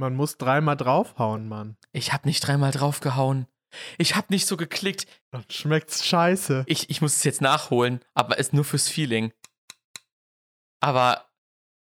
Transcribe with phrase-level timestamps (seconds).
[0.00, 1.76] Man muss dreimal draufhauen, Mann.
[1.92, 3.46] Ich hab nicht dreimal draufgehauen.
[3.98, 5.06] Ich hab nicht so geklickt.
[5.30, 6.64] Dann schmeckt's scheiße.
[6.66, 9.30] Ich, ich muss es jetzt nachholen, aber ist nur fürs Feeling.
[10.80, 11.26] Aber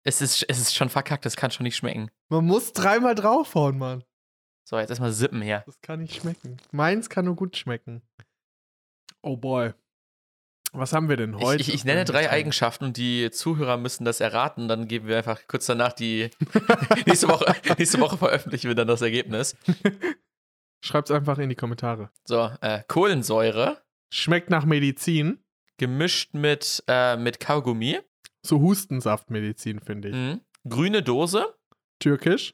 [0.03, 2.11] es ist, es ist schon verkackt, das kann schon nicht schmecken.
[2.27, 4.03] Man muss dreimal draufhauen, Mann.
[4.67, 5.63] So, jetzt erstmal sippen her.
[5.65, 6.57] Das kann nicht schmecken.
[6.71, 8.01] Meins kann nur gut schmecken.
[9.21, 9.73] Oh boy.
[10.73, 11.61] Was haben wir denn Ich, heute?
[11.61, 14.67] ich, ich nenne drei Eigenschaften und die Zuhörer müssen das erraten.
[14.67, 16.29] Dann geben wir einfach kurz danach die.
[17.05, 19.57] nächste, Woche, nächste Woche veröffentlichen wir dann das Ergebnis.
[20.83, 22.09] Schreibt's einfach in die Kommentare.
[22.23, 23.81] So, äh, Kohlensäure
[24.13, 25.43] Schmeckt nach Medizin.
[25.77, 27.99] gemischt mit, äh, mit Kaugummi.
[28.45, 30.15] So Hustensaftmedizin, finde ich.
[30.15, 30.41] Mhm.
[30.67, 31.53] Grüne Dose.
[31.99, 32.53] Türkisch.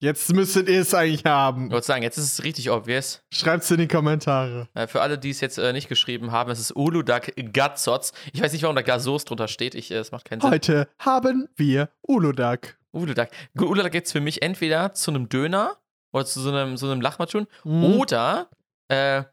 [0.00, 1.66] Jetzt müsstet ihr es eigentlich haben.
[1.66, 3.20] Ich würde sagen, jetzt ist es richtig obvious.
[3.32, 4.68] Schreibt's in die Kommentare.
[4.74, 8.12] Äh, für alle, die es jetzt äh, nicht geschrieben haben, es ist Uludag Gatsots.
[8.32, 9.74] Ich weiß nicht, warum da Gasos drunter steht.
[9.74, 10.50] Ich, äh, es macht keinen Sinn.
[10.50, 12.78] Heute haben wir Uludag.
[12.92, 13.30] Uludag.
[13.58, 15.76] Uludag gibt es für mich entweder zu einem Döner
[16.12, 17.84] oder zu so einem, so einem Lachmatschun Mhm.
[17.98, 18.48] oder
[18.86, 19.24] äh,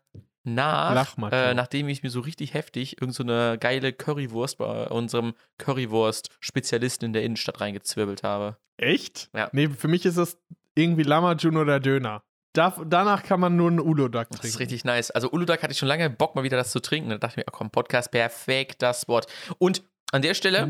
[0.44, 5.34] nach, äh, nachdem ich mir so richtig heftig irgend so eine geile Currywurst bei unserem
[5.60, 8.58] Currywurst-Spezialisten in der Innenstadt reingezwirbelt habe.
[8.78, 9.30] Echt?
[9.34, 9.50] Ja.
[9.54, 10.38] Nee, für mich ist das
[10.76, 12.24] irgendwie Lamajun oder Döner.
[12.54, 14.42] Da, danach kann man nur einen Uludag trinken.
[14.42, 15.12] Das ist richtig nice.
[15.12, 17.10] Also Uludag hatte ich schon lange Bock, mal wieder das zu trinken.
[17.10, 19.28] Da dachte ich mir, oh komm, Podcast, perfekt, das Wort.
[19.58, 20.70] Und an der Stelle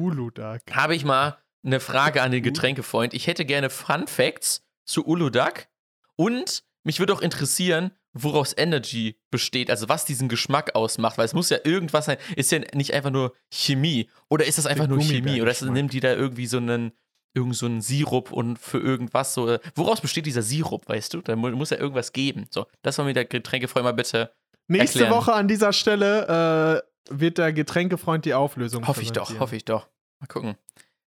[0.72, 3.14] habe ich mal eine Frage an den Getränkefreund.
[3.14, 5.67] Ich hätte gerne Fun Facts zu Uludag
[6.16, 11.34] und mich würde auch interessieren, woraus Energy besteht, also was diesen Geschmack ausmacht, weil es
[11.34, 15.02] muss ja irgendwas sein, ist ja nicht einfach nur Chemie oder ist das einfach nur
[15.02, 16.94] Chemie oder ist, nimmt die da irgendwie so einen
[17.36, 21.22] irgend so einen Sirup und für irgendwas so äh, woraus besteht dieser Sirup, weißt du?
[21.22, 22.47] Da mu muss ja irgendwas geben.
[22.50, 24.31] So, das soll mir der Getränkefreund mal bitte
[24.67, 25.22] Nächste erklären.
[25.22, 29.66] Woche an dieser Stelle äh, wird der Getränkefreund die Auflösung Hoffe ich doch, hoffe ich
[29.66, 29.88] doch.
[30.19, 30.56] Mal gucken.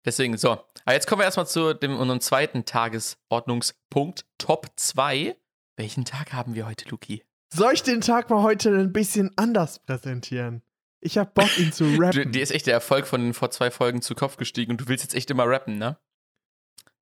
[0.05, 0.51] Deswegen, so.
[0.85, 4.25] Aber jetzt kommen wir erstmal zu dem, unserem zweiten Tagesordnungspunkt.
[4.37, 5.35] Top 2.
[5.77, 7.23] Welchen Tag haben wir heute, Luki?
[7.53, 10.61] Soll ich den Tag mal heute ein bisschen anders präsentieren?
[10.99, 12.31] Ich hab Bock, ihn zu rappen.
[12.31, 14.87] dir ist echt der Erfolg von den vor zwei Folgen zu Kopf gestiegen und du
[14.87, 15.97] willst jetzt echt immer rappen, ne?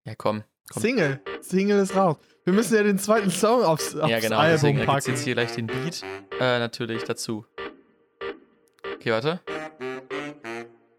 [0.06, 0.44] Ja, komm.
[0.72, 0.82] komm.
[0.82, 1.20] Single.
[1.42, 2.18] Single ist raus.
[2.44, 4.38] Wir müssen ja den zweiten Song aufs, aufs ja, genau.
[4.40, 5.12] Album Deswegen gibt es packen.
[5.12, 6.02] jetzt hier gleich den Beat
[6.40, 7.46] äh, natürlich dazu.
[8.96, 9.40] Okay, warte.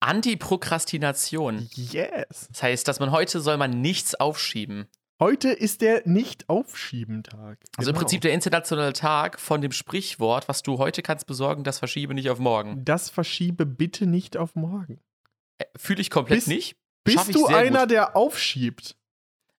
[0.00, 1.68] Antiprokrastination.
[1.74, 2.48] Yes.
[2.50, 4.86] Das heißt, dass man heute soll man nichts aufschieben.
[5.20, 7.58] Heute ist der Nicht-Aufschieben-Tag.
[7.76, 7.98] Also im Genau.
[7.98, 12.30] Prinzip der internationale Tag von dem Sprichwort, was du heute kannst besorgen, das verschiebe nicht
[12.30, 12.82] auf morgen.
[12.86, 14.98] Das verschiebe bitte nicht auf morgen.
[15.58, 16.76] Äh, Fühle ich komplett Bist- nicht.
[17.04, 17.90] Bist du einer, gut.
[17.90, 18.96] der aufschiebt,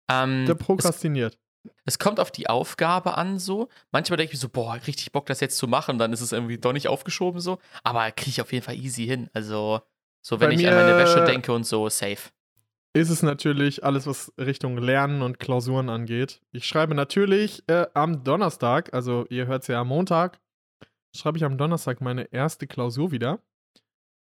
[0.10, 1.38] Ähm, der prokrastiniert?
[1.86, 3.70] Es kommt auf die Aufgabe an, so.
[3.92, 6.32] Manchmal denke ich mir so, boah, richtig Bock, das jetzt zu machen, dann ist es
[6.32, 7.60] irgendwie doch nicht aufgeschoben, so.
[7.84, 9.30] Aber kriege ich auf jeden Fall easy hin.
[9.34, 9.82] Also,
[10.22, 12.32] so wenn Bei ich an meine Wäsche denke und so, safe.
[12.94, 16.42] ist es natürlich alles, was Richtung Lernen und Klausuren angeht.
[16.52, 20.40] Ich schreibe natürlich äh, am Donnerstag, also ihr hört es ja am Montag,
[21.16, 23.40] schreibe ich am Donnerstag meine erste Klausur wieder.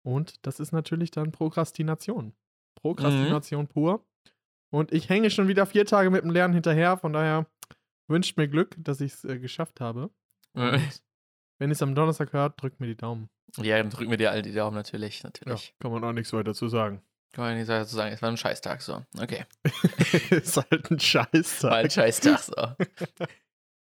[0.03, 2.34] Und das ist natürlich dann Prokrastination.
[2.75, 4.06] Prokrastination pur.
[4.75, 7.45] Und ich hänge schon wieder vier Tage mit dem Lernen hinterher, von daher
[8.09, 10.09] wünscht mir Glück, dass ich es äh, geschafft habe.
[10.53, 11.01] Äh, Und
[11.59, 13.29] wenn ihr es am Donnerstag hört, drückt mir die Daumen.
[13.57, 15.19] ja, dann drücken wir dir alle die Daumen, natürlich.
[15.23, 15.73] Ja, Natürlich.
[15.79, 17.01] kann man auch nichts weiter zu sagen.
[17.31, 19.01] Kann man nicht so sagen, es war ein Scheißtag, so.
[19.17, 19.45] Okay.
[20.29, 21.71] ist halt ein Scheißtag.
[21.71, 22.53] War ein Scheißtag, so.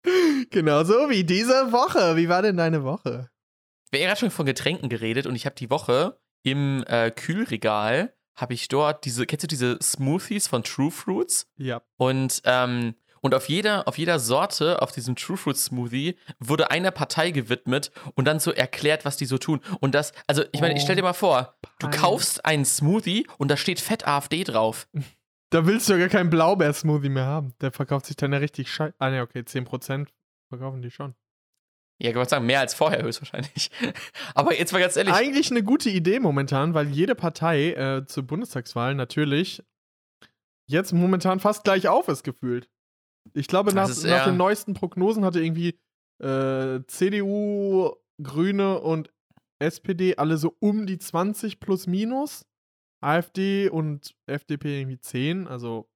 [0.51, 2.15] Genau so wie diese Woche.
[2.15, 3.29] Wie war denn deine Woche?
[3.89, 7.11] Wir haben ja gerade schon von Getränken geredet und ich habe die Woche im äh,
[7.11, 11.47] Kühlregal, habe ich dort diese, kennst du diese Smoothies von True Fruits?
[11.57, 11.81] Ja.
[11.97, 16.91] Und, ähm, und auf jeder, auf jeder Sorte, auf diesem True Fruit Smoothie, wurde einer
[16.91, 19.59] Partei gewidmet und dann so erklärt, was die so tun.
[19.79, 23.49] Und das, also ich meine, ich stell dir mal vor, du kaufst einen Smoothie und
[23.49, 24.87] da steht Fett AfD drauf.
[25.49, 27.53] Da willst du ja gar keinen Blaubeer-Smoothie mehr haben.
[27.61, 28.95] Der verkauft sich dann ja richtig scheiße.
[28.99, 30.07] Ah, ne, okay, 10%
[30.49, 31.15] verkaufen die schon.
[31.99, 33.71] Ja, ich wollte sagen, mehr als vorher höchstwahrscheinlich.
[34.35, 38.23] Aber jetzt mal ganz ehrlich, Eigentlich eine gute Idee momentan, weil jede Partei äh, zur
[38.23, 39.63] Bundestagswahl natürlich
[40.69, 42.69] jetzt momentan fast gleich auf ist gefühlt.
[43.33, 45.79] Ich glaube, nach, nach den neuesten Prognosen hatte irgendwie
[46.23, 49.11] äh, CDU, Grüne und
[49.59, 52.45] SPD alle so um die 20 plus minus.
[53.03, 55.47] AfD und FDP irgendwie 10.
[55.47, 55.89] Also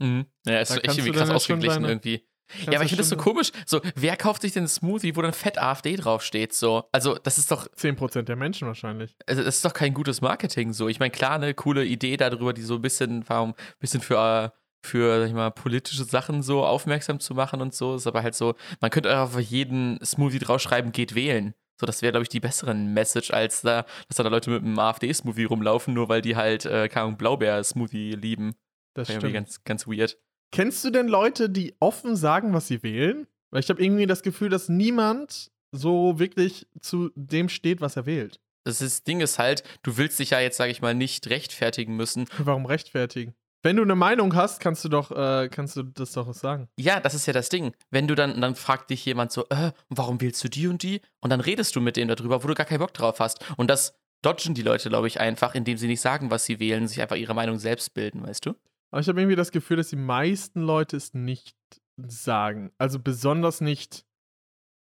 [0.00, 0.26] Mhm.
[0.46, 2.27] Ja, ist echt irgendwie krass schon ausgeglichen deine- irgendwie.
[2.66, 3.50] Ja, aber ich finde das so komisch.
[3.66, 6.52] So, wer kauft sich denn einen Smoothie, wo dann Fett AfD draufsteht?
[6.52, 7.66] So, also das ist doch.
[7.68, 9.16] 10% der Menschen wahrscheinlich.
[9.26, 10.72] Also, das ist doch kein gutes Marketing.
[10.72, 14.52] So, ich meine, klar, eine coole Idee darüber, die so ein bisschen, warum, bisschen für,
[14.82, 17.96] für, sag ich mal, politische Sachen so aufmerksam zu machen und so.
[17.96, 21.54] Ist aber halt so, man könnte einfach auf jeden Smoothie draufschreiben, geht wählen.
[21.80, 24.78] So, das wäre, glaube ich, die bessere Message, als da, dass da Leute mit einem
[24.78, 28.56] AfD-Smoothie rumlaufen, nur weil die halt, äh, keine Ahnung, Blaubeer-Smoothie lieben.
[28.94, 29.32] Das stimmt.
[29.32, 30.18] ganz, ganz weird.
[30.50, 33.26] Kennst du denn Leute, die offen sagen, was sie wählen?
[33.50, 38.06] Weil ich habe irgendwie das Gefühl, dass niemand so wirklich zu dem steht, was er
[38.06, 38.40] wählt.
[38.64, 41.96] Das ist, Ding ist halt, du willst dich ja jetzt, sage ich mal, nicht rechtfertigen
[41.96, 42.26] müssen.
[42.38, 43.34] Warum rechtfertigen?
[43.62, 46.68] Wenn du eine Meinung hast, kannst du doch, äh, kannst du das doch sagen.
[46.78, 47.74] Ja, das ist ja das Ding.
[47.90, 51.00] Wenn du dann, dann fragt dich jemand so, äh, warum wählst du die und die?
[51.20, 53.44] Und dann redest du mit denen darüber, wo du gar keinen Bock drauf hast.
[53.56, 56.86] Und das dodgen die Leute, glaube ich, einfach, indem sie nicht sagen, was sie wählen,
[56.86, 58.54] sich einfach ihre Meinung selbst bilden, weißt du?
[58.90, 61.56] Aber ich habe irgendwie das Gefühl, dass die meisten Leute es nicht
[61.96, 62.72] sagen.
[62.78, 64.06] Also besonders nicht,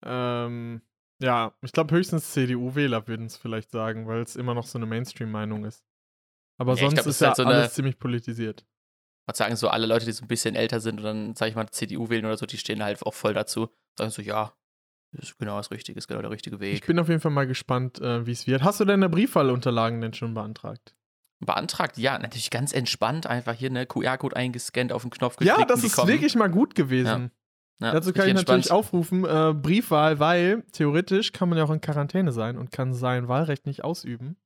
[0.04, 0.82] ähm,
[1.20, 4.86] ja, ich glaube höchstens CDU-Wähler würden es vielleicht sagen, weil es immer noch so eine
[4.86, 5.84] Mainstream-Meinung ist.
[6.58, 8.66] Aber Ja, ich sonst glaub, ist ja halt so eine- alles ziemlich politisiert.
[9.28, 11.56] Was sagen so alle Leute, die so ein bisschen älter sind und dann, sag ich
[11.56, 13.68] mal, CDU wählen oder so, die stehen halt auch voll dazu.
[13.98, 14.54] Sagen so, ja,
[15.12, 16.86] das ist genau das Richtige, ist genau der richtige Ich Weg.
[16.86, 18.62] bin auf jeden Fall mal gespannt, äh, wie es wird.
[18.62, 20.94] Hast du deine Briefwahlunterlagen denn schon beantragt?
[21.40, 25.70] Beantragt, ja, natürlich ganz entspannt, einfach hier eine QR-Code eingescannt, auf den Knopf Ja, geklickt.
[25.70, 26.08] das und die ist kommen.
[26.08, 27.30] wirklich mal gut gewesen.
[27.78, 28.78] Ja, Dazu kann ich natürlich entspannt.
[28.78, 33.28] aufrufen, äh, Briefwahl, weil theoretisch kann man ja auch in Quarantäne sein und kann sein
[33.28, 34.36] Wahlrecht nicht ausüben.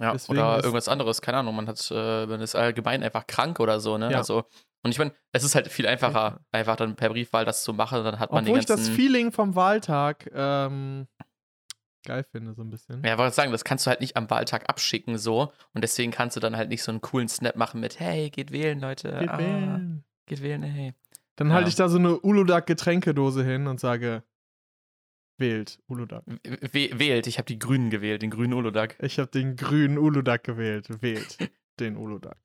[0.00, 3.58] Ja, Deswegen oder irgendwas anderes, keine Ahnung, man hat, äh, man ist allgemein einfach krank
[3.60, 4.10] oder so, ne?
[4.12, 4.18] Ja.
[4.18, 4.44] Also,
[4.82, 8.02] und ich meine, es ist halt viel einfacher, einfach dann per Briefwahl das zu machen,
[8.04, 8.94] dann hat man Obwohl den ich das ganzen.
[8.94, 11.06] Feeling vom Wahltag ähm,
[12.04, 13.02] geil finde, so ein bisschen.
[13.04, 16.36] ja, wollte sagen, das kannst du halt nicht am Wahltag abschicken so und deswegen kannst
[16.36, 19.16] du dann halt nicht so einen coolen Snap machen mit hey, geht wählen, Leute.
[19.18, 20.04] Geht ah, wählen.
[20.26, 20.94] Geht wählen, hey.
[21.36, 21.68] Dann halte Ja.
[21.68, 24.22] ich da so eine Uludag-Getränkedose hin und sage,
[25.38, 26.22] wählt Uludag.
[26.72, 28.96] W wählt, ich habe die Grünen gewählt, den grünen Uludag.
[29.00, 31.02] Ich habe den grünen Uludag gewählt.
[31.02, 31.38] Wählt
[31.80, 32.36] den Uludag.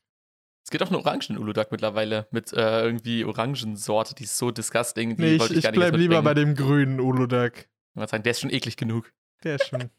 [0.64, 5.16] Es gibt auch einen orangen Uludag mittlerweile mit äh, irgendwie Orangensorte, die ist so disgusting,
[5.16, 7.68] die Nee, ich, ich ich bleib lieber bei dem grünen Uludag.
[7.92, 9.14] Ich wollte sagen, der ist schon eklig genug.
[9.46, 9.90] Der ist schon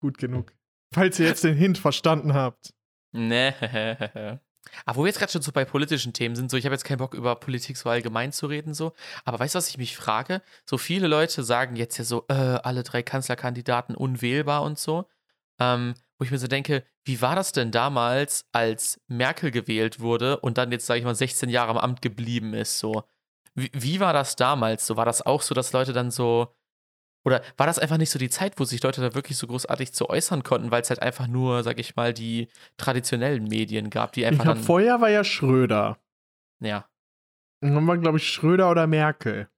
[0.00, 0.52] gut genug.
[0.92, 2.74] Falls ihr jetzt den Hint verstanden habt.
[3.12, 3.52] Nee.
[4.84, 6.84] Aber wo wir jetzt gerade schon so bei politischen Themen sind, so ich habe jetzt
[6.84, 8.92] keinen Bock über Politik so allgemein zu reden, so.
[9.24, 10.42] Aber weißt du, was ich mich frage?
[10.64, 15.08] So viele Leute sagen jetzt ja so, äh, alle drei Kanzlerkandidaten unwählbar und so.
[15.60, 20.38] Ähm, wo ich mir so denke, wie war das denn damals, als Merkel gewählt wurde
[20.40, 23.04] und dann jetzt, sage ich mal, 16 Jahre am Amt geblieben ist, so?
[23.54, 24.86] Wie, wie war das damals?
[24.86, 26.54] So war das auch so, dass Leute dann so
[27.28, 29.92] oder war das einfach nicht so die Zeit, wo sich Leute da wirklich so großartig
[29.92, 32.48] zu äußern konnten, weil es halt einfach nur, sag ich mal, die
[32.78, 34.64] traditionellen Medien gab, die Ich einfach hab, dann.
[34.64, 35.98] vorher war ja Schröder.
[36.60, 36.86] Ja.
[37.60, 39.48] Und dann war, glaube ich, Schröder oder Merkel.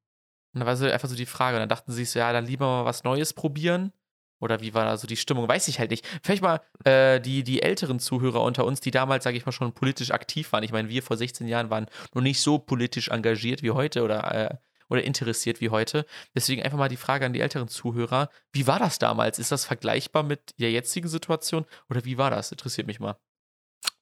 [0.53, 1.57] Und da war so einfach so die Frage.
[1.57, 3.93] Und dann dachten sie sich so, ja, dann lieber mal was Neues probieren.
[4.41, 5.47] Oder wie war da so die Stimmung?
[5.47, 6.05] Weiß ich halt nicht.
[6.25, 9.73] Vielleicht mal äh, die, die älteren Zuhörer unter uns, die damals, sage ich mal, schon
[9.73, 10.65] politisch aktiv waren.
[10.65, 14.35] Ich meine, wir vor 16 Jahren waren noch nicht so politisch engagiert wie heute oder,
[14.35, 14.57] äh,
[14.91, 16.05] oder interessiert wie heute.
[16.35, 18.29] Deswegen einfach mal die Frage an die älteren Zuhörer.
[18.53, 19.39] Wie war das damals?
[19.39, 21.65] Ist das vergleichbar mit der jetzigen Situation?
[21.89, 22.53] Oder wie war das?
[22.53, 23.17] Interessiert mich mal.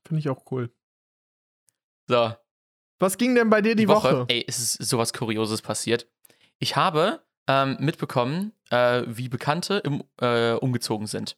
[0.05, 0.73] Finde ich auch cool.
[2.07, 2.35] So,
[2.99, 4.25] Was ging denn bei dir die, Woche?
[4.29, 6.09] Ey, es ist sowas Kurioses passiert.
[6.59, 11.37] Ich habe ähm, mitbekommen, äh, wie Bekannte im, äh, umgezogen sind.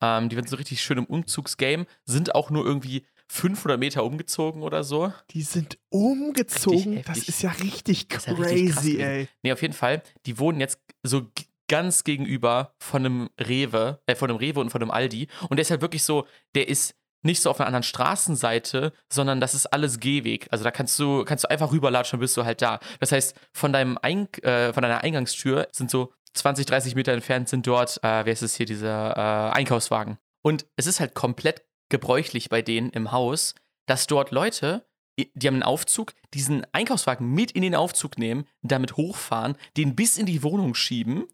[0.00, 4.62] Ähm, die waren so richtig schön im Umzugsgame, sind auch nur irgendwie 500 Meter umgezogen
[4.62, 5.12] oder so.
[5.30, 7.02] Die sind umgezogen.
[7.06, 9.28] Das ist ja richtig ist ja richtig crazy, ey.
[9.42, 11.30] Nee, auf jeden Fall, die wohnen jetzt so
[11.66, 15.28] ganz gegenüber von einem Rewe, äh, von einem Rewe und von einem Aldi.
[15.48, 19.40] Und der ist halt wirklich so, der ist nicht so auf einer anderen Straßenseite, sondern
[19.40, 20.48] das ist alles Gehweg.
[20.50, 22.80] Also da kannst du, kannst du einfach rüberlatschen und bist du halt da.
[23.00, 27.48] Das heißt, von deinem Eing äh, von deiner Eingangstür sind so 20, 30 Meter entfernt
[27.48, 30.18] sind dort, äh, wer ist es hier, dieser äh, Einkaufswagen.
[30.42, 31.62] Und es ist halt komplett
[31.92, 33.54] gebräuchlich bei denen im Haus,
[33.86, 34.84] dass dort Leute,
[35.16, 40.18] die haben einen Aufzug, diesen Einkaufswagen mit in den Aufzug nehmen, damit hochfahren, den bis
[40.18, 41.26] in die Wohnung schieben.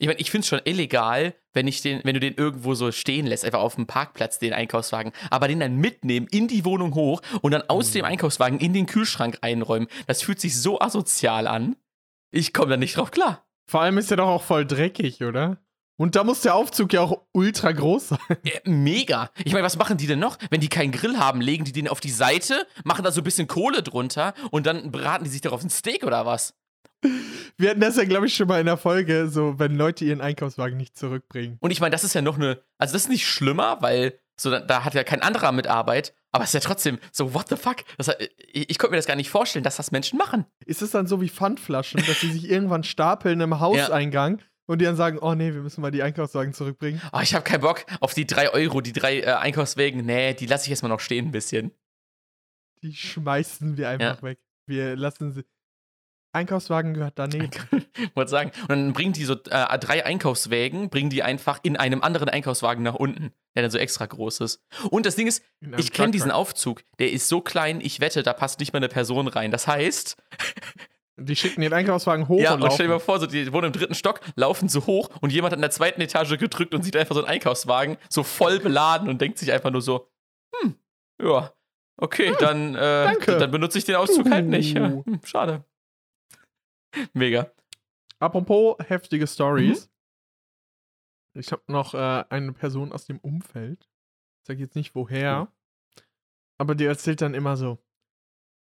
[0.00, 2.92] Ich meine, ich finde es schon illegal, wenn, ich den, wenn du den irgendwo so
[2.92, 6.94] stehen lässt, einfach auf dem Parkplatz, den Einkaufswagen, aber den dann mitnehmen in die Wohnung
[6.94, 9.88] hoch und dann aus dem Einkaufswagen in den Kühlschrank einräumen.
[10.06, 11.76] Das fühlt sich so asozial an.
[12.30, 13.46] Ich komme da nicht drauf klar.
[13.68, 15.58] Vor allem ist der doch auch voll dreckig, oder?
[15.98, 18.18] Und da muss der Aufzug ja auch ultra groß sein.
[18.44, 19.30] Äh, mega.
[19.44, 20.38] Ich meine, was machen die denn noch?
[20.48, 23.24] Wenn die keinen Grill haben, legen die den auf die Seite, machen da so ein
[23.24, 26.54] bisschen Kohle drunter und dann braten die sich darauf ein Steak oder was?
[27.56, 30.20] Wir hatten das ja, glaube ich, schon mal in der Folge, so wenn Leute ihren
[30.20, 31.58] Einkaufswagen nicht zurückbringen.
[31.60, 34.50] Und ich meine, das ist ja noch eine, also das ist nicht schlimmer, weil so
[34.50, 37.48] da, da hat ja kein anderer mit Arbeit, Aber es ist ja trotzdem so, what
[37.48, 37.78] the fuck?
[37.96, 38.08] Das,
[38.52, 40.44] ich, ich konnte mir das gar nicht vorstellen, dass das Menschen machen.
[40.64, 44.84] Ist es dann so wie Pfandflaschen, dass sie sich irgendwann stapeln im Hauseingang und die
[44.84, 47.00] dann sagen, oh nee, wir müssen mal die Einkaufswagen zurückbringen?
[47.12, 50.04] Oh, ich habe keinen Bock auf die drei Euro, die drei äh, Einkaufswagen.
[50.04, 51.72] Nee, die lasse ich erstmal noch stehen ein bisschen.
[52.82, 54.22] Die schmeißen wir einfach Ja.
[54.22, 54.38] weg.
[54.66, 55.44] Wir lassen sie.
[56.32, 57.50] Einkaufswagen gehört daneben.
[58.14, 58.50] Wollte sagen.
[58.62, 62.84] Und dann bringen die so äh, drei Einkaufswägen, bringen die einfach in einem anderen Einkaufswagen
[62.84, 64.62] nach unten, der dann so extra groß ist.
[64.90, 65.42] Und das Ding ist,
[65.78, 66.30] ich kenne diesen.
[66.30, 66.82] Aufzug.
[66.98, 69.50] Der ist so klein, ich wette, da passt nicht mal eine Person rein.
[69.50, 70.18] Das heißt,
[71.20, 73.66] Die schicken den Einkaufswagen hoch ja, und und stell dir mal vor, so, die wohnen
[73.66, 76.82] im dritten Stock, laufen so hoch und jemand hat in der zweiten Etage gedrückt und
[76.82, 80.08] sieht einfach so einen Einkaufswagen so voll beladen und denkt sich einfach nur so,
[80.54, 80.76] hm,
[81.20, 81.52] ja,
[81.96, 84.76] okay, dann, äh, dann benutze ich den Auszug halt nicht.
[84.76, 85.04] Ja, Uh.
[85.04, 85.64] hm, schade.
[87.12, 87.50] Mega.
[88.20, 89.86] Apropos heftige Stories.
[91.34, 91.40] Mhm.
[91.40, 93.88] Ich habe noch äh, eine Person aus dem Umfeld.
[94.42, 95.52] Ich sag jetzt nicht woher.
[96.58, 97.78] Aber die erzählt dann immer so: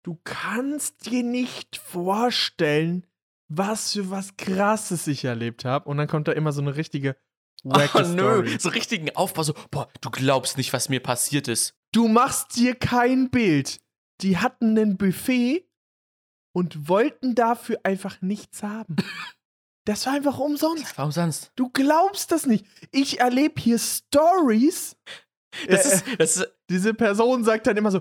[0.03, 3.07] Du kannst dir nicht vorstellen,
[3.49, 5.89] was für was Krasses ich erlebt habe.
[5.89, 7.17] Und dann kommt da immer so eine richtige
[7.65, 8.57] Oh nö, Story.
[8.59, 11.77] so richtigen Aufbau, so, boah, du glaubst nicht, was mir passiert ist.
[11.93, 13.81] Du machst dir kein Bild.
[14.21, 15.69] Die hatten ein Buffet
[16.53, 18.97] und wollten dafür einfach nichts haben.
[19.85, 20.97] Das war einfach umsonst.
[20.97, 21.51] Warum sonst?
[21.57, 22.65] Du glaubst das nicht.
[22.93, 24.97] Ich erlebe hier Stories.
[25.69, 28.01] Das Äh, ist, das ist, diese Person sagt dann immer so: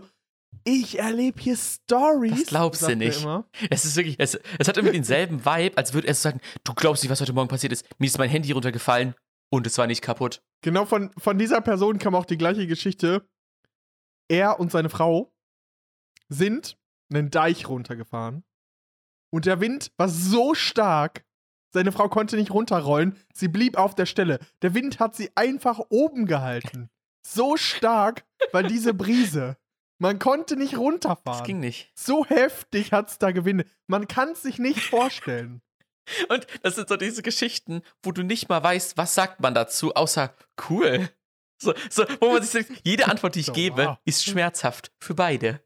[0.63, 2.31] Ich erlebe hier Stories.
[2.31, 3.25] Das glaubst du nicht.
[3.69, 7.03] Es ist wirklich, es, es hat irgendwie denselben Vibe, als würde er sagen, du glaubst
[7.03, 7.85] nicht, was heute Morgen passiert ist.
[7.97, 9.15] Mir ist mein Handy runtergefallen
[9.51, 10.43] und es war nicht kaputt.
[10.61, 13.27] Genau von, von dieser Person kam auch die gleiche Geschichte.
[14.29, 15.33] Er und seine Frau
[16.29, 16.77] sind
[17.11, 18.43] einen Deich runtergefahren.
[19.33, 21.25] Und der Wind war so stark,
[21.73, 23.17] seine Frau konnte nicht runterrollen.
[23.33, 24.39] Sie blieb auf der Stelle.
[24.61, 26.89] Der Wind hat sie einfach oben gehalten.
[27.25, 29.57] So stark war diese Brise.
[30.01, 31.43] Man konnte nicht Das runterfahren.
[31.45, 31.91] ging nicht.
[31.95, 33.65] So heftig hat's da gewinnt.
[33.85, 35.61] Man kann es sich nicht vorstellen.
[36.29, 39.93] Und das sind so diese Geschichten, wo du nicht mal weißt, was sagt man dazu,
[39.93, 40.33] außer
[40.69, 41.07] cool.
[41.61, 43.97] So, so, wo man sich sagt, jede Antwort, die ich So, gebe, wow.
[44.03, 45.61] ist schmerzhaft für beide.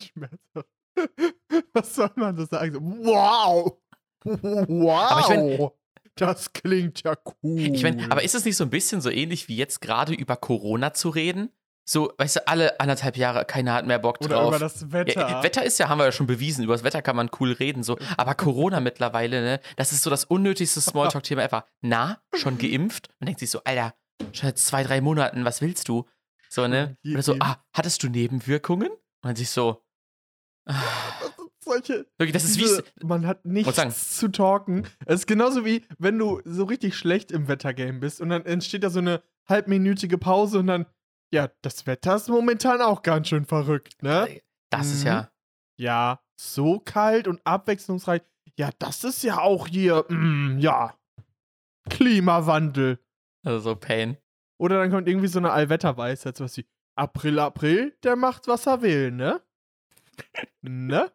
[0.00, 0.68] Schmerzhaft.
[1.72, 2.76] Was soll man so sagen?
[3.04, 3.78] Wow!
[4.24, 5.20] Wow!
[5.20, 5.70] Ich mein-
[6.14, 7.58] das klingt ja cool.
[7.74, 10.36] Ich meine, aber ist es nicht so ein bisschen so ähnlich wie jetzt gerade über
[10.36, 11.50] Corona zu reden?
[11.84, 14.48] So, weißt du, alle anderthalb Jahre, keiner hat mehr Bock Oder drauf.
[14.48, 15.28] über das Wetter.
[15.28, 17.52] Ja, Wetter ist ja, haben wir ja schon bewiesen, über das Wetter kann man cool
[17.52, 17.98] reden, so.
[18.16, 21.66] Aber Corona mittlerweile, ne, das ist so das unnötigste Smalltalk-Thema ever.
[21.80, 23.08] Na, schon geimpft?
[23.18, 23.94] Man denkt sich so, Alter,
[24.32, 26.06] schon seit zwei, drei Monaten, was willst du?
[26.48, 26.96] So, ne?
[27.04, 28.90] Oder so, ah, hattest du Nebenwirkungen?
[28.90, 29.82] Und dann sich so,
[30.66, 30.74] ah,
[31.64, 34.84] Solche, wirklich, das ist wie, diese, man hat nichts zu talken.
[35.06, 38.82] Es ist genauso wie, wenn du so richtig schlecht im Wettergame bist und dann entsteht
[38.82, 40.86] da so eine halbminütige Pause und dann,
[41.32, 44.40] ja, das Wetter ist momentan auch ganz schön verrückt, ne?
[44.70, 45.06] das ist Mhm.
[45.08, 45.32] ja,
[45.78, 48.22] Ja, so kalt und abwechslungsreich.
[48.58, 50.94] Ja, das ist ja auch hier, mm, ja,
[51.90, 52.98] Klimawandel.
[53.44, 54.16] also so Pain.
[54.58, 58.82] Oder dann kommt irgendwie so eine Allwetterweisheit, sowas wie April, April, der macht, was er
[58.82, 59.40] will, ne?
[60.60, 61.10] ne?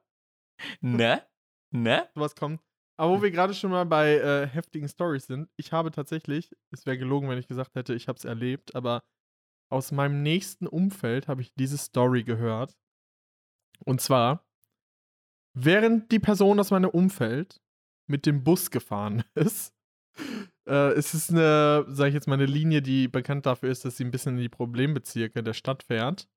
[0.82, 1.24] Ne?
[1.72, 2.10] Ne?
[2.16, 2.62] Sowas kommt.
[3.00, 6.86] Aber wo wir gerade schon mal bei äh, heftigen Stories sind, ich habe tatsächlich, es
[6.88, 9.04] wäre gelogen, wenn ich gesagt hätte, ich habe es erlebt, aber
[9.70, 12.78] aus meinem nächsten Umfeld habe ich diese Story gehört.
[13.86, 14.46] Und zwar,
[15.54, 17.62] während die Person aus meinem Umfeld
[18.08, 19.74] mit dem Bus gefahren ist,
[20.68, 23.98] äh, es ist eine, sage ich jetzt mal, eine Linie, die bekannt dafür ist, dass
[23.98, 26.28] sie ein bisschen in die Problembezirke der Stadt fährt.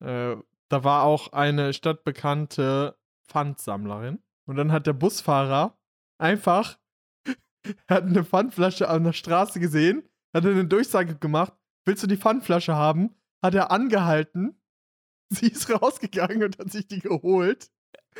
[0.00, 0.36] Äh,
[0.68, 2.96] da war auch eine stadtbekannte
[3.28, 4.22] Pfandsammlerin.
[4.46, 5.78] Und dann hat der Busfahrer
[6.18, 6.78] einfach,
[7.88, 11.52] hat eine Pfandflasche an der Straße gesehen, hat eine Durchsage gemacht,
[11.84, 13.10] willst du die Pfandflasche haben?
[13.42, 14.60] Hat er angehalten,
[15.30, 17.70] sie ist rausgegangen und hat sich die geholt.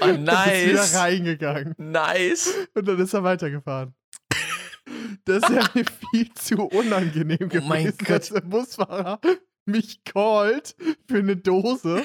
[0.01, 0.95] Oh, Und ist wieder nice.
[0.97, 1.75] reingegangen.
[1.79, 2.55] Nice.
[2.75, 3.95] Und dann ist er weitergefahren.
[5.25, 9.21] Das ist ja mir viel zu unangenehm Oh gewesen, mein dass der Busfahrer
[9.67, 10.75] mich callt
[11.09, 12.05] für eine Dose.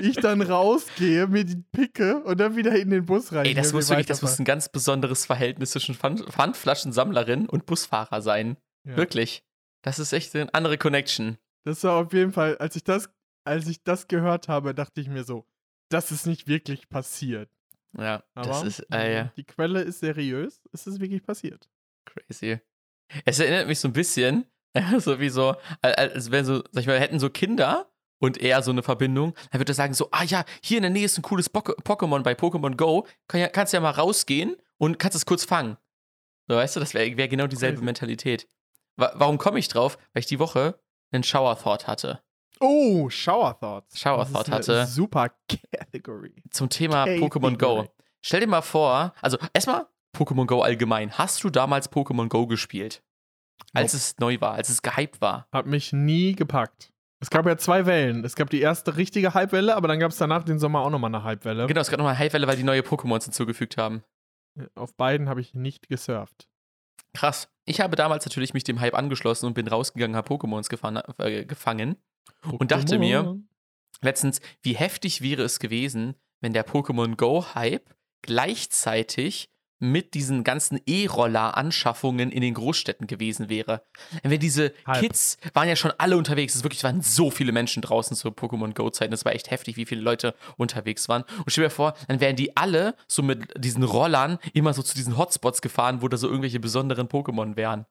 [0.00, 3.46] Ich dann rausgehe, mir die picke und dann wieder in den Bus rein.
[3.46, 8.20] Ey, das muss wirklich, das muss ein ganz besonderes Verhältnis zwischen Pfand Pfandflaschensammlerin und Busfahrer
[8.22, 8.56] sein.
[8.84, 8.96] Ja.
[8.96, 9.44] Wirklich.
[9.84, 11.36] Das ist echt eine andere Connection.
[11.64, 13.08] Das war auf jeden Fall, als ich das,
[13.44, 15.46] als ich das gehört habe, dachte ich mir so,
[15.90, 17.50] das ist nicht wirklich passiert.
[17.96, 21.68] Ja, Aber das ist äh, ja, die Quelle ist seriös, es ist wirklich passiert.
[22.06, 22.58] crazy.
[23.24, 24.46] Es erinnert mich so ein bisschen,
[24.98, 28.62] so wie so, al- als wenn so, sag ich mal, hätten so Kinder und eher
[28.62, 31.18] so eine Verbindung, dann würde er sagen so, ah ja, hier in der Nähe ist
[31.18, 35.14] ein cooles Pok- Pokémon bei Pokémon Go, kann ja, kannst ja mal rausgehen und kannst
[35.16, 35.76] es kurz fangen.
[36.48, 37.84] So, weißt du, das wäre wär genau dieselbe Crazy.
[37.84, 38.48] Mentalität.
[38.96, 39.98] Wa warum komme ich drauf?
[40.12, 40.78] Weil ich die Woche
[41.12, 42.20] einen Shower Thought hatte.
[42.60, 43.98] Oh, Shower Thoughts.
[43.98, 46.34] Shower Thought hatte- Super Category.
[46.50, 47.04] Zum Thema.
[47.04, 47.86] Pokémon Go.
[48.24, 49.86] Stell dir mal vor, also erstmal
[50.16, 51.12] Pokémon Go allgemein.
[51.18, 53.02] Hast du damals Pokémon Go gespielt?
[53.72, 53.96] Als Nope.
[54.00, 55.46] es neu war, als es gehypt war.
[55.52, 56.90] Hat mich nie gepackt.
[57.20, 58.24] Es gab ja zwei Wellen.
[58.24, 61.14] Es gab die erste richtige Hypewelle, aber dann gab es danach den Sommer auch nochmal
[61.14, 61.66] eine Hypewelle.
[61.66, 64.04] Genau, es gab nochmal eine Hypewelle, weil die neue Pokémons hinzugefügt haben.
[64.74, 66.48] Auf beiden habe ich nicht gesurft.
[67.14, 67.48] Krass.
[67.64, 71.44] Ich habe damals natürlich mich dem Hype angeschlossen und bin rausgegangen, habe Pokémons gefangen, äh,
[71.46, 71.96] gefangen.
[72.58, 73.38] Und dachte mir-.
[74.02, 82.30] Letztens, wie heftig wäre es gewesen, wenn der Pokémon Go-Hype gleichzeitig mit diesen ganzen E-Roller-Anschaffungen
[82.30, 83.82] in den Großstädten gewesen wäre.
[84.22, 85.00] Wenn diese Hype.
[85.00, 86.54] Kids waren ja schon alle unterwegs.
[86.54, 89.12] Es wirklich waren so viele Menschen draußen zur Pokémon Go-Zeiten.
[89.12, 91.22] Es war echt heftig, wie viele Leute unterwegs waren.
[91.38, 94.94] Und stell dir vor, dann wären die alle so mit diesen Rollern immer so zu
[94.94, 97.86] diesen Hotspots gefahren, wo da so irgendwelche besonderen Pokémon wären.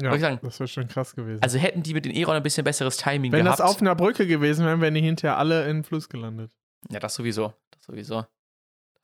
[0.00, 0.40] Ja, sagen?
[0.42, 1.40] das wäre schon krass gewesen.
[1.42, 3.60] Also hätten die mit den E-Rollern ein bisschen besseres Timing Wenn gehabt.
[3.60, 6.50] das auf einer Brücke gewesen wäre, wären die hinterher alle in den Fluss gelandet.
[6.90, 7.54] ja, das sowieso.
[7.70, 8.24] Das sowieso.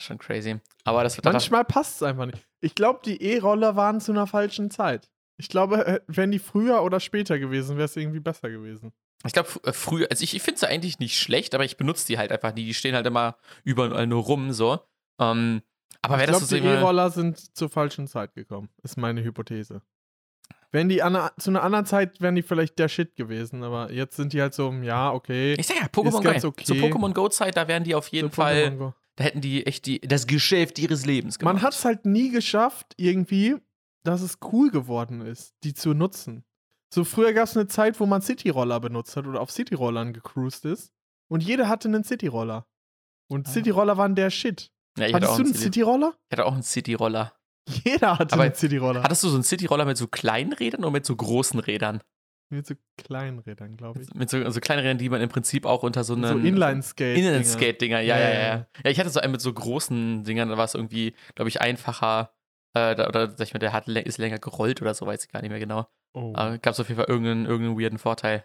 [0.01, 0.59] Schon crazy.
[0.85, 1.25] Aber das wird.
[1.27, 2.47] Manchmal passt es einfach nicht.
[2.61, 5.11] Ich glaube, die E-Roller waren zu einer falschen Zeit.
[5.37, 8.93] Ich glaube, äh, wären die früher oder später gewesen, wäre es irgendwie besser gewesen.
[9.27, 12.17] Ich glaube, früher, also ich, ich finde sie eigentlich nicht schlecht, aber ich benutze die
[12.17, 12.65] halt einfach nie.
[12.65, 14.81] Die stehen halt immer überall nur rum, so.
[15.19, 15.63] Ähm,
[16.01, 16.81] aber Ich wäre das glaube, so die immer.
[16.81, 18.71] E-Roller sind zur falschen Zeit gekommen.
[18.83, 19.83] Ist meine Hypothese.
[20.73, 24.17] Wenn die an, zu einer anderen Zeit wären die vielleicht der Shit gewesen, aber jetzt
[24.17, 25.55] sind die halt so, ja, okay.
[25.59, 26.49] Ich sag ja, Pokémon Go.
[26.49, 26.65] okay.
[26.65, 28.95] Zur Pokémon Go-Zeit, da wären die auf jeden Fall.
[29.17, 31.55] Da hätten die echt die, das Geschäft ihres Lebens gemacht.
[31.55, 33.57] Man hat es halt nie geschafft, irgendwie,
[34.03, 36.45] dass es cool geworden ist, die zu nutzen.
[36.93, 40.65] So früher gab es eine Zeit, wo man Cityroller benutzt hat oder auf Cityrollern gecruised
[40.65, 40.93] ist.
[41.29, 42.67] Und jeder hatte einen Cityroller.
[43.29, 43.51] Und Ah.
[43.53, 44.73] Cityroller waren der Shit.
[44.99, 46.15] ja, ich, hatte Hattest du einen einen City Cityroller?
[46.29, 47.33] ich hatte auch einen City-Roller.
[47.85, 49.03] Jeder hatte Aber einen Cityroller.
[49.05, 52.01] Hattest du so einen City-Roller mit so kleinen Rädern oder mit so großen Rädern?
[52.51, 54.13] Mit so kleinen Rädern, glaube ich.
[54.13, 56.43] Mit so, so kleinen Rädern, die man im Prinzip auch unter so einem.
[56.43, 57.17] So Inline-Skate.
[57.17, 60.59] Inline-Skate-Dinger, ja, Ja, ja, ja, ja, ich hatte so einen mit so großen Dingern, da
[60.59, 62.35] war es irgendwie, glaube ich, einfacher.
[62.75, 65.31] Äh, da, oder sag ich mal, der hat, ist länger gerollt oder so, weiß ich
[65.31, 65.89] gar nicht mehr genau.
[66.13, 66.33] Oh.
[66.35, 68.45] Aber gab es auf jeden Fall irgendeinen, irgendeinen weirden Vorteil.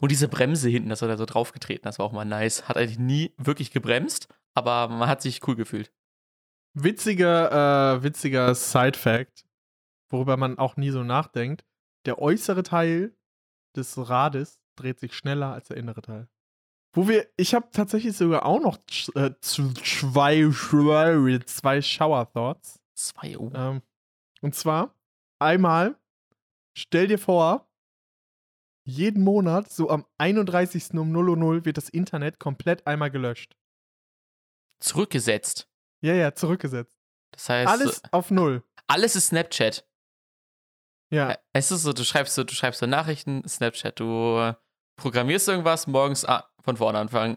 [0.00, 2.68] Und diese Bremse hinten, das war da so draufgetreten, das war auch mal nice.
[2.68, 5.92] Hat eigentlich nie wirklich gebremst, aber man hat sich cool gefühlt.
[6.74, 9.44] Witziger, äh, witziger Side-Fact,
[10.10, 11.64] worüber man auch nie so nachdenkt.
[12.04, 13.16] Der äußere Teil
[13.76, 16.28] des Rades dreht sich schneller als der innere Teil.
[16.94, 18.78] Wo wir, ich habe tatsächlich sogar auch noch
[19.14, 20.50] äh, zwei,
[21.46, 22.80] zwei Shower-Thoughts.
[22.94, 23.54] 2 Uhr.
[23.54, 23.82] Ähm,
[24.42, 24.94] und zwar
[25.38, 25.96] einmal,
[26.76, 27.68] stell dir vor,
[28.84, 30.94] jeden Monat, so am 31.
[30.94, 33.56] um 0 Uhr 0 wird das Internet komplett einmal gelöscht.
[34.80, 35.68] Zurückgesetzt.
[36.02, 36.98] Ja, ja, zurückgesetzt.
[37.30, 38.62] Das heißt, Alles auf Null.
[38.88, 39.88] alles ist Snapchat.
[41.12, 41.32] Ja.
[41.32, 44.54] Äh, Es ist so, du schreibst so, du schreibst so Nachrichten, Snapchat, du äh,
[44.96, 47.36] programmierst irgendwas, morgens ah, von vorne anfangen.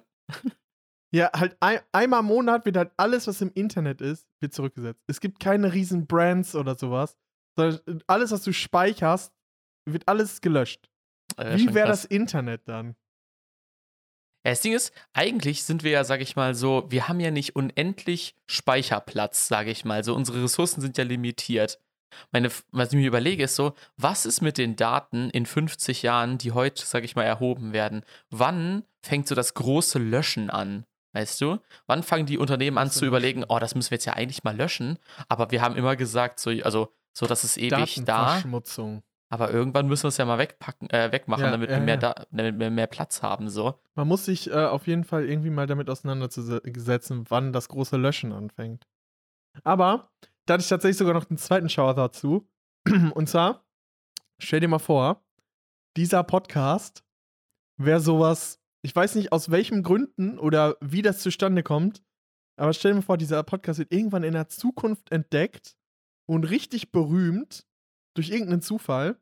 [1.13, 5.01] Ja, halt ein, einmal im Monat wird halt alles, was im Internet ist, wird zurückgesetzt.
[5.07, 7.15] Es gibt keine riesen Brands oder sowas,
[7.55, 9.33] sondern alles, was du speicherst,
[9.87, 10.89] wird alles gelöscht.
[11.37, 12.95] Äh, Wie wäre das Internet dann?
[14.45, 17.31] Ja, das Ding ist, eigentlich sind wir ja, sag ich mal so, wir haben ja
[17.31, 20.03] nicht unendlich Speicherplatz, sage ich mal.
[20.03, 21.79] So, unsere Ressourcen sind ja limitiert.
[22.31, 26.37] Meine, was ich mir überlege, ist so, was ist mit den Daten in 50 Jahren,
[26.37, 28.03] die heute, sag ich mal, erhoben werden?
[28.29, 30.85] Wann fängt so das große Löschen an?
[31.13, 31.59] Weißt du?
[31.87, 34.43] Wann fangen die Unternehmen an Große zu überlegen, oh, das müssen wir jetzt ja eigentlich
[34.43, 34.99] mal löschen?
[35.29, 38.41] Aber wir haben immer gesagt, so, also, so, das ist ewig da.
[39.29, 41.95] Aber irgendwann müssen wir es ja mal wegpacken, äh, wegmachen, Ja, damit, ja, wir mehr
[41.95, 41.99] ja.
[41.99, 43.79] da, damit wir mehr Platz haben, so.
[43.95, 48.31] Man muss sich äh, auf jeden Fall irgendwie mal damit auseinandersetzen, wann das große Löschen
[48.31, 48.85] anfängt.
[49.63, 50.11] Aber
[50.45, 52.47] da hatte ich tatsächlich sogar noch den zweiten Shower dazu.
[53.13, 53.65] Und zwar,
[54.39, 55.25] stell dir mal vor,
[55.97, 57.03] dieser Podcast
[57.77, 62.03] wäre sowas, ich weiß nicht aus welchen Gründen oder wie das zustande kommt,
[62.57, 65.75] aber stell dir mal vor, dieser Podcast wird irgendwann in der Zukunft entdeckt
[66.27, 67.65] und richtig berühmt
[68.15, 69.19] durch irgendeinen Zufall.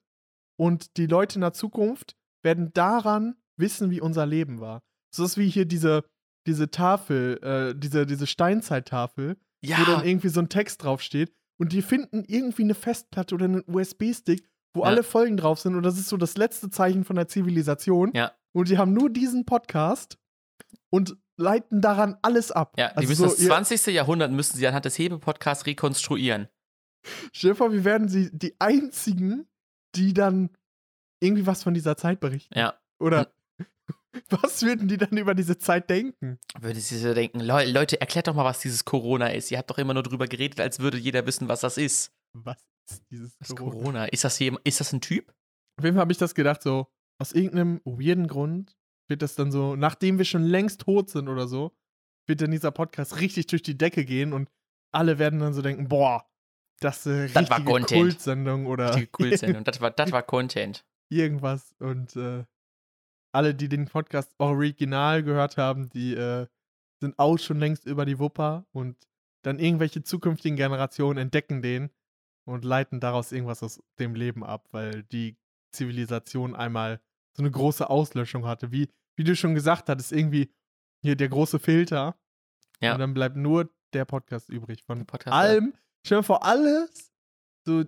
[0.60, 4.84] Und die Leute in der Zukunft werden daran wissen, wie unser Leben war.
[5.14, 6.04] So ist wie hier diese,
[6.46, 11.34] diese Tafel, äh, diese, diese Steinzeittafel, wo dann irgendwie so ein Text draufsteht.
[11.60, 14.88] Und die finden irgendwie eine Festplatte oder einen USB-Stick, wo Ja.
[14.88, 15.76] alle Folgen drauf sind.
[15.76, 18.12] Und das ist so das letzte Zeichen von der Zivilisation.
[18.14, 18.32] Ja.
[18.56, 20.18] Und die haben nur diesen Podcast
[20.92, 22.74] und leiten daran alles ab.
[22.78, 23.88] Ja, die Also müssen so, das ihr- 20.
[23.94, 26.48] Jahrhundert müssen sie anhand des Hebe-Podcasts rekonstruieren.
[27.56, 29.48] Vor, wir werden sie die einzigen,
[29.96, 30.50] die dann
[31.22, 32.58] irgendwie was von dieser Zeit berichten.
[32.58, 32.80] Ja.
[33.02, 33.34] Oder
[34.30, 36.40] was würden die dann über diese Zeit denken?
[36.60, 39.52] Würde sie so denken, "Leu- Leute, erklärt doch mal, was dieses Corona ist.
[39.52, 42.12] Ihr habt doch immer nur drüber geredet, als würde jeder wissen, was das ist.
[42.34, 42.58] Was
[42.90, 43.72] ist dieses Das Corona?
[43.76, 44.06] Corona.
[44.06, 45.30] Ist das, jem- ist das ein Typ?
[45.80, 46.88] Auf jeden Fall habe ich das gedacht, so,
[47.20, 48.76] aus irgendeinem weirden Grund
[49.10, 51.76] wird das dann so, nachdem wir schon längst tot sind oder so,
[52.28, 54.50] wird dann dieser Podcast richtig durch die Decke gehen und
[54.94, 56.26] alle werden dann so denken, boah,
[56.80, 58.02] das ist eine Das war richtige Content.
[58.02, 59.64] Kultsendung oder Die Kultsendung.
[59.66, 60.86] Das war, das war Content.
[61.10, 61.74] irgendwas.
[61.80, 62.46] Und äh,
[63.34, 66.48] alle, die den Podcast original gehört haben, die äh,
[67.00, 68.96] sind auch schon längst über die Wupper und
[69.44, 71.90] dann irgendwelche zukünftigen Generationen entdecken den
[72.46, 75.38] und leiten daraus irgendwas aus dem Leben ab, weil die
[75.72, 77.02] Zivilisation einmal
[77.36, 78.72] so eine große Auslöschung hatte.
[78.72, 80.54] Wie, wie du schon gesagt hattest, irgendwie
[81.02, 82.16] hier der große Filter.
[82.80, 82.94] Ja.
[82.94, 84.84] Und dann bleibt nur der Podcast übrig.
[84.84, 85.74] Von Podcast, allem,
[86.06, 87.12] stell dir vor, alles,
[87.66, 87.84] so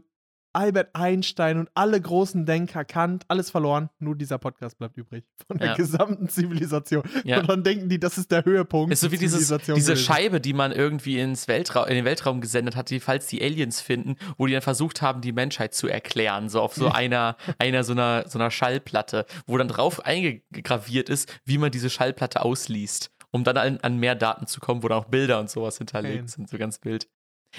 [0.55, 3.89] Albert Einstein und alle großen Denker, Kant, alles verloren.
[3.99, 5.25] Nur dieser Podcast bleibt übrig.
[5.47, 5.75] Von der Ja.
[5.75, 7.03] gesamten Zivilisation.
[7.23, 7.39] Ja.
[7.41, 8.93] Und dann denken die, das ist der Höhepunkt.
[8.93, 9.97] Ist so wie dieses, diese.
[9.97, 13.81] Scheibe, die man irgendwie ins Weltraum, in den Weltraum gesendet hat, die, falls die Aliens
[13.81, 17.83] finden, wo die dann versucht haben, die Menschheit zu erklären, so auf so einer, einer
[17.83, 23.11] so einer, so einer Schallplatte, wo dann drauf eingegraviert ist, wie man diese Schallplatte ausliest,
[23.31, 26.17] um dann an, an mehr Daten zu kommen, wo dann auch Bilder und sowas hinterlegt
[26.19, 26.27] Fein.
[26.27, 27.07] sind, so ganz wild.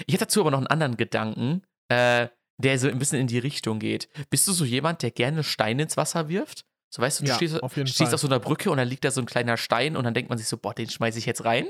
[0.05, 2.27] Ich hätte dazu aber noch einen anderen Gedanken, äh,
[2.57, 4.09] der so ein bisschen in die Richtung geht.
[4.29, 6.65] Bist du so jemand, der gerne Steine ins Wasser wirft?
[6.89, 9.03] So weißt du, du Ja, stehst, auf stehst auf so einer Brücke und dann liegt
[9.03, 11.25] da so ein kleiner Stein und dann denkt man sich so, boah, den schmeiße ich
[11.25, 11.67] jetzt rein.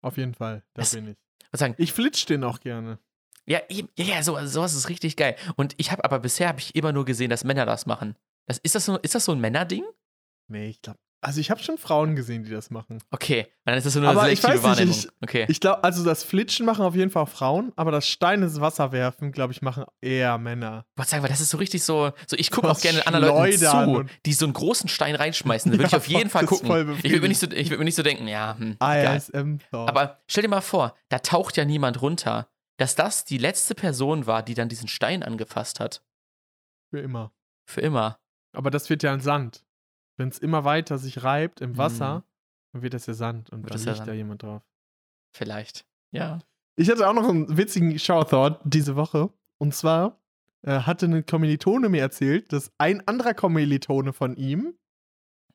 [0.00, 1.16] Auf jeden Fall, da Das- bin ich.
[1.50, 2.98] Was sagen, Ich flitsch den auch gerne.
[3.46, 5.36] Ja, eben, ja, ja, so, sowas ist richtig geil.
[5.56, 8.16] Und ich habe aber bisher habe ich immer nur gesehen, dass Männer das machen.
[8.46, 9.84] Das, ist, das so, ist das so ein Männerding?
[10.48, 10.98] Nee, ich glaube.
[11.24, 12.98] Also ich habe schon Frauen gesehen, die das machen.
[13.10, 14.98] Okay, dann ist das so eine Aber ich selektive weiß nicht, Wahrnehmung.
[14.98, 15.46] ich- okay.
[15.48, 18.92] Ich glaube, also das Flitschen machen auf jeden Fall Frauen, aber das Stein ins Wasser
[18.92, 20.84] werfen, glaube ich, machen eher Männer.
[20.96, 22.12] Was sagen wir, das ist so richtig so.
[22.26, 25.72] so ich gucke auch gerne anderen Leuten zu, die so einen großen Stein reinschmeißen.
[25.72, 26.68] Da würde ich auf jeden Fall gucken.
[27.02, 28.76] Ich würde mir, nicht so- ich würd mir nicht so denken, ja, hm.
[28.80, 29.58] ISM.
[29.72, 34.26] Aber stell dir mal vor, da taucht ja niemand runter, dass das die letzte Person
[34.26, 36.02] war, die dann diesen Stein angefasst hat.
[36.90, 37.32] für immer.
[37.66, 38.18] Für immer.
[38.52, 39.64] Aber das wird ja ein Sand.
[40.16, 42.24] Wenn es immer weiter sich reibt im Wasser,
[42.72, 44.62] dann wird das ja Sand und Wird dann liegt da jemand drauf.
[45.32, 45.86] Vielleicht.
[46.12, 46.40] Ja.
[46.76, 49.32] Ich hatte auch noch einen witzigen Shower-Thought diese Woche.
[49.58, 50.20] Und zwar
[50.62, 54.76] äh, hatte eine Kommilitone mir erzählt, dass ein anderer Kommilitone von ihm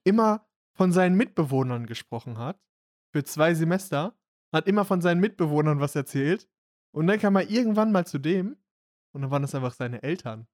[0.05, 2.59] immer von seinen Mitbewohnern gesprochen hat.
[3.11, 4.15] Für zwei Semester.
[4.51, 6.49] Hat immer von seinen Mitbewohnern was erzählt.
[6.91, 8.57] Und dann kam er irgendwann mal zu dem.
[9.13, 10.47] Und dann waren das einfach seine Eltern.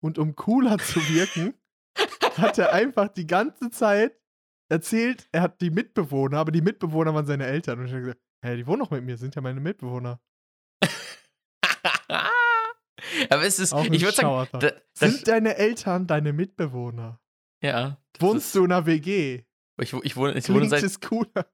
[0.00, 1.54] Und um cooler zu wirken,
[2.36, 4.16] hat er einfach die ganze Zeit
[4.68, 7.80] erzählt, er hat die Mitbewohner, aber die Mitbewohner waren seine Eltern.
[7.80, 10.20] Und ich habe gesagt, hä, die wohnen doch mit mir, sind ja meine Mitbewohner.
[13.30, 17.20] Aber es ist, ich würde sagen, da, das, Sind deine Eltern deine Mitbewohner?
[17.62, 17.98] ja.
[18.18, 19.44] Wohnst du in einer WG?
[19.78, 21.46] Ich, ich, wohne, ich, wohne seit, cooler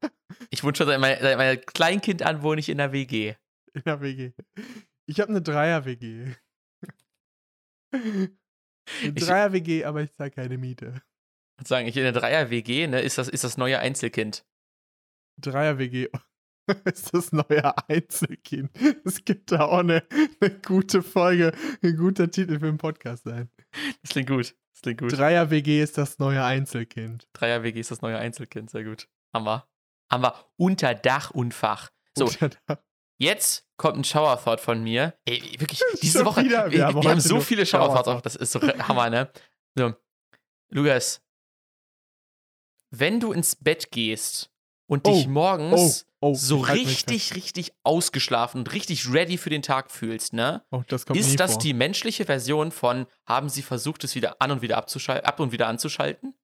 [0.51, 3.35] ich wohne schon seit meiner, seit meiner Kleinkind an, wohne ich in der WG.
[3.75, 4.33] in einer WG?
[5.07, 6.35] Ich habe eine Dreier-WG.
[9.03, 11.03] Eine Ich- Dreier-WG, aber ich zahle keine Miete.
[11.59, 14.45] Und sagen, ich in der Dreier-WG, ne, ist das, ist das neue Einzelkind.
[15.41, 16.09] Dreier-WG
[16.85, 18.71] ist das neue Einzelkind.
[19.05, 20.03] Es gibt da auch eine,
[20.41, 23.51] eine gute Folge, ein guter Titel für einen Podcast sein.
[24.03, 24.55] Das klingt gut.
[24.73, 25.13] Das klingt gut.
[25.17, 27.29] Dreier-WG ist das neue Einzelkind.
[27.35, 29.09] Dreier-WG ist das neue Einzelkind, sehr gut.
[29.35, 29.45] Haben
[30.23, 31.91] wir unter Dach und Fach.
[32.17, 32.79] So, Und dann-
[33.23, 35.15] jetzt kommt ein Shower-Thought von mir.
[35.25, 36.67] Ey, wirklich, diese Woche, wieder?
[36.71, 38.09] wir, Wir haben haben, so viele Shower-Thoughts, Shower-Thoughts.
[38.09, 39.31] auf, das ist so Hammer, ne?
[39.77, 39.95] So,
[40.71, 41.23] Lukas,
[42.91, 44.51] wenn du ins Bett gehst
[44.87, 49.51] und dich Oh, morgens oh, so halt mich richtig, richtig ausgeschlafen und richtig ready für
[49.51, 50.65] den Tag fühlst, ne?
[50.71, 51.63] Oh, das kommt Ist das vor.
[51.63, 55.53] die menschliche Version von, haben sie versucht, es wieder an und wieder abzuschalten, ab und
[55.53, 56.35] wieder anzuschalten?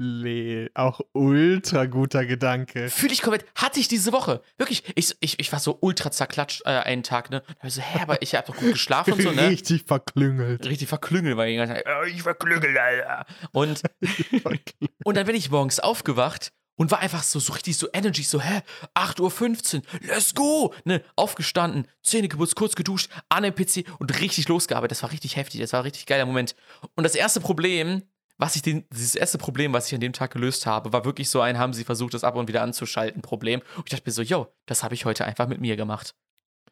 [0.00, 2.88] Le auch ultra guter Gedanke.
[2.88, 4.42] Fühle ich komplett, hatte ich diese Woche.
[4.56, 7.42] Wirklich, ich, ich, ich war so ultra zerklatscht äh, einen Tag, ne?
[7.60, 9.48] Da ich so, hä, aber ich hab doch gut geschlafen und so, ne?
[9.48, 10.64] Richtig verklüngelt.
[10.64, 13.26] Richtig verklüngelt, weil ich die ganze Zeit, äh, ich verklüngel, Alter.
[13.50, 13.82] Und,
[15.04, 18.40] und dann bin ich morgens aufgewacht und war einfach so, so richtig so Energy, so,
[18.40, 18.62] hä,
[18.94, 20.72] 8.15 Uhr, let's go!
[20.84, 24.92] Ne, aufgestanden, Zähne geputzt, kurz geduscht, an den PC und richtig losgearbeitet.
[24.92, 26.54] Das war richtig heftig, das war ein richtig geiler Moment.
[26.94, 28.04] Und das erste Problem,
[28.38, 31.28] was ich den, dieses erste Problem, was ich an dem Tag gelöst habe, war wirklich
[31.28, 33.60] so ein, haben sie versucht, das ab und wieder anzuschalten, Problem.
[33.76, 36.14] Und ich dachte mir so, yo, das habe ich heute einfach mit mir gemacht.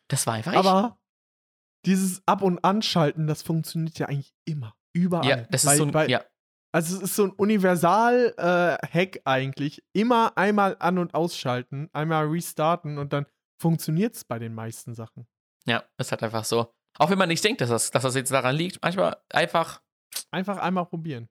[0.08, 0.58] Das war einfach ich.
[0.58, 0.98] Aber
[1.84, 4.74] dieses Ab- und Anschalten, das funktioniert ja eigentlich immer.
[4.92, 5.28] Überall.
[5.28, 6.24] ja, das ist Bei- so ein, bei, ja,
[6.72, 9.82] Also es ist so ein Universal-Hack eigentlich.
[9.92, 13.26] Immer einmal an- und ausschalten, einmal restarten und dann
[13.60, 15.26] funktioniert es bei den meisten Sachen.
[15.66, 16.72] ja, ist halt einfach so.
[16.98, 19.82] Auch wenn man nicht denkt, dass das, dass das jetzt daran liegt, manchmal einfach
[20.30, 21.28] Einfach einmal probieren.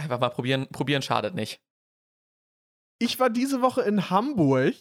[0.00, 1.60] Einfach mal probieren, probieren schadet nicht.
[2.98, 4.74] Ich war diese Woche in Hamburg.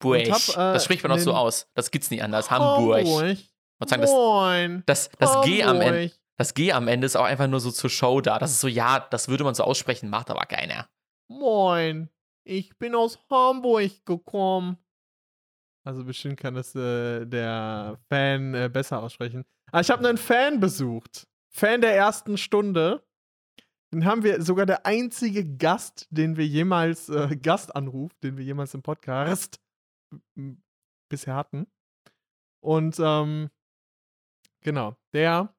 [0.00, 0.30] Burg.
[0.30, 1.68] hab, äh, das spricht man auch so aus.
[1.74, 2.50] Das gibt's nicht anders.
[2.50, 3.04] Hamburg.
[3.04, 3.38] Hamburg.
[3.86, 4.82] Sagen, das, Moin.
[4.86, 6.12] das, das G am Ende.
[6.36, 8.38] Das G am Ende ist auch einfach nur so zur Show da.
[8.38, 10.88] Das ist so, ja, das würde man so aussprechen, macht aber keiner.
[11.28, 12.08] Moin,
[12.44, 14.78] ich bin aus Hamburg gekommen.
[15.84, 19.44] Also bestimmt kann das äh, der Fan äh, besser aussprechen.
[19.72, 21.26] Aber ich habe einen Fan besucht.
[21.48, 23.02] Fan der ersten Stunde.
[23.92, 28.74] Den haben wir sogar der einzige Gast, den wir jemals, äh, Gastanruf, den wir jemals
[28.74, 29.62] im Podcast
[31.08, 31.66] bisher hatten.
[32.62, 33.48] Und ähm,
[34.62, 35.54] genau, der,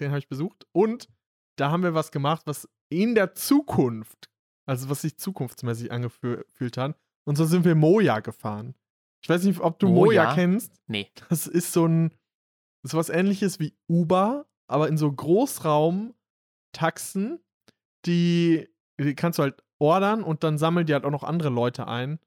[0.00, 0.66] den habe ich besucht.
[0.72, 1.10] Und
[1.58, 4.30] da haben wir was gemacht, was in der Zukunft,
[4.66, 6.98] also was sich zukunftsmäßig angefühlt hat.
[7.26, 8.74] Und so sind wir Moja gefahren.
[9.22, 10.34] Ich weiß nicht, ob du Moja, Moja?
[10.34, 10.80] kennst.
[10.86, 11.10] Nee.
[11.28, 12.14] Das ist so ein,
[12.82, 17.38] so was ähnliches wie Uber, aber in so Großraum-Taxen,
[18.06, 18.68] die,
[19.00, 22.18] die kannst du halt ordern und dann sammeln die halt auch noch andere Leute ein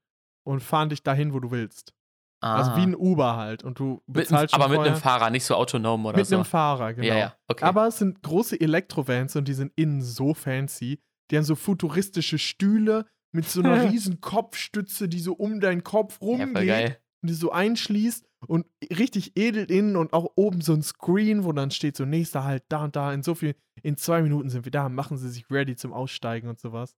[0.46, 1.94] und fahren dich dahin, wo du willst.
[2.40, 2.76] Also Ah.
[2.76, 3.64] wie ein Uber halt.
[3.64, 6.34] Und du mit, bezahlst schon aber mit einem Fahrer, nicht so autonom oder Mit so.
[6.34, 7.06] einem Fahrer, genau.
[7.08, 7.64] Ja, ja, okay.
[7.64, 11.00] Aber es sind große Elektrovans und die sind innen so fancy.
[11.30, 16.18] Die haben so futuristische Stühle mit so einer riesen Kopfstütze, die so um deinen Kopf
[16.20, 16.98] ja, rumgeht geil.
[17.22, 18.66] und die so einschließt und
[18.98, 22.64] richtig edel innen und auch oben so ein Screen, wo dann steht so nächster halt
[22.68, 25.50] da und da in so viel in zwei Minuten sind wir da, machen sie sich
[25.50, 26.94] ready zum Aussteigen und sowas.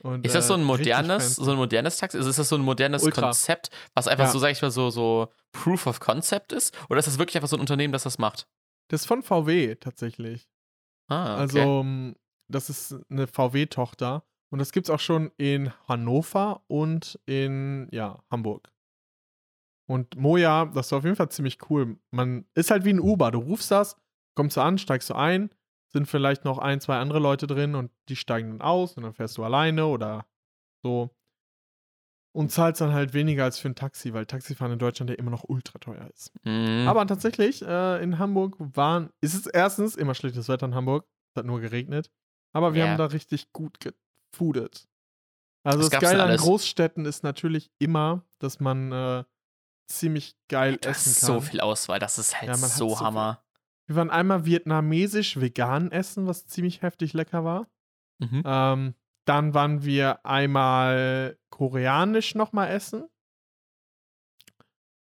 [0.00, 2.16] Und, Ist das so äh, ein modernes, so ein modernes Taxi?
[2.16, 3.22] Also ist das so ein modernes Ultra.
[3.22, 4.30] Konzept, was einfach Ja.
[4.30, 6.76] so, sag ich mal, so, so Proof of Concept ist?
[6.90, 8.48] Oder ist das wirklich einfach so ein Unternehmen, das das macht?
[8.88, 10.48] Das ist von VW tatsächlich.
[11.08, 11.60] Ah, okay.
[11.60, 12.14] Also,
[12.48, 14.24] das ist eine VW-Tochter.
[14.50, 18.70] Und das gibt es auch schon in Hannover und in ja, Hamburg.
[19.86, 21.98] Und Moja, das war auf jeden Fall ziemlich cool.
[22.10, 23.30] Man ist halt wie ein Uber.
[23.30, 23.96] Du rufst das,
[24.34, 25.50] kommst du an, steigst du ein,
[25.92, 29.12] sind vielleicht noch ein, zwei andere Leute drin und die steigen dann aus und dann
[29.14, 30.26] fährst du alleine oder
[30.82, 31.10] so.
[32.36, 35.30] Und zahlst dann halt weniger als für ein Taxi, weil Taxifahren in Deutschland ja immer
[35.30, 36.32] noch ultra teuer ist.
[36.44, 36.88] Mhm.
[36.88, 41.38] Aber tatsächlich, äh, in Hamburg waren, ist es erstens immer schlechtes Wetter in Hamburg, es
[41.40, 42.10] hat nur geregnet,
[42.52, 42.88] aber wir Ja.
[42.90, 44.88] haben da richtig gut gefoodet.
[45.64, 46.36] Also das gab's Geile an?
[46.36, 49.24] Großstädten ist natürlich immer, dass man äh,
[49.86, 51.26] ziemlich geil du essen kann.
[51.26, 53.06] so viel Auswahl, das ist halt Ja, so so viel.
[53.06, 53.44] Hammer.
[53.86, 57.68] Wir waren einmal vietnamesisch vegan essen, was ziemlich heftig lecker war.
[58.18, 58.42] Mhm.
[58.44, 58.94] Ähm,
[59.26, 63.08] dann waren wir einmal koreanisch nochmal essen.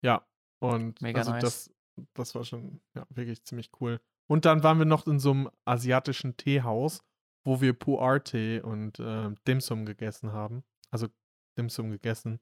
[0.03, 0.27] Ja,
[0.61, 1.43] und Mega also nice.
[1.43, 1.71] das,
[2.15, 4.01] das war schon ja, wirklich ziemlich cool.
[4.29, 7.01] Und dann waren wir noch in so einem asiatischen Teehaus,
[7.45, 10.65] wo wir Pu'er-Tee und äh, Dim Sum gegessen haben.
[10.91, 11.09] Also
[11.57, 12.39] Dim Sum gegessen.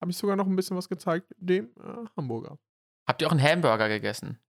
[0.00, 2.58] Habe ich sogar noch ein bisschen was gezeigt, dem äh, Hamburger.
[3.06, 4.40] Habt ihr auch einen Hamburger gegessen?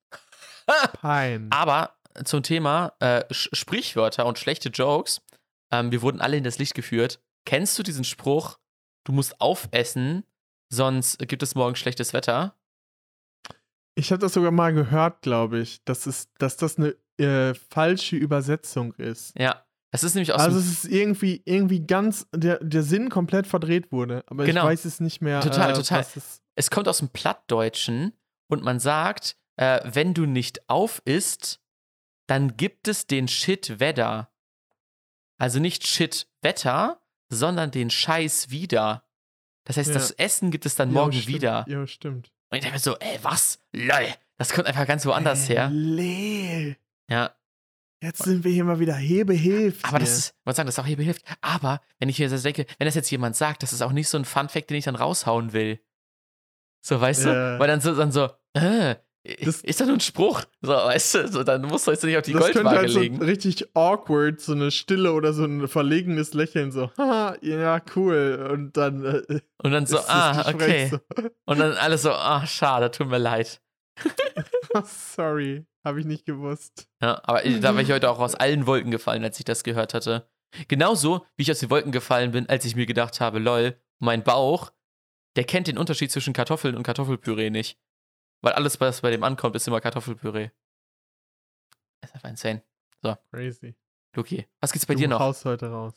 [0.94, 1.48] Pein.
[1.52, 5.22] Aber zum Thema äh, Sprichwörter und schlechte Jokes.
[5.72, 7.22] Ähm, wir wurden alle in das Licht geführt.
[7.46, 8.58] Kennst du diesen Spruch,
[9.06, 10.26] du musst aufessen,
[10.70, 12.56] sonst gibt es morgen schlechtes Wetter?
[13.96, 18.16] Ich habe das sogar mal gehört, glaube ich, dass, es, dass das eine äh, falsche
[18.16, 19.38] Übersetzung ist.
[19.40, 19.67] Ja.
[20.02, 23.92] Das ist nämlich aus Also es ist irgendwie, irgendwie ganz, der, der Sinn komplett verdreht
[23.92, 24.62] wurde, aber Genau.
[24.64, 25.42] ich weiß es nicht mehr.
[25.42, 26.02] Total, äh, total.
[26.02, 28.14] es- es kommt aus dem Plattdeutschen
[28.48, 31.60] und man sagt, äh, wenn du nicht auf isst,
[32.28, 34.30] dann gibt es den Shit Wetter.
[35.40, 39.04] Also nicht Shit Wetter, sondern den Scheiß wieder.
[39.66, 39.94] Das heißt, Ja.
[39.96, 41.28] das Essen gibt es dann Ja, morgen stimmt.
[41.28, 41.66] wieder.
[41.68, 42.32] Ja, stimmt.
[42.50, 43.60] Und ich dachte mir so, ey, was?
[43.74, 44.08] Lol.
[44.38, 45.70] Das kommt einfach ganz woanders Äh, her.
[45.72, 46.78] Leel.
[47.10, 47.34] Ja.
[48.02, 49.80] Jetzt sind wir hier mal wieder Hebehilf.
[49.84, 51.24] Aber das ist, man sagt, das ist auch hier behilft.
[51.42, 54.08] Aber wenn ich mir das denke, wenn das jetzt jemand sagt, das ist auch nicht
[54.08, 55.80] so ein Fun-Fact, den ich dann raushauen will.
[56.82, 57.30] So, weißt du?
[57.30, 57.60] Ja.
[57.60, 58.96] Weil dann so, dann so, äh,
[59.44, 60.44] Das- ist das nur ein Spruch?
[60.62, 62.92] So, weißt du, so, dann musst du jetzt nicht auf die das könnte Goldwaage halt
[62.92, 63.22] so legen.
[63.22, 68.48] richtig awkward, so eine Stille oder so ein verlegenes Lächeln, so, haha, ja, cool.
[68.52, 70.92] Und dann äh, Und dann so, ah, okay.
[71.46, 73.60] Und dann alles so, ah, schade, tut mir leid.
[74.04, 76.90] So, sorry, habe ich nicht gewusst.
[77.02, 79.94] Ja, aber da war ich heute auch aus allen Wolken gefallen, als ich das gehört
[79.94, 80.30] hatte.
[80.68, 84.24] Genauso, wie ich aus den Wolken gefallen bin, als ich mir gedacht habe, lol, mein
[84.24, 84.72] Bauch,
[85.36, 87.80] der kennt den Unterschied zwischen Kartoffeln und Kartoffelpüree nicht.
[88.42, 90.50] Weil alles, was bei dem ankommt, ist immer Kartoffelpüree.
[92.02, 92.64] Das ist einfach insane.
[93.32, 93.76] Crazy.
[94.16, 95.20] Luki, was gibt's bei du dir noch?
[95.20, 95.94] haust heute raus.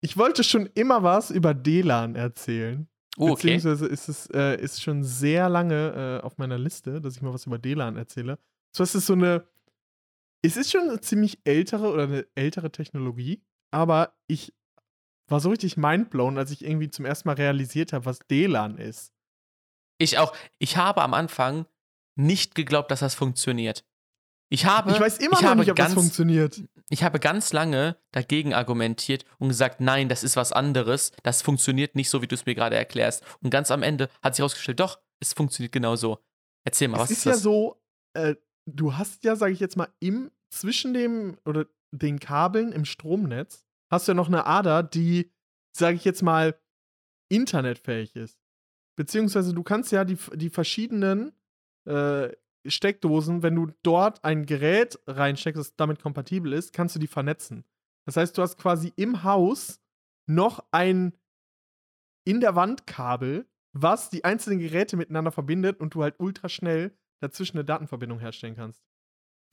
[0.00, 2.88] Ich wollte schon immer was über DLAN erzählen.
[3.18, 3.34] Oh, okay.
[3.54, 7.32] Beziehungsweise ist es äh, ist schon sehr lange äh, auf meiner Liste, dass ich mal
[7.34, 8.38] was über DLAN erzähle.
[8.74, 9.46] So, es ist so eine.
[10.42, 14.54] Es ist schon eine ziemlich ältere oder eine ältere Technologie, aber ich
[15.26, 19.12] war so richtig mindblown, als ich irgendwie zum ersten Mal realisiert habe, was DLAN ist.
[19.98, 20.32] Ich auch.
[20.58, 21.66] Ich habe am Anfang
[22.14, 23.84] nicht geglaubt, dass das funktioniert.
[24.48, 26.62] Ich habe, Ich weiß immer ich noch nicht, ob das ganz- funktioniert.
[26.90, 31.12] Ich habe ganz lange dagegen argumentiert und gesagt, nein, das ist was anderes.
[31.22, 33.22] Das funktioniert nicht so, wie du es mir gerade erklärst.
[33.42, 36.18] Und ganz am Ende hat sich herausgestellt, doch, es funktioniert genau so.
[36.64, 37.82] Erzähl mal, Es was ist ist ja so,
[38.14, 42.84] äh, du hast ja, sage ich jetzt mal, im zwischen dem oder den Kabeln im
[42.84, 45.30] Stromnetz hast du ja noch eine Ader, die,
[45.72, 46.58] sage ich jetzt mal,
[47.30, 48.38] internetfähig ist.
[48.96, 51.32] Beziehungsweise du kannst ja die, die verschiedenen
[51.86, 52.30] äh,
[52.70, 57.64] Steckdosen, wenn du dort ein Gerät reinsteckst, das damit kompatibel ist, kannst du die vernetzen.
[58.06, 59.80] Das heißt, du hast quasi im Haus
[60.26, 61.16] noch ein
[62.24, 66.96] in der Wand Kabel, was die einzelnen Geräte miteinander verbindet und du halt ultra schnell
[67.20, 68.84] dazwischen eine Datenverbindung herstellen kannst.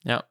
[0.03, 0.25] Ja.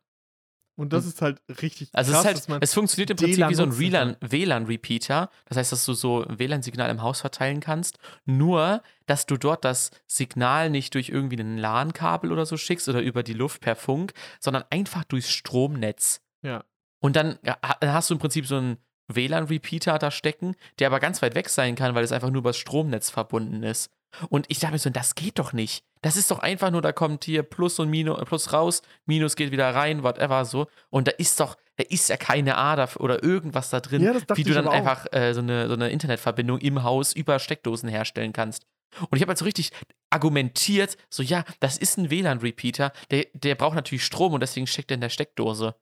[0.77, 3.49] Und das ist halt richtig Also krass, es, dass man halt, es funktioniert im Prinzip
[3.49, 3.79] wie so ein
[4.21, 5.31] WLAN-Repeater.
[5.47, 7.99] Das heißt, dass du so ein WLAN-Signal im Haus verteilen kannst.
[8.25, 13.03] Nur, dass du dort das Signal nicht durch irgendwie ein LAN-Kabel oder so schickst oder
[13.03, 16.21] über die Luft per Funk, sondern einfach durchs Stromnetz.
[16.43, 16.65] Ja.
[17.01, 21.23] Und dann ha- hast du im Prinzip so einen WLAN-Repeater da stecken, der aber ganz
[21.23, 23.91] weit weg sein kann, weil es einfach nur über das Stromnetz verbunden ist.
[24.29, 25.85] Und ich dachte mir so, das geht doch nicht.
[26.03, 29.51] Das ist doch einfach nur, da kommt hier Plus und Minus, Plus raus, Minus geht
[29.51, 30.67] wieder rein, whatever so.
[30.91, 34.45] Und da ist doch, da ist ja keine Ader oder irgendwas da drin, Ja, wie
[34.45, 38.67] du dann einfach äh, so, eine, so eine Internetverbindung im Haus über Steckdosen herstellen kannst.
[39.01, 39.73] Und ich habe halt so richtig
[40.11, 44.91] argumentiert, so ja, das ist ein WLAN-Repeater, der, der braucht natürlich Strom und deswegen steckt
[44.91, 45.75] er in der Steckdose.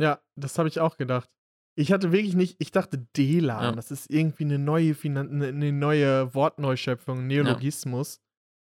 [0.00, 1.28] Ja, das habe ich auch gedacht.
[1.76, 3.72] Ich hatte wirklich nicht, ich dachte DLAN, Ja.
[3.72, 8.20] das ist irgendwie eine neue, Finan eine, eine neue Wortneuschöpfung, Neologismus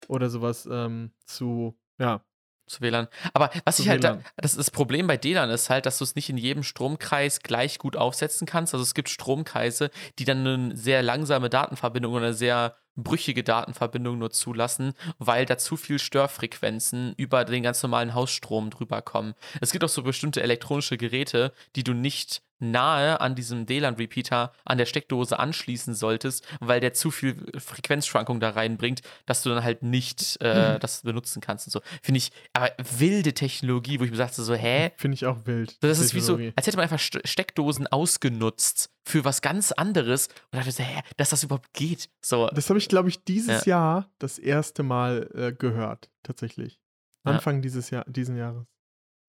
[0.09, 2.23] oder sowas ähm, zu, ja,
[2.67, 3.07] Zu WLAN.
[3.33, 6.05] Aber was Zu ich halt, da, das, das Problem bei WLAN ist halt, dass du
[6.05, 8.75] es nicht in jedem Stromkreis gleich gut aufsetzen kannst.
[8.75, 14.19] Also es gibt Stromkreise, die dann eine sehr langsame Datenverbindung oder eine sehr brüchige Datenverbindung
[14.19, 19.35] nur zulassen, weil da zu viel Störfrequenzen über den ganz normalen Hausstrom drüber kommen.
[19.61, 24.79] Es gibt auch so bestimmte elektronische Geräte, die du nicht nahe an diesem WLAN-Repeater an
[24.79, 29.83] der Steckdose anschließen solltest, weil der zu viel Frequenzschwankung da reinbringt, dass du dann halt
[29.83, 31.81] nicht äh, das benutzen kannst und so.
[32.03, 34.93] Finde ich, aber wilde Technologie, wo ich mir sagte so, hä?
[34.97, 35.77] finde ich auch wild.
[35.83, 40.29] Das ist wie so, als hätte man einfach Ste- Steckdosen ausgenutzt für was ganz anderes
[40.51, 42.09] und dachte so, hä, dass das überhaupt geht.
[42.21, 46.81] So, Das habe ich, glaube ich, dieses Jahr das erste Mal äh, gehört, tatsächlich.
[47.25, 47.33] Ja.
[47.33, 48.67] Anfang dieses Jahr, diesen Jahres.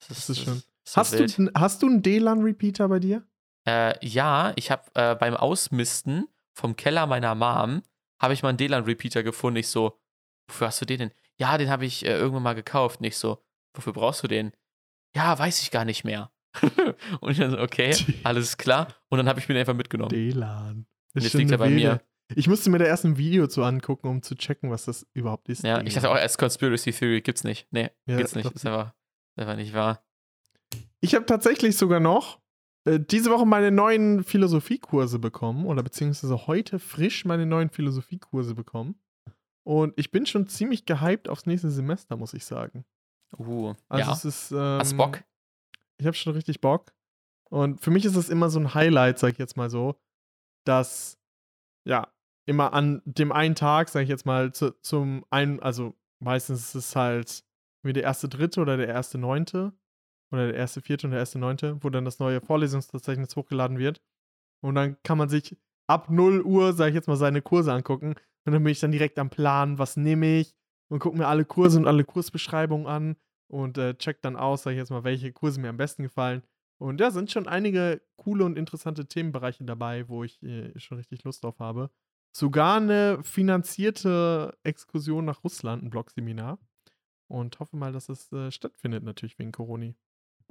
[0.07, 0.63] das ist schon- so
[0.95, 1.37] hast, wild.
[1.37, 3.27] du, hast du einen DLAN-Repeater bei dir?
[3.67, 7.81] Äh, ja, ich habe äh, beim Ausmisten vom Keller meiner Mom,
[8.21, 9.57] habe ich mal einen DLAN-Repeater gefunden.
[9.57, 9.99] Ich so,
[10.47, 11.11] wofür hast du den denn?
[11.37, 13.01] Ja, den habe ich äh, irgendwann mal gekauft.
[13.01, 13.43] Nicht so,
[13.75, 14.53] wofür brauchst du den?
[15.15, 16.31] Ja, weiß ich gar nicht mehr.
[17.19, 18.87] und ich dann so, okay, alles klar.
[19.09, 20.09] Und dann habe ich mir den einfach mitgenommen.
[20.09, 20.85] DLAN.
[21.13, 22.01] Das Jetzt liegt er bei wilde- mir.
[22.35, 25.47] Ich musste mir da erst ein Video zu angucken, um zu checken, was das überhaupt
[25.47, 25.63] ist.
[25.63, 27.67] Ja, ich dachte auch erst Conspiracy Theory gibt's nicht.
[27.71, 28.51] Nee, Ja, gibt's nicht.
[28.51, 28.93] Ist einfach,
[29.35, 30.03] ist einfach nicht wahr.
[31.01, 32.39] Ich habe tatsächlich sogar noch
[32.85, 38.99] äh, diese Woche meine neuen Philosophiekurse bekommen oder beziehungsweise heute frisch meine neuen Philosophiekurse bekommen.
[39.63, 42.85] Und ich bin schon ziemlich gehypt aufs nächste Semester, muss ich sagen.
[43.37, 44.13] Uh, Also ja.
[44.13, 44.51] es ist.
[44.51, 45.23] Ähm, Hast Bock?
[45.97, 46.93] Ich habe schon richtig Bock.
[47.49, 49.95] Und für mich ist es immer so ein Highlight, sag ich jetzt mal so,
[50.65, 51.17] dass
[51.85, 52.07] ja
[52.45, 56.75] immer an dem einen Tag, sag ich jetzt mal, zu, zum einen, also meistens ist
[56.75, 57.43] es halt
[57.83, 59.73] wie der erste Dritte oder der erste Neunte
[60.31, 64.01] oder der erste Vierte und der erste Neunte, wo dann das neue Vorlesungsverzeichnis hochgeladen wird.
[64.61, 68.15] Und dann kann man sich ab 0 Uhr, sag ich jetzt mal, seine Kurse angucken.
[68.45, 70.55] Und dann bin ich dann direkt am Plan, was nehme ich
[70.89, 73.15] und gucke mir alle Kurse und alle Kursbeschreibungen an
[73.47, 76.43] und äh, check dann aus, sag ich jetzt mal, welche Kurse mir am besten gefallen.
[76.79, 81.23] Und ja, sind schon einige coole und interessante Themenbereiche dabei, wo ich äh, schon richtig
[81.23, 81.89] Lust drauf habe.
[82.35, 86.59] Sogar eine finanzierte Exkursion nach Russland, ein Blogseminar.
[87.29, 89.93] Und hoffe mal, dass es äh, stattfindet, natürlich wegen Corona.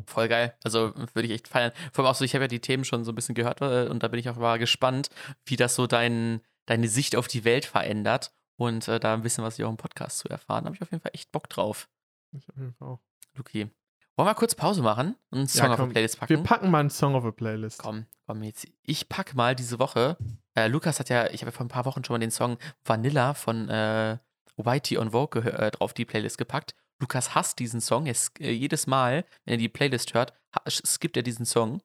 [0.05, 0.55] Voll geil.
[0.63, 1.73] Also würde ich echt feiern.
[1.93, 3.89] Vor allem auch so, ich habe ja die Themen schon so ein bisschen gehört äh,
[3.89, 5.09] und da bin ich auch mal gespannt,
[5.47, 9.43] wie das so dein, deine Sicht auf die Welt verändert und äh, da ein bisschen
[9.45, 10.65] was hier auch im Podcast zu erfahren.
[10.65, 11.89] Da habe ich auf jeden Fall echt Bock drauf.
[12.33, 13.01] Ich auf jeden Fall auch.
[13.35, 13.71] Luki.
[14.19, 15.89] Wollen wir kurz Pause machen und einen Ja, Song auf komm.
[15.91, 16.43] die Playlist Wir packen?
[16.45, 17.79] packen mal einen Song auf a Playlist.
[17.79, 18.67] Komm, komm jetzt.
[18.83, 20.17] Ich pack mal diese Woche.
[20.55, 22.57] Äh, Lukas hat ja, ich habe ja vor ein paar Wochen schon mal den Song
[22.85, 24.17] Vanilla von äh,
[24.57, 26.75] Whitey on Vogue äh, drauf die Playlist gepackt.
[27.01, 28.07] Lukas hasst diesen Song.
[28.07, 30.33] Er, äh, jedes Mal, wenn er die Playlist hört,
[30.69, 31.83] skippt er diesen Song.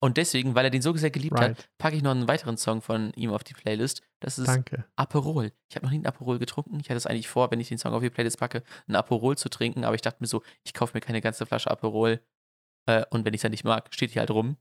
[0.00, 1.70] Und deswegen, weil er den so sehr geliebt hat, Right.
[1.78, 4.02] packe ich noch einen weiteren Song von ihm auf die Playlist.
[4.18, 4.84] Das ist Danke.
[4.96, 5.52] Aperol.
[5.68, 6.80] Ich habe noch nie einen Aperol getrunken.
[6.80, 9.38] Ich hatte es eigentlich vor, wenn ich den Song auf die Playlist packe, einen Aperol
[9.38, 9.84] zu trinken.
[9.84, 12.20] Aber ich dachte mir so, ich kaufe mir keine ganze Flasche Aperol.
[12.86, 14.56] Äh, und wenn ich es dann nicht mag, steht hier halt rum.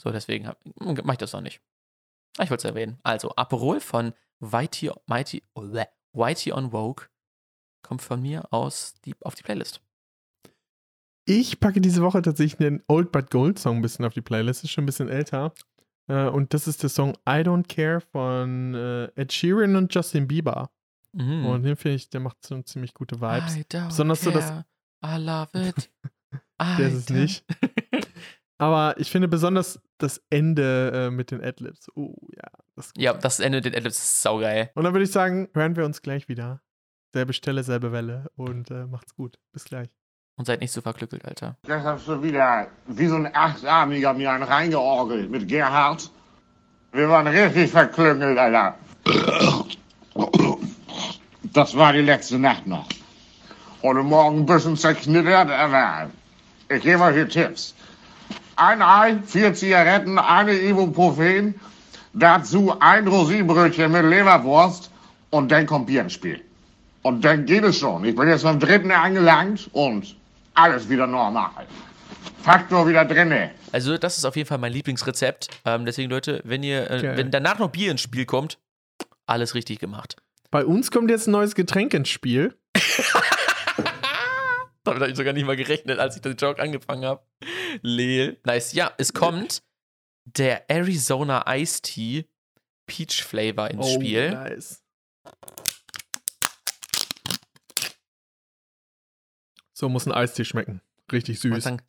[0.00, 1.60] So, deswegen mache ich das noch nicht.
[2.38, 2.98] Ah, Ich wollte es erwähnen.
[3.02, 7.06] Also, Aperol von Whitey, Mighty, Whitey on Vogue
[7.82, 9.80] kommt von mir aus die, auf die Playlist.
[11.28, 14.62] Ich packe diese Woche tatsächlich den Old But Gold Song ein bisschen auf die Playlist.
[14.64, 15.52] Ist schon ein bisschen älter.
[16.08, 20.28] Äh, und das ist der Song I Don't Care von äh, Ed Sheeran und Justin
[20.28, 20.70] Bieber.
[21.12, 21.46] Mhm.
[21.46, 23.58] Und den finde ich, der macht so ziemlich gute Vibes.
[23.88, 24.64] Besonders so das- care.
[25.04, 25.90] I love it.
[26.60, 27.44] Der ist es nicht.
[28.58, 31.90] Aber ich finde besonders das Ende äh, mit den Adlibs.
[31.94, 32.50] Oh, ja.
[32.74, 34.70] Das Ja, das Ende mit den Adlibs ist saugeil.
[34.74, 36.62] Und dann würde ich sagen, hören wir uns gleich wieder.
[37.16, 38.26] Selbe Stelle, selbe Welle.
[38.36, 39.38] Und äh, macht's gut.
[39.54, 39.88] Bis gleich.
[40.36, 41.56] Und seid nicht so verglückelt, Alter.
[41.62, 46.10] Das hast du wieder wie so ein Achtarmiger mir einen reingeorgelt mit Gerhard.
[46.92, 48.74] Wir waren richtig verklüngelt, Alter.
[51.54, 52.86] Das war die letzte Nacht noch.
[53.82, 56.10] Heute Morgen ein bisschen zerknittert, aber
[56.68, 57.74] ich gebe euch hier Tipps.
[58.56, 61.58] Ein Ei, vier Zigaretten, eine Ibuprofen,
[62.12, 64.90] dazu ein Rosinenbrötchen mit Leberwurst
[65.30, 66.45] und dann kommt Bier ins Spiel.
[67.06, 68.04] Und dann geht es schon.
[68.04, 70.16] Ich bin jetzt beim dritten angelangt und
[70.54, 71.64] alles wieder normal.
[72.42, 73.52] Faktor wieder drinne.
[73.70, 75.46] Also, das ist auf jeden Fall mein Lieblingsrezept.
[75.64, 77.16] Ähm, deswegen, Leute, wenn ihr, äh, Geil.
[77.16, 78.58] wenn danach noch Bier ins Spiel kommt,
[79.24, 80.16] alles richtig gemacht.
[80.50, 82.58] Bei uns kommt jetzt ein neues Getränk ins Spiel.
[84.82, 87.22] Damit habe ich sogar nicht mal gerechnet, als ich den Joke angefangen habe.
[87.82, 88.40] Leel.
[88.44, 88.72] Nice.
[88.72, 89.62] Ja, es kommt
[90.24, 92.24] der Arizona Ice Tea
[92.88, 94.32] Peach Flavor ins Spiel.
[94.32, 94.82] Oh, nice.
[99.76, 100.80] So muss ein Eistee schmecken.
[101.12, 101.64] Richtig süß.
[101.64, 101.82] sagen,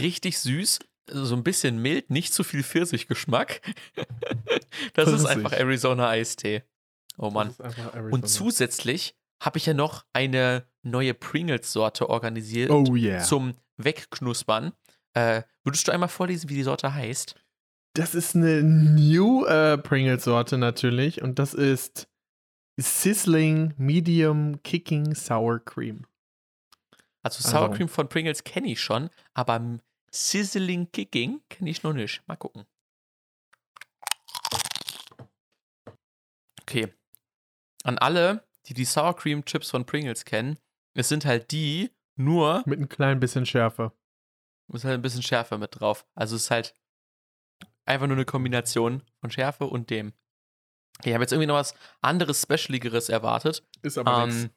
[0.00, 0.78] richtig süß,
[1.10, 3.60] so ein bisschen mild, nicht zu viel Pfirsichgeschmack.
[4.94, 6.62] das ist einfach Arizona Eistee.
[7.18, 7.54] Oh Mann.
[8.10, 13.22] Und zusätzlich habe ich ja noch eine neue Pringles-Sorte organisiert Oh yeah.
[13.22, 14.72] zum Wegknuspern.
[15.12, 17.34] Äh, würdest du einmal vorlesen, wie die Sorte heißt?
[17.92, 21.20] Das ist eine New äh, Pringles-Sorte natürlich.
[21.20, 22.08] Und das ist
[22.78, 26.06] Sizzling Medium Kicking Sour Cream.
[27.22, 29.78] Also Also- Sour Cream von Pringles kenne ich schon, aber
[30.10, 32.22] Sizzling Kicking kenne ich noch nicht.
[32.26, 32.64] Mal gucken.
[36.62, 36.92] Okay.
[37.84, 40.58] An alle, die die Sour Cream Chips von Pringles kennen,
[40.94, 43.92] es sind halt die nur, Mit ein klein bisschen Schärfe.
[44.72, 46.06] ist halt ein bisschen Schärfe mit drauf.
[46.14, 46.74] Also es ist halt
[47.86, 50.12] einfach nur eine Kombination von Schärfe und dem.
[51.04, 53.64] Ich habe jetzt irgendwie noch was anderes, Specialigeres erwartet.
[53.82, 54.50] Ist Ähm,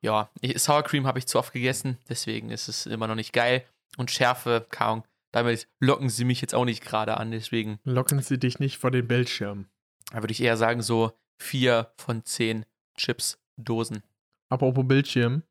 [0.00, 3.32] ja, ich, Sour Cream habe ich zu oft gegessen, deswegen ist es immer noch nicht
[3.32, 3.64] geil.
[3.96, 5.02] Und Schärfe, kaum.
[5.32, 8.90] Damit locken sie mich jetzt auch nicht gerade an, deswegen Locken sie dich nicht vor
[8.90, 9.66] den Bildschirm.
[10.10, 14.02] da würde ich eher sagen, so vier von zehn Chips-Dosen.
[14.48, 15.42] Apropos Bildschirm.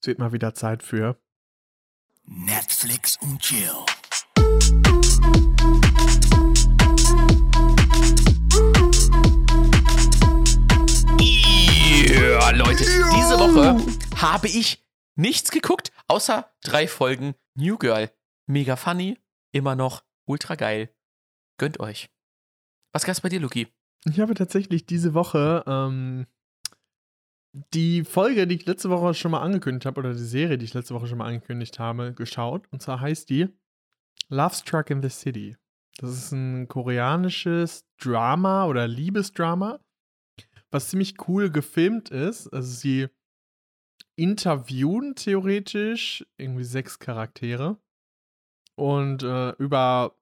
[0.00, 1.18] Es wird mal wieder Zeit für.
[2.24, 3.87] Netflix und Chill.
[12.18, 13.76] Ja, Leute, diese Woche
[14.20, 18.10] habe ich nichts geguckt, außer drei Folgen New Girl.
[18.46, 19.18] Mega funny,
[19.52, 20.92] immer noch ultra geil.
[21.58, 22.10] Gönnt euch.
[22.92, 23.68] Was gab's bei dir, Luki?
[24.04, 26.26] Ich habe tatsächlich diese Woche ähm,
[27.72, 30.74] die Folge, die ich letzte Woche schon mal angekündigt habe, oder die Serie, die ich
[30.74, 32.66] letzte Woche schon mal angekündigt habe, geschaut.
[32.72, 33.48] Und zwar heißt die
[34.28, 35.56] Love Struck in the City.
[35.98, 39.80] Das ist ein koreanisches Drama oder Liebesdrama,
[40.70, 42.48] was ziemlich cool gefilmt ist.
[42.48, 43.08] Also sie
[44.16, 47.78] interviewen theoretisch irgendwie sechs Charaktere
[48.74, 50.16] und äh, über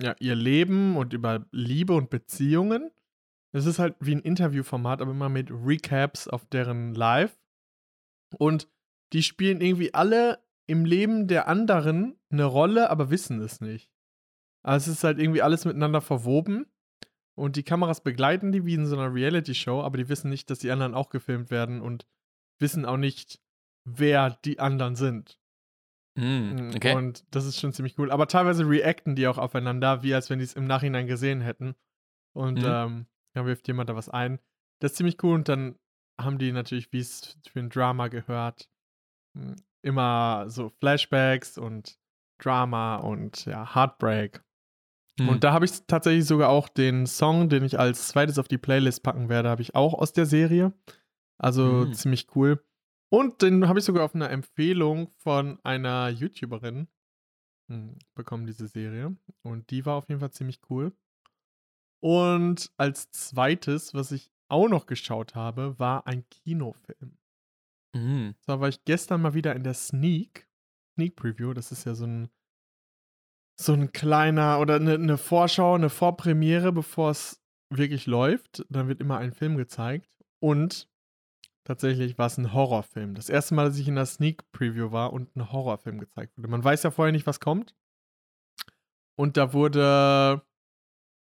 [0.00, 2.90] ja, ihr Leben und über Liebe und Beziehungen.
[3.52, 7.38] Es ist halt wie ein Interviewformat, aber immer mit Recaps auf deren Live.
[8.38, 8.68] Und
[9.12, 13.90] die spielen irgendwie alle im Leben der anderen eine Rolle, aber wissen es nicht.
[14.62, 16.66] Also es ist halt irgendwie alles miteinander verwoben.
[17.38, 20.58] Und die Kameras begleiten die wie in so einer Reality-Show, aber die wissen nicht, dass
[20.58, 22.06] die anderen auch gefilmt werden und
[22.58, 23.40] wissen auch nicht,
[23.84, 25.38] wer die anderen sind.
[26.16, 26.94] Mm, okay.
[26.94, 28.10] Und das ist schon ziemlich cool.
[28.10, 31.74] Aber teilweise reacten die auch aufeinander, wie als wenn die es im Nachhinein gesehen hätten.
[32.34, 32.64] Und Mhm.
[32.66, 34.38] ähm, dann wirft jemand da was ein.
[34.80, 35.34] Das ist ziemlich cool.
[35.34, 35.78] Und dann
[36.18, 38.70] haben die natürlich, wie es für ein Drama gehört,
[39.34, 41.98] m, immer so Flashbacks und
[42.38, 44.42] Drama und ja, Heartbreak.
[45.18, 45.28] Hm.
[45.28, 48.58] Und da habe ich tatsächlich sogar auch den Song, den ich als zweites auf die
[48.58, 50.72] Playlist packen werde, habe ich auch aus der Serie.
[51.38, 51.94] Also Mhm.
[51.94, 52.62] ziemlich cool.
[53.10, 56.88] Und den habe ich sogar auf einer Empfehlung von einer YouTuberin
[57.70, 59.16] hm, bekommen, diese Serie.
[59.42, 60.92] Und die war auf jeden Fall ziemlich cool.
[62.00, 67.18] Und als zweites, was ich auch noch geschaut habe, war ein Kinofilm.
[67.94, 68.30] Mm.
[68.46, 70.46] Da war ich gestern mal wieder in der Sneak,
[70.94, 71.52] Sneak Preview.
[71.54, 72.28] Das ist ja so ein,
[73.58, 77.40] so ein kleiner oder eine, eine Vorschau, eine Vorpremiere, bevor es
[77.70, 78.64] wirklich läuft.
[78.68, 80.08] Dann wird immer ein Film gezeigt.
[80.40, 80.88] Und
[81.64, 83.14] tatsächlich war es ein Horrorfilm.
[83.14, 86.48] Das erste Mal, dass ich in der Sneak Preview war und ein Horrorfilm gezeigt wurde.
[86.48, 87.74] Man weiß ja vorher nicht, was kommt.
[89.18, 90.42] Und da wurde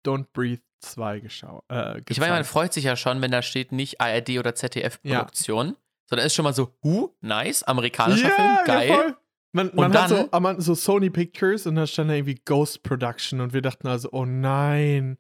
[0.07, 3.73] Don't Breathe 2 geschau äh, Ich meine, man freut sich ja schon, wenn da steht
[3.73, 8.65] nicht ARD oder ZDF-Produktion, sondern ist schon mal so, huh, nice, amerikanischer Ja, Film, ja,
[8.65, 9.17] geil.
[9.55, 12.41] Man, man Und hat so, dann- aber so Sony Pictures und da stand da irgendwie
[12.45, 15.17] Ghost Production und wir dachten also, oh nein,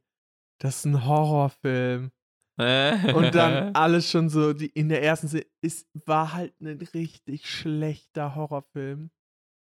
[0.60, 2.10] das ist ein Horrorfilm.
[2.58, 7.48] Und dann alles schon so, die, in der ersten Szene, es war halt ein richtig
[7.50, 9.10] schlechter Horrorfilm.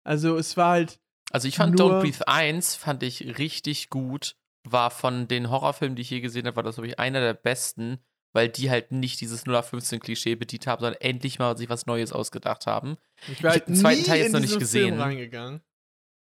[0.06, 1.00] Also es war halt,
[1.30, 4.36] Also ich fand Don't Breathe 1 fand ich richtig gut.
[4.68, 7.32] War von den Horrorfilmen, die ich je gesehen habe, war das, glaube ich, einer der
[7.34, 7.98] besten,
[8.35, 12.66] weil die halt nicht dieses 0815-Klischee bedient haben, sondern endlich mal sich was Neues ausgedacht
[12.66, 12.99] haben.
[13.32, 14.89] ich war Ich halt hab den zweiten Teil jetzt noch nicht gesehen.
[14.89, 15.61] Film reingegangen.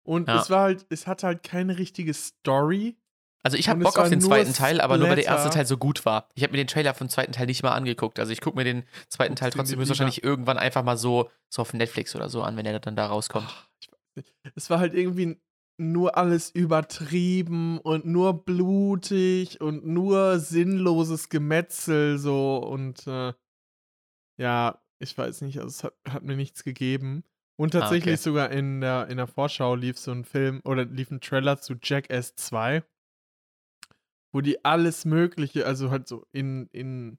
[0.04, 0.40] Und Ja.
[0.42, 2.98] es war halt, es hatte halt keine richtige Story.
[3.44, 5.52] Also ich habe Bock auf den zweiten Teil, aber nur weil der erste.
[5.52, 6.30] Teil so gut war.
[6.34, 8.20] Ich habe mir den Trailer vom zweiten Teil nicht mal angeguckt.
[8.20, 11.74] Also ich gucke mir den zweiten Teil trotzdem höchstwahrscheinlich irgendwann einfach mal so, so auf
[11.74, 13.46] Netflix oder so an, wenn er dann da rauskommt.
[13.48, 14.34] Ach, ich nicht.
[14.56, 15.40] Es war halt irgendwie
[15.78, 23.34] nur alles übertrieben und nur blutig und nur sinnloses Gemetzel so und äh,
[24.38, 27.24] ja, ich weiß nicht, also es hat, hat mir nichts gegeben.
[27.58, 28.24] Und tatsächlich okay.
[28.24, 31.76] sogar in der, in der Vorschau lief so ein Film oder lief ein Trailer zu
[31.82, 32.84] Jackass 2,
[34.34, 37.18] wo die alles Mögliche, also halt so in, in,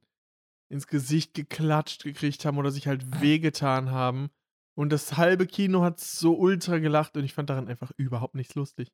[0.69, 4.31] ins Gesicht geklatscht gekriegt haben oder sich halt wehgetan haben.
[4.77, 8.55] Und das halbe Kino hat so ultra gelacht und ich fand daran einfach überhaupt nichts
[8.55, 8.93] lustig.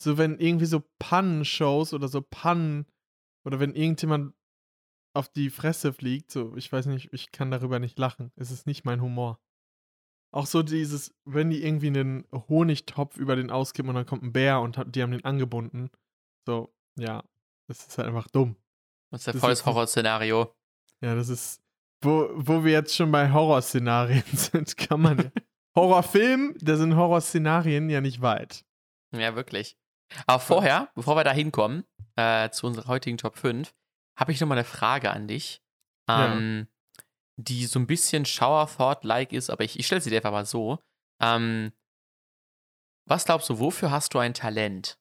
[0.00, 2.86] So, wenn irgendwie so Pannenshows oder so Pannen
[3.44, 4.34] oder wenn irgendjemand
[5.12, 8.32] auf die Fresse fliegt, so, ich weiß nicht, ich kann darüber nicht lachen.
[8.36, 9.40] Es ist nicht mein Humor.
[10.32, 14.32] Auch so dieses, wenn die irgendwie einen Honigtopf über den auskippen und dann kommt ein
[14.32, 15.90] Bär und die haben den angebunden.
[16.46, 17.22] So, ja,
[17.68, 18.56] das ist halt einfach dumm.
[19.10, 20.52] Das ist ja volles Horrorszenario.
[21.00, 21.63] Ja, das ist,
[22.04, 25.30] wo, wo wir jetzt schon bei Horrorszenarien sind, kann man ja.
[25.76, 28.64] Horrorfilm, da sind Horrorszenarien ja nicht weit.
[29.12, 29.76] Ja, wirklich.
[30.26, 31.84] Aber vorher, bevor wir da hinkommen,
[32.16, 33.74] äh, zu unserer heutigen Top 5,
[34.16, 35.62] habe ich noch mal eine Frage an dich,
[36.08, 36.32] Ja.
[36.34, 36.68] ähm,
[37.36, 40.46] die so ein bisschen Shower Thought-like ist, aber ich, ich stelle sie dir einfach mal
[40.46, 40.78] so.
[41.20, 41.72] Ähm,
[43.06, 44.98] was glaubst du, wofür hast du ein Talent?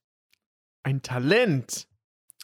[0.84, 1.88] Ein Talent.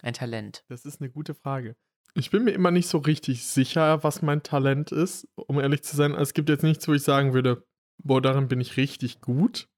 [0.03, 0.63] Ein Talent.
[0.69, 1.75] Das ist eine gute Frage.
[2.15, 5.95] Ich bin mir immer nicht so richtig sicher, was mein Talent ist, um ehrlich zu
[5.95, 6.13] sein.
[6.13, 7.65] Es gibt jetzt nichts, wo ich sagen würde,
[8.03, 9.69] boah, darin bin ich richtig gut.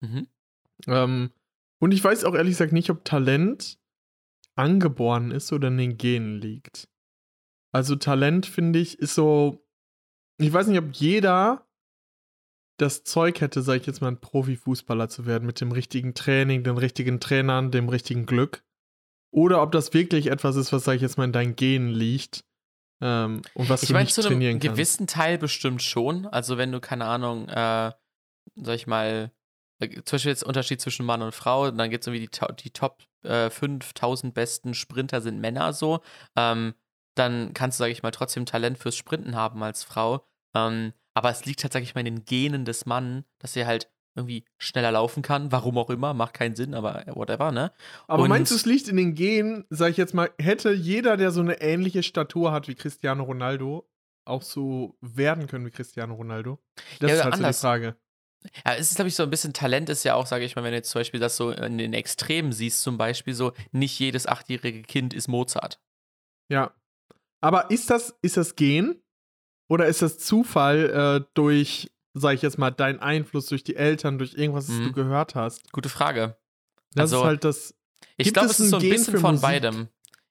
[0.00, 0.26] Mhm.
[0.86, 1.30] Ähm,
[1.80, 3.78] und ich weiß auch ehrlich gesagt nicht, ob Talent
[4.56, 6.88] angeboren ist oder in den Genen liegt.
[7.72, 9.64] Also Talent, finde ich, ist so.
[10.40, 11.68] Ich weiß nicht, ob jeder
[12.78, 16.62] das Zeug hätte, sag ich jetzt mal, ein Profifußballer zu werden, mit dem richtigen Training,
[16.62, 18.64] den richtigen Trainern, dem richtigen Glück.
[19.38, 22.44] Oder ob das wirklich etwas ist, was, sag ich jetzt mal, in deinen Genen liegt.
[23.00, 24.74] Ähm, und was Ich du meine, nicht zu einem trainieren kannst.
[24.74, 26.26] gewissen Teil bestimmt schon.
[26.26, 27.92] Also, wenn du, keine Ahnung, äh,
[28.56, 29.30] sag ich mal,
[29.80, 32.70] äh, zum Beispiel jetzt Unterschied zwischen Mann und Frau, dann geht es irgendwie die, die
[32.70, 36.00] Top äh, 5000 besten Sprinter sind Männer so.
[36.36, 36.74] Ähm,
[37.14, 40.26] dann kannst du, sag ich mal, trotzdem Talent fürs Sprinten haben als Frau.
[40.56, 43.68] Ähm, aber es liegt halt, sag ich mal, in den Genen des Mannes, dass er
[43.68, 45.52] halt irgendwie schneller laufen kann.
[45.52, 47.72] Warum auch immer, macht keinen Sinn, aber whatever, ne?
[48.06, 51.16] Aber Und- meinst du, es liegt in den Genen, sag ich jetzt mal, hätte jeder,
[51.16, 53.88] der so eine ähnliche Statur hat wie Cristiano Ronaldo,
[54.24, 56.58] auch so werden können wie Cristiano Ronaldo?
[57.00, 57.60] Das Ja, ist halt so die anders.
[57.60, 57.96] Frage.
[58.64, 60.62] Ja, es ist, glaube ich, so ein bisschen Talent ist ja auch, sage ich mal,
[60.62, 63.98] wenn du jetzt zum Beispiel das so in den Extremen siehst, zum Beispiel so, nicht
[63.98, 65.80] jedes achtjährige Kind ist Mozart.
[66.48, 66.72] Ja.
[67.40, 69.02] Aber ist das, ist das Gen?
[69.68, 74.18] Oder ist das Zufall äh, durch, sag ich jetzt mal, dein Einfluss durch die Eltern,
[74.18, 74.84] durch irgendwas, was Mhm.
[74.84, 75.72] du gehört hast?
[75.72, 76.36] Gute Frage.
[76.94, 77.74] Das Also, ist halt das.
[78.16, 79.42] Ich glaube, es ist so ein Gen bisschen von Musik?
[79.42, 79.88] beidem.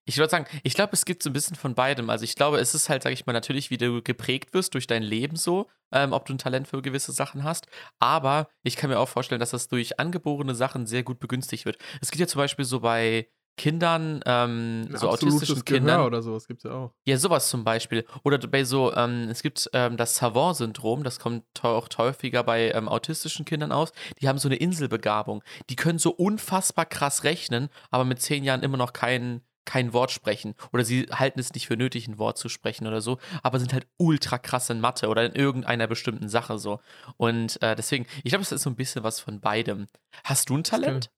[0.09, 2.09] Ich würde sagen, ich glaube, es gibt so ein bisschen von beidem.
[2.09, 4.87] Also ich glaube, es ist halt, sage ich mal, natürlich, wie du geprägt wirst durch
[4.87, 7.67] dein Leben so, ähm, ob du ein Talent für gewisse Sachen hast.
[7.99, 11.77] Aber ich kann mir auch vorstellen, dass das durch angeborene Sachen sehr gut begünstigt wird.
[11.99, 16.01] Es gibt ja zum Beispiel so bei Kindern, ähm, so autistischen Gehör Kindern.
[16.05, 16.93] oder sowas gibt es ja auch.
[17.05, 18.05] Ja, sowas zum Beispiel.
[18.23, 22.87] Oder bei so, ähm, es gibt ähm, das Savant-Syndrom, das kommt auch häufiger bei ähm,
[22.87, 23.91] autistischen Kindern aus.
[24.21, 25.43] Die haben so eine Inselbegabung.
[25.71, 30.11] Die können so unfassbar krass rechnen, aber mit zehn Jahren immer noch kein, kein Wort
[30.11, 30.53] sprechen.
[30.71, 33.73] Oder sie halten es nicht für nötig, ein Wort zu sprechen oder so, aber sind
[33.73, 36.79] halt ultra krass in Mathe oder in irgendeiner bestimmten Sache so.
[37.17, 39.87] Und äh, deswegen, ich glaube, es ist so ein bisschen was von beidem.
[40.23, 41.09] Hast du ein Talent?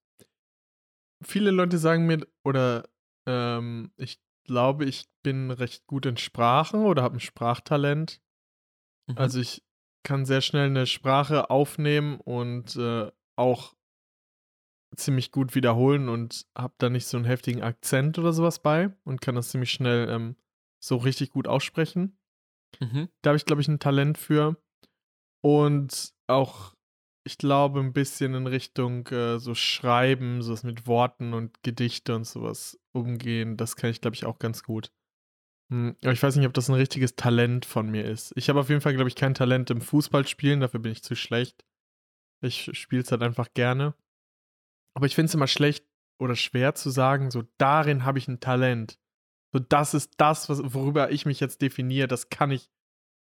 [1.22, 2.90] Viele Leute sagen mir, oder
[3.28, 8.22] ähm, ich glaube, ich bin recht gut in Sprachen oder habe ein Sprachtalent.
[9.08, 9.18] Mhm.
[9.18, 9.64] Also ich
[10.04, 13.76] kann sehr schnell eine Sprache aufnehmen und äh, auch
[14.96, 19.22] ziemlich gut wiederholen und habe da nicht so einen heftigen Akzent oder sowas bei und
[19.22, 20.36] kann das ziemlich schnell ähm,
[20.84, 22.18] so richtig gut aussprechen.
[22.80, 23.10] Mhm.
[23.22, 24.58] Da habe ich, glaube ich, ein Talent für.
[25.42, 26.76] Und auch,
[27.30, 32.26] ich glaube, ein bisschen in Richtung äh, so Schreiben, sowas mit Worten und Gedichte und
[32.26, 33.56] sowas umgehen.
[33.56, 34.92] Das kann ich, glaube ich, auch ganz gut.
[35.72, 38.34] Hm, Aber ich weiß nicht, ob das ein richtiges Talent von mir ist.
[38.36, 41.16] Ich habe auf jeden Fall, glaube ich, kein Talent im Fußballspielen, dafür bin ich zu
[41.16, 41.64] schlecht.
[42.42, 43.94] Ich spiele es halt einfach gerne.
[44.96, 45.86] Aber ich finde es immer schlecht
[46.20, 49.00] oder schwer zu sagen, so darin habe ich ein Talent.
[49.54, 52.08] So, das ist das, was, worüber ich mich jetzt definiere.
[52.08, 52.72] Das kann ich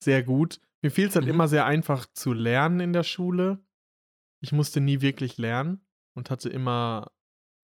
[0.03, 0.61] sehr gut.
[0.83, 1.31] Mir fiel es halt Mhm.
[1.33, 3.65] immer sehr einfach zu lernen in der Schule.
[4.47, 5.81] Ich musste nie wirklich lernen
[6.15, 7.11] und hatte immer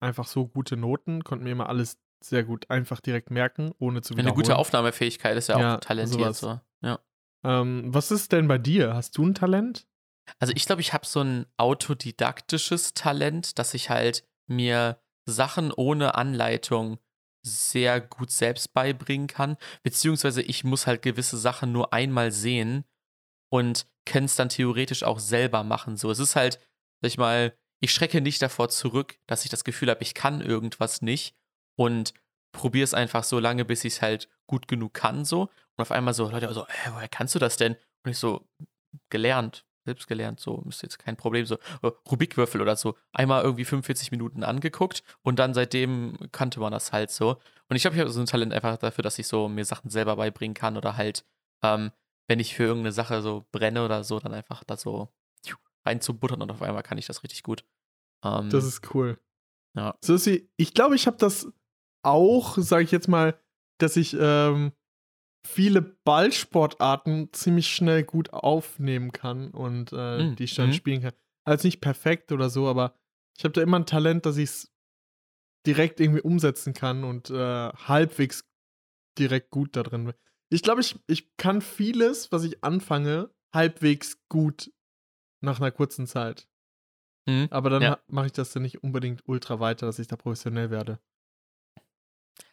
[0.01, 4.13] einfach so gute Noten, konnte mir immer alles sehr gut einfach direkt merken, ohne zu
[4.13, 4.35] Eine wiederholen.
[4.35, 6.35] gute Aufnahmefähigkeit ist ja auch Ja, talentiert.
[6.35, 6.39] sowas.
[6.39, 6.59] So.
[6.85, 6.99] Ja.
[7.45, 8.95] Ähm, was ist denn bei dir?
[8.95, 9.87] Hast du ein Talent?
[10.39, 16.15] Also ich glaube, ich habe so ein autodidaktisches Talent, dass ich halt mir Sachen ohne
[16.15, 16.99] Anleitung
[17.45, 19.55] sehr gut selbst beibringen kann.
[19.83, 22.83] Beziehungsweise ich muss halt gewisse Sachen nur einmal sehen
[23.49, 25.95] und kann es dann theoretisch auch selber machen.
[25.95, 26.59] So, es ist halt,
[27.03, 30.39] sag ich mal, ich schrecke nicht davor zurück, dass ich das Gefühl habe, ich kann
[30.39, 31.35] irgendwas nicht
[31.75, 32.13] und
[32.53, 35.25] probiere es einfach so lange, bis ich es halt gut genug kann.
[35.25, 35.41] So.
[35.41, 37.75] Und auf einmal so, Leute, so, äh, woher kannst du das denn?
[38.05, 38.47] Und ich so,
[39.09, 41.45] gelernt, selbst gelernt, so, ist jetzt kein Problem.
[41.45, 46.71] So, äh, Rubikwürfel oder so, einmal irgendwie 45 Minuten angeguckt und dann seitdem kannte man
[46.71, 47.37] das halt so.
[47.67, 50.53] Und ich habe so ein Talent einfach dafür, dass ich so mir Sachen selber beibringen
[50.53, 51.25] kann oder halt,
[51.63, 51.91] ähm,
[52.29, 55.09] wenn ich für irgendeine Sache so brenne oder so, dann einfach da so
[55.85, 57.65] reinzubuttern und auf einmal kann ich das richtig gut.
[58.23, 59.19] Ähm, Das ist cool.
[59.75, 59.97] Ja.
[60.03, 61.47] So ist sie, ich glaube, ich habe das
[62.03, 63.39] auch, sage ich jetzt mal,
[63.79, 64.71] dass ich ähm,
[65.45, 70.73] viele Ballsportarten ziemlich schnell gut aufnehmen kann und äh, Mm, die ich dann mhm.
[70.73, 71.13] spielen kann.
[71.45, 72.95] Also nicht perfekt oder so, aber
[73.37, 74.73] ich habe da immer ein Talent, dass ich es
[75.65, 78.45] direkt irgendwie umsetzen kann und äh, halbwegs
[79.17, 80.13] direkt gut da drin bin.
[80.49, 84.71] Ich glaube, ich, ich kann vieles, was ich anfange, halbwegs gut
[85.43, 86.47] nach einer kurzen Zeit.
[87.27, 87.47] Mhm.
[87.51, 87.99] Aber dann Ja.
[88.07, 90.99] mache ich das dann nicht unbedingt ultra weiter, dass ich da professionell werde.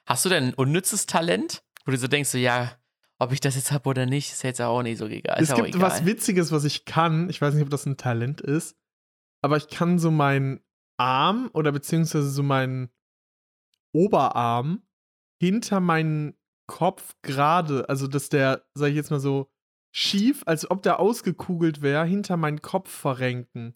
[0.07, 2.77] Hast du denn ein unnützes Talent, wo du so denkst, so, ja,
[3.19, 5.37] ob ich das jetzt habe oder nicht, ist jetzt auch nicht so egal.
[5.41, 5.81] Es gibt egal.
[5.81, 7.29] was Witziges, was ich kann.
[7.31, 8.77] Ich weiß nicht, ob das ein Talent ist,
[9.43, 10.61] aber ich kann so meinen
[10.97, 12.91] Arm oder beziehungsweise so meinen
[13.93, 14.83] Oberarm
[15.41, 16.37] hinter meinen
[16.67, 19.51] Kopf gerade, also dass der, sag ich jetzt mal so,
[19.93, 23.75] schief, als ob der ausgekugelt wäre, hinter meinen Kopf verrenken.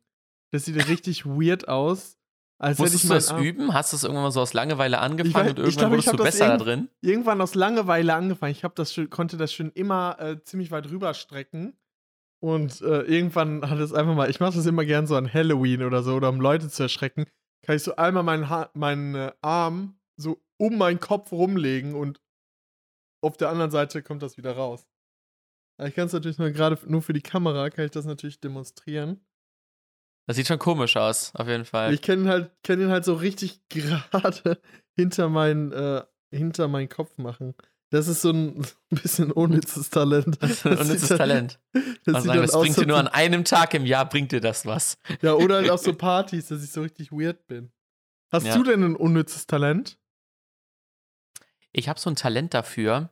[0.53, 2.17] Das sieht richtig weird aus.
[2.59, 3.75] Als ich Musstest du das Arm üben?
[3.75, 6.07] Hast du es irgendwann mal so aus Langeweile angefangen weiß- und ich irgendwann glaube, ich
[6.07, 6.89] wurdest du das besser da drin?
[7.01, 8.53] irgendwann aus Langeweile angefangen.
[8.53, 11.77] Ich das schon, konnte das schon immer äh, ziemlich weit rüberstrecken.
[12.41, 15.83] Und äh, irgendwann hat es einfach mal, ich mache das immer gern so an Halloween
[15.83, 17.25] oder so, oder um Leute zu erschrecken,
[17.65, 22.21] kann ich so einmal meinen, ha meinen äh, Arm so um meinen Kopf rumlegen und
[23.23, 24.87] auf der anderen Seite kommt das wieder raus.
[25.83, 29.25] Ich kann es natürlich nur gerade nur für die Kamera, kann ich das natürlich demonstrieren.
[30.27, 31.93] Das sieht schon komisch aus, auf jeden Fall.
[31.93, 34.59] Ich kenne ihn halt, kenn ihn halt so richtig gerade
[34.97, 37.55] hinter meinen, äh, hinter meinen Kopf machen.
[37.91, 40.39] Das ist so ein, bisschen unnützes Talent.
[40.41, 41.61] das ist ein unnützes Talent.
[41.72, 44.33] Das, Also sagen, dann das aus, bringt dir nur an einem Tag im Jahr, bringt
[44.33, 44.99] dir das was.
[45.22, 47.70] Ja, oder halt auf so Partys, dass ich so richtig weird bin.
[48.33, 48.57] Hast Ja.
[48.57, 49.99] du denn ein unnützes Talent?
[51.72, 53.11] Ich habe so ein Talent dafür,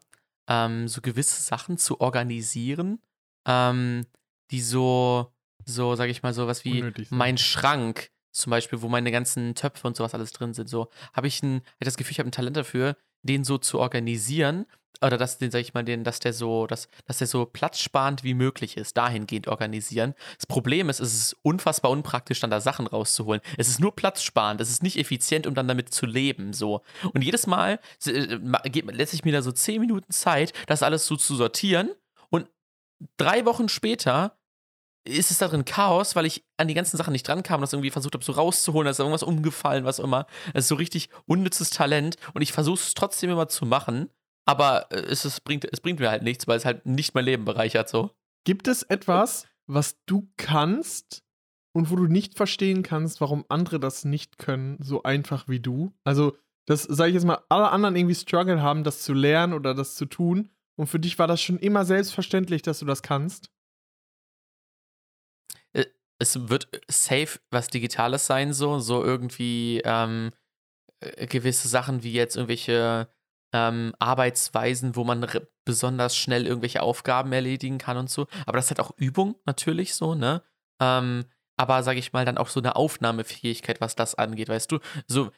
[0.49, 3.01] ähm, so gewisse Sachen zu organisieren,
[3.47, 4.07] ähm,
[4.51, 5.33] die so,
[5.65, 9.87] so, sag ich mal, so was wie mein Schrank, zum Beispiel, wo meine ganzen Töpfe
[9.87, 12.29] und sowas alles drin sind, so, habe ich ein, hab ich das Gefühl, ich habe
[12.29, 14.67] ein Talent dafür, den so zu organisieren.
[15.01, 18.23] Oder dass den, sag ich mal, den, dass der so, dass, dass der so platzsparend
[18.23, 20.15] wie möglich ist, dahingehend organisieren.
[20.37, 23.41] Das Problem ist, es ist unfassbar unpraktisch, dann da Sachen rauszuholen.
[23.59, 26.53] Es ist nur platzsparend, es ist nicht effizient, um dann damit zu leben.
[26.53, 26.83] So.
[27.13, 28.39] Und jedes Mal äh,
[28.93, 31.91] lässt ich mir da so 10 Minuten Zeit, das alles so zu sortieren.
[32.31, 32.49] Und
[33.17, 34.37] drei Wochen später
[35.05, 37.63] ist es da drin Chaos, weil ich an die ganzen Sachen nicht dran kam und
[37.63, 40.27] das irgendwie versucht habe, so rauszuholen, da ist irgendwas umgefallen, was immer.
[40.55, 44.11] Es ist so richtig unnützes Talent und ich versuche es trotzdem immer zu machen,
[44.45, 47.25] aber äh, es, ist, bringt, es bringt mir halt nichts, weil es halt nicht mein
[47.25, 48.11] Leben bereichert so.
[48.45, 51.25] Gibt es etwas, was du kannst
[51.75, 55.93] und wo du nicht verstehen kannst, warum andere das nicht können, so einfach wie du?
[56.05, 56.37] Also,
[56.67, 59.95] das sage ich jetzt mal, alle anderen irgendwie Struggle haben, das zu lernen oder das
[59.95, 60.51] zu tun.
[60.77, 63.51] Und für dich war das schon immer selbstverständlich, dass du das kannst.
[66.23, 70.31] Es wird safe was Digitales sein, so, so irgendwie ähm,
[71.01, 73.09] äh, gewisse Sachen wie jetzt irgendwelche
[73.53, 75.27] ähm, Arbeitsweisen, wo man
[75.65, 78.27] besonders schnell irgendwelche Aufgaben erledigen kann und so.
[78.47, 80.43] Aber das ist halt auch Übung natürlich so, ne?
[80.81, 81.25] Ähm,
[81.57, 84.79] aber sage ich mal, dann auch so eine Aufnahmefähigkeit, was das angeht, weißt du?
[85.07, 85.31] So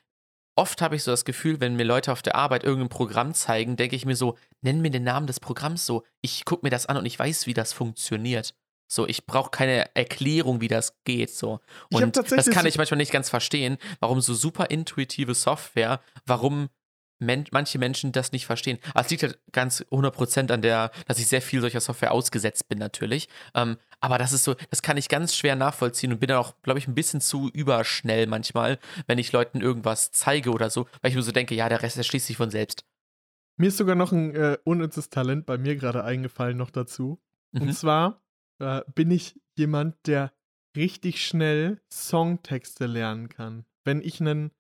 [0.56, 3.76] oft habe ich so das Gefühl, wenn mir Leute auf der Arbeit irgendein Programm zeigen,
[3.76, 6.04] denke ich mir so, nenn mir den Namen des Programms so.
[6.20, 8.54] Ich gucke mir das an und ich weiß, wie das funktioniert.
[8.86, 11.30] So, ich brauche keine Erklärung, wie das geht.
[11.30, 11.60] So.
[11.92, 16.68] Und das kann ich manchmal nicht ganz verstehen, warum so super intuitive Software, warum
[17.24, 18.78] men manche Menschen das nicht verstehen.
[18.90, 22.68] Aber es liegt halt ganz 100% an der, dass ich sehr viel solcher Software ausgesetzt
[22.68, 23.28] bin natürlich.
[23.54, 26.54] Ähm, aber das ist so, das kann ich ganz schwer nachvollziehen und bin dann auch,
[26.62, 31.10] glaube ich, ein bisschen zu überschnell manchmal, wenn ich Leuten irgendwas zeige oder so, weil
[31.10, 32.84] ich nur so denke, ja, der Rest erschließt sich von selbst.
[33.56, 37.20] Mir ist sogar noch ein äh, unnützes Talent bei mir gerade eingefallen noch dazu.
[37.52, 37.62] Mhm.
[37.62, 38.22] Und zwar
[38.58, 40.32] äh, bin ich jemand, der
[40.76, 43.64] richtig schnell Songtexte lernen kann.
[43.84, 44.50] Wenn ich einen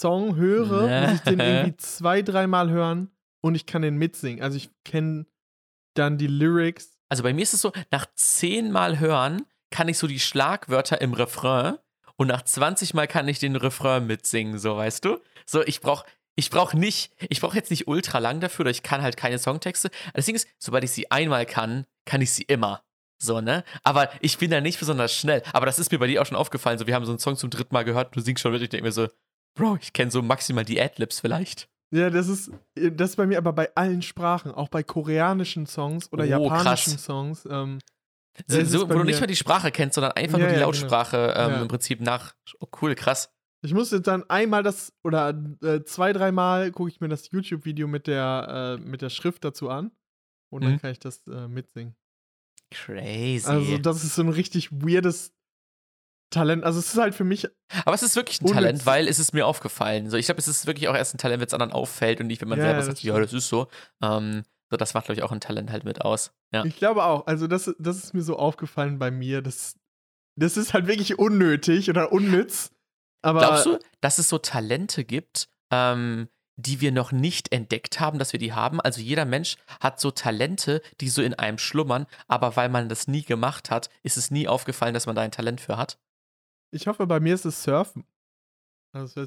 [0.00, 4.42] Song höre, muss ich den irgendwie zwei, dreimal hören und ich kann den mitsingen.
[4.42, 5.26] Also ich kenne
[5.94, 6.98] dann die Lyrics.
[7.08, 11.14] Also bei mir ist es so, nach zehnmal hören kann ich so die Schlagwörter im
[11.14, 11.76] Refrain
[12.16, 15.18] und nach 20 Mal kann ich den Refrain mitsingen, so weißt du?
[15.46, 18.82] So, ich brauche ich brauche nicht, ich brauche jetzt nicht ultra lang dafür, oder ich
[18.82, 19.90] kann halt keine Songtexte.
[20.14, 22.82] Das Ding ist, sobald ich sie einmal kann, kann ich sie immer.
[23.18, 23.64] So, ne?
[23.84, 25.42] Aber ich bin da nicht besonders schnell.
[25.52, 26.78] Aber das ist mir bei dir auch schon aufgefallen.
[26.78, 28.68] So, wir haben so einen Song zum dritten Mal gehört, du singst schon mit, ich
[28.70, 29.08] denke mir so,
[29.54, 31.68] Bro, ich kenne so maximal die Adlibs vielleicht.
[31.94, 36.10] Ja, das ist, das ist bei mir aber bei allen Sprachen, auch bei koreanischen Songs
[36.10, 37.04] oder Oh, japanischen krass.
[37.04, 37.46] Songs.
[37.50, 37.78] Ähm,
[38.46, 41.34] So, wo du nicht mal die Sprache kennst, sondern einfach Ja, nur die ja, Lautsprache
[41.36, 41.62] ähm, Ja.
[41.62, 42.34] im Prinzip nach.
[42.60, 43.30] Oh, cool, krass.
[43.62, 48.06] ich musste dann einmal das oder äh, zwei, dreimal gucke ich mir das YouTube-Video mit
[48.06, 49.90] der, äh, mit der Schrift dazu an
[50.50, 50.78] und dann Mhm.
[50.78, 51.94] kann ich das äh, mitsingen.
[52.70, 53.46] Crazy.
[53.46, 55.34] Also, das ist so ein richtig weirdes
[56.32, 56.64] Talent.
[56.64, 57.46] Also, es ist halt für mich,
[57.84, 58.56] Aber es ist wirklich ein Unnütz.
[58.56, 60.10] Talent, weil es ist mir aufgefallen.
[60.10, 62.26] So, ich glaube, es ist wirklich auch erst ein Talent, wenn es anderen auffällt und
[62.26, 63.26] nicht, wenn man Ja, selber sagt, das ja, stimmt.
[63.26, 63.68] das ist so.
[64.02, 66.32] Ähm, so, das macht, glaube ich, auch ein Talent halt mit aus.
[66.52, 66.64] Ja.
[66.64, 69.42] ich glaube auch, also, das, das ist mir so aufgefallen bei mir.
[69.42, 69.76] Das,
[70.36, 72.70] das ist halt wirklich unnötig oder unnütz.
[73.22, 78.18] Aber Glaubst du, dass es so Talente gibt, ähm, die wir noch nicht entdeckt haben,
[78.18, 78.80] dass wir die haben?
[78.80, 83.08] Also jeder Mensch hat so Talente, die so in einem schlummern, aber weil man das
[83.08, 85.98] nie gemacht hat, ist es nie aufgefallen, dass man da ein Talent für hat.
[86.72, 88.04] Ich hoffe, bei mir ist es Surfen.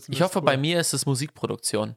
[0.08, 1.96] Ich hoffe, bei mir ist es Musikproduktion.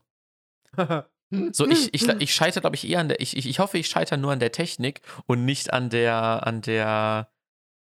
[1.52, 3.88] So, ich, ich, ich scheitere, glaube ich, eher an der, ich, ich, ich hoffe, ich
[3.88, 7.30] scheitere nur an der Technik und nicht an der, an der,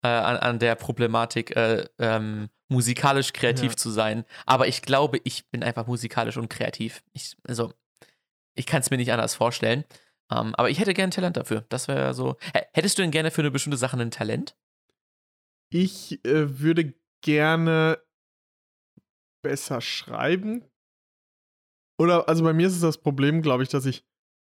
[0.05, 3.77] äh, an, an der Problematik, äh, ähm, musikalisch kreativ Ja.
[3.77, 4.25] zu sein.
[4.47, 7.03] Aber ich glaube, ich bin einfach musikalisch und kreativ.
[7.15, 7.73] Ich, also,
[8.55, 9.85] ich kann es mir nicht anders vorstellen.
[10.31, 11.65] Ähm, aber ich hätte gerne ein Talent dafür.
[11.69, 12.37] Das wäre so.
[12.73, 14.55] Hättest du denn gerne für eine bestimmte Sache ein Talent?
[15.69, 17.99] Ich äh, würde gerne
[19.43, 20.65] besser schreiben.
[21.99, 24.05] Oder, also bei mir ist es das Problem, glaube ich, dass ich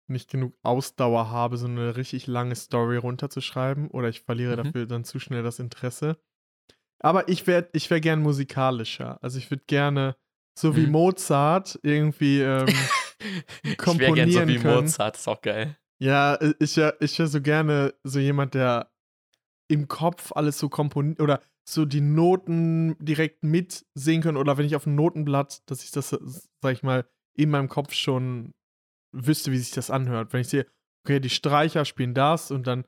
[0.08, 3.88] nicht genug Ausdauer habe, so eine richtig lange Story runterzuschreiben.
[3.90, 4.64] Oder ich verliere Mhm.
[4.64, 6.18] dafür dann zu schnell das Interesse.
[7.00, 9.18] Aber ich wäre ich wär gern musikalischer.
[9.22, 10.16] Also ich würde gerne,
[10.58, 10.92] so wie Mhm.
[10.92, 12.68] Mozart, irgendwie ähm,
[13.64, 14.84] ich wäre gerne so komponieren wie können.
[14.84, 15.16] Mozart.
[15.16, 15.76] Ist auch geil.
[16.00, 18.92] Ja, ich wäre ich wär so gerne so jemand, der
[19.68, 24.76] im Kopf alles so komponiert oder so die Noten direkt mitsingen können oder wenn ich
[24.76, 28.52] auf ein Notenblatt, dass ich das, sag ich mal, in meinem Kopf schon
[29.12, 30.32] wüsste, wie sich das anhört.
[30.32, 30.66] Wenn ich sehe,
[31.04, 32.84] okay, die Streicher spielen das und dann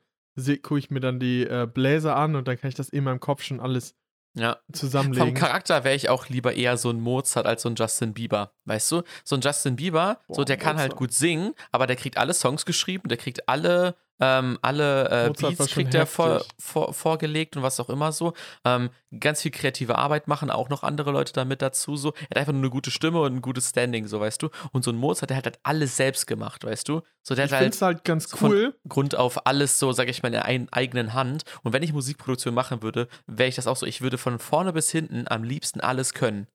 [0.63, 3.21] gucke ich mir dann die äh, Bläser an und dann kann ich das in meinem
[3.21, 3.95] Kopf schon alles
[4.35, 4.57] Ja.
[4.73, 5.27] zusammenlegen.
[5.29, 8.53] Vom Charakter wäre ich auch lieber eher so ein Mozart als so ein Justin Bieber.
[8.65, 9.03] Weißt du?
[9.23, 12.33] So ein Justin Bieber, so Boah, der kann halt gut singen, aber der kriegt alle
[12.33, 17.63] Songs geschrieben, der kriegt alle, ähm, alle äh, Beats kriegt er vor, vor, vorgelegt und
[17.63, 18.33] was auch immer so.
[18.63, 18.89] Ähm,
[19.19, 21.97] ganz viel kreative Arbeit machen auch noch andere Leute damit dazu.
[21.97, 22.13] So.
[22.13, 24.49] Er hat einfach nur eine gute Stimme und ein gutes Standing, so weißt du.
[24.71, 27.01] Und so ein Mozart, der hat halt alles selbst gemacht, weißt du.
[27.21, 28.75] So der ich hat finde halt es halt ganz von cool.
[28.87, 31.43] Grund auf alles so, sage ich mal, in der ein, eigenen Hand.
[31.63, 33.85] Und wenn ich Musikproduktion machen würde, wäre ich das auch so.
[33.85, 36.47] Ich würde von vorne bis hinten am liebsten alles können.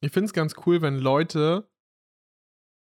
[0.00, 1.68] Ich finde es ganz cool, wenn Leute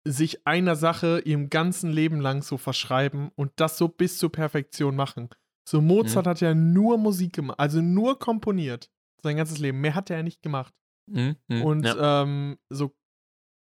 [0.06, 4.96] sich einer Sache ihrem ganzen Leben lang so verschreiben und das so bis zur Perfektion
[4.96, 5.30] machen.
[5.66, 8.90] So Mozart hat ja nur Musik gemacht, also nur komponiert
[9.22, 9.80] sein ganzes Leben.
[9.80, 10.72] Mehr hat er ja nicht gemacht.
[11.10, 12.22] Mhm, mhm, Und ja.
[12.22, 12.94] ähm, so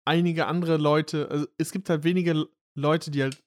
[0.05, 3.43] einige andere Leute, also es gibt halt wenige Leute, die halt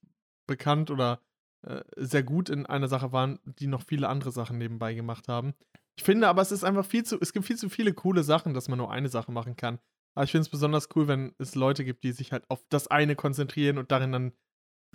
[0.48, 1.22] bekannt oder
[1.66, 5.54] äh, sehr gut in einer Sache waren, die noch viele andere Sachen nebenbei gemacht haben.
[5.98, 8.54] Ich finde aber, es ist einfach viel zu, es gibt viel zu viele coole Sachen,
[8.54, 9.80] dass man nur eine Sache machen kann.
[10.20, 12.88] Aber ich finde es besonders cool, wenn es Leute gibt, die sich halt auf das
[12.90, 14.34] eine konzentrieren und darin dann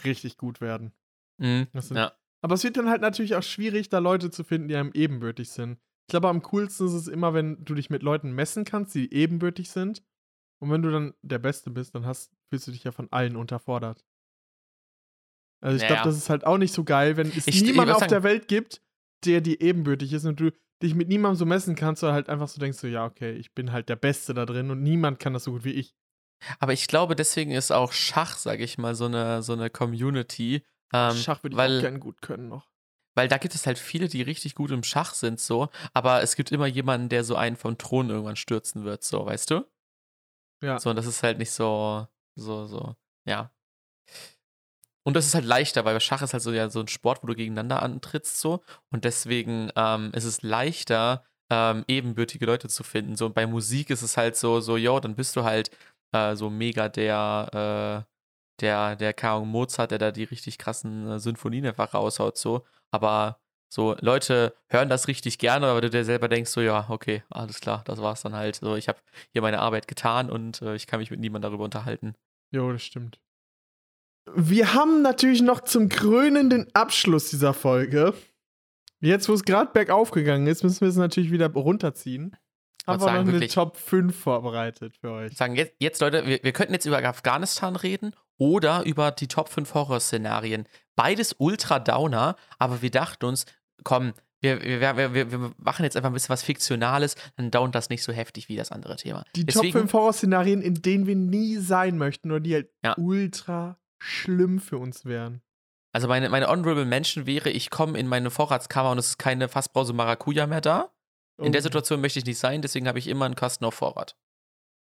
[0.05, 0.93] richtig gut werden.
[1.41, 2.13] Mhm, Das sind- ja.
[2.43, 5.49] Aber es wird dann halt natürlich auch schwierig, da Leute zu finden, die einem ebenbürtig
[5.49, 5.79] sind.
[6.07, 9.15] Ich glaube, am coolsten ist es immer, wenn du dich mit Leuten messen kannst, die
[9.15, 10.05] ebenbürtig sind.
[10.63, 13.37] Und wenn du dann der Beste bist, dann hast, fühlst du dich ja von allen
[13.37, 14.05] unterfordert.
[15.63, 15.95] Also ich Naja.
[15.95, 18.23] glaube, das ist halt auch nicht so geil, wenn es Ich- würd auf sagen- der
[18.25, 18.83] Welt gibt,
[19.25, 20.53] der dir ebenbürtig ist und du
[20.85, 23.53] dich mit niemandem so messen kannst, oder halt einfach so denkst du, ja, okay, ich
[23.55, 25.97] bin halt der Beste da drin und niemand kann das so gut wie ich.
[26.59, 30.63] Aber ich glaube, deswegen ist auch Schach, sage ich mal, so eine, so eine Community.
[30.93, 32.69] Ähm, Schach würde ich weil, auch gern gut können noch.
[33.15, 35.71] weil da gibt es halt viele, die richtig gut im Schach sind, so.
[35.95, 39.51] Aber es gibt immer jemanden, der so einen vom Thron irgendwann stürzen wird, so, weißt
[39.51, 39.67] du?
[40.63, 40.79] Ja.
[40.79, 42.07] So, und das ist halt nicht so,
[42.37, 42.95] so, so.
[43.27, 43.54] ja.
[45.07, 47.27] Und das ist halt leichter, weil Schach ist halt so ja so ein Sport, wo
[47.27, 48.63] du gegeneinander antrittst so.
[48.91, 53.17] Und deswegen ähm, ist es leichter, ähm, ebenbürtige Leute zu finden.
[53.17, 55.71] So und bei Musik ist es halt so, so, yo, dann bist du halt
[56.13, 58.11] äh, so mega der, äh,
[58.61, 59.45] der, der K.O.
[59.45, 62.65] Mozart, der da die richtig krassen äh, Sinfonien einfach raushaut, so.
[62.91, 63.41] Aber
[63.73, 67.61] so, Leute hören das richtig gerne, aber du dir selber denkst so, ja, okay, alles
[67.61, 68.57] klar, das war's dann halt.
[68.57, 69.01] So, ich habe
[69.33, 72.15] hier meine Arbeit getan und äh, ich kann mich mit niemandem darüber unterhalten.
[72.53, 73.24] Jo, das stimmt.
[74.33, 78.15] Wir haben natürlich noch zum krönenden Abschluss dieser Folge.
[79.01, 82.37] Jetzt, wo es gerade bergauf gegangen ist, müssen wir es natürlich wieder runterziehen.
[82.87, 85.37] Haben wir sagen, noch eine Top 5 vorbereitet für euch.
[85.37, 89.49] Sagen, jetzt, jetzt Leute, wir, wir könnten jetzt über Afghanistan reden oder über die Top
[89.49, 90.67] 5 Horrorszenarien.
[90.97, 93.47] Beides ultra Downer, aber wir dachten uns,
[93.85, 97.89] komm, wir, wir, wir, wir, machen jetzt einfach ein bisschen was Fiktionales, dann downt das
[97.89, 99.25] nicht so heftig wie das andere Thema.
[99.35, 102.95] Die Top 5 Horrorszenarien, in denen wir nie sein möchten oder die halt Ja.
[102.99, 105.43] ultra schlimm für uns wären.
[105.93, 109.49] Also meine, meine Honorable Mention wäre, ich komme in meine Vorratskammer und es ist keine
[109.49, 110.91] Fassbrause Maracuja mehr da.
[111.41, 113.75] In der Oh, Situation möchte ich nicht sein, deswegen habe ich immer einen Kasten auf
[113.75, 114.17] Vorrat.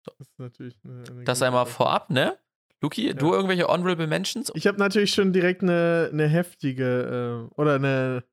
[0.05, 1.75] Das ist natürlich eine, eine Das einmal Sache.
[1.75, 2.37] vorab, ne?
[2.81, 4.51] Luki, du irgendwelche Honorable Mentions?
[4.55, 8.23] Ich habe natürlich schon direkt eine, eine heftige äh, oder eine,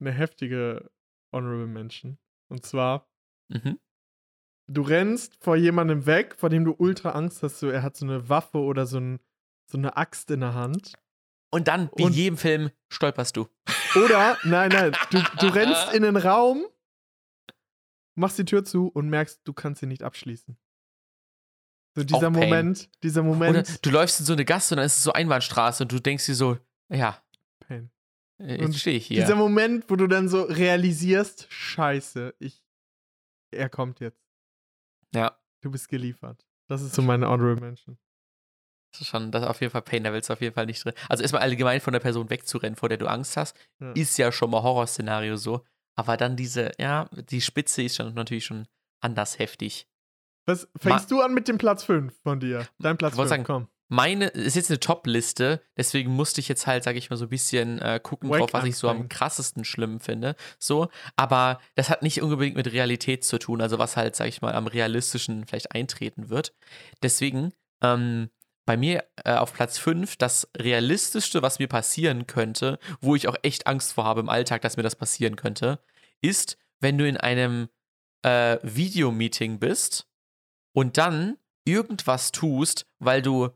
[0.00, 0.90] eine heftige
[1.32, 2.18] Honorable Mention.
[2.48, 3.08] Und zwar,
[3.48, 3.78] Mhm.
[4.68, 8.06] du rennst vor jemandem weg, vor dem du ultra Angst hast, so er hat so
[8.06, 9.20] eine Waffe oder so, ein,
[9.66, 10.92] so eine Axt in der Hand.
[11.50, 13.48] Und dann, wie in jedem Film, stolperst du.
[13.94, 16.64] Oder, nein, nein, du, du rennst in den Raum,
[18.16, 20.56] machst die Tür zu und merkst, du kannst sie nicht abschließen.
[21.96, 22.48] So dieser Auch Pain.
[22.48, 23.86] Moment, dieser Oder Moment.
[23.86, 26.26] du läufst in so eine Gasse und dann ist es so Einbahnstraße und du denkst
[26.26, 26.58] dir so,
[26.88, 27.22] ja,
[27.60, 27.90] Pain.
[28.40, 29.20] äh, jetzt stehe ich hier.
[29.20, 32.64] Dieser Moment, wo du dann so realisierst, scheiße, ich,
[33.52, 34.20] er kommt jetzt.
[35.14, 36.44] Ja, Du bist geliefert.
[36.66, 37.96] Das ist so meine Honorable Mention.
[38.94, 40.66] Das ist schon, das ist auf jeden Fall Pain, da willst du auf jeden Fall
[40.66, 40.94] nicht drin.
[41.08, 43.92] Also erstmal allgemein von der Person wegzurennen, vor der du Angst hast, Ja.
[43.92, 45.64] ist ja schon mal Horrorszenario so.
[45.96, 48.66] Aber dann diese, ja, die Spitze ist schon natürlich schon
[49.00, 49.86] anders heftig.
[50.46, 52.66] Was fängst du an mit dem Platz 5 von dir?
[52.78, 53.68] Dein Platz Ich wollte 5, sagen, komm.
[53.88, 57.28] Meine ist jetzt eine Top-Liste, deswegen musste ich jetzt halt, sag ich mal, so ein
[57.28, 60.36] bisschen äh, gucken Wack drauf, was ich so am krassesten schlimm finde.
[60.58, 64.40] So, aber das hat nicht unbedingt mit Realität zu tun, also was halt, sag ich
[64.40, 66.54] mal, am realistischen vielleicht eintreten wird.
[67.02, 68.30] Deswegen, ähm,
[68.66, 73.36] bei mir äh, auf Platz 5 das realistischste, was mir passieren könnte, wo ich auch
[73.42, 75.80] echt Angst vor habe im Alltag, dass mir das passieren könnte,
[76.22, 77.68] ist, wenn du in einem
[78.22, 80.06] äh, Videomeeting bist
[80.72, 81.36] und dann
[81.66, 83.50] irgendwas tust, weil du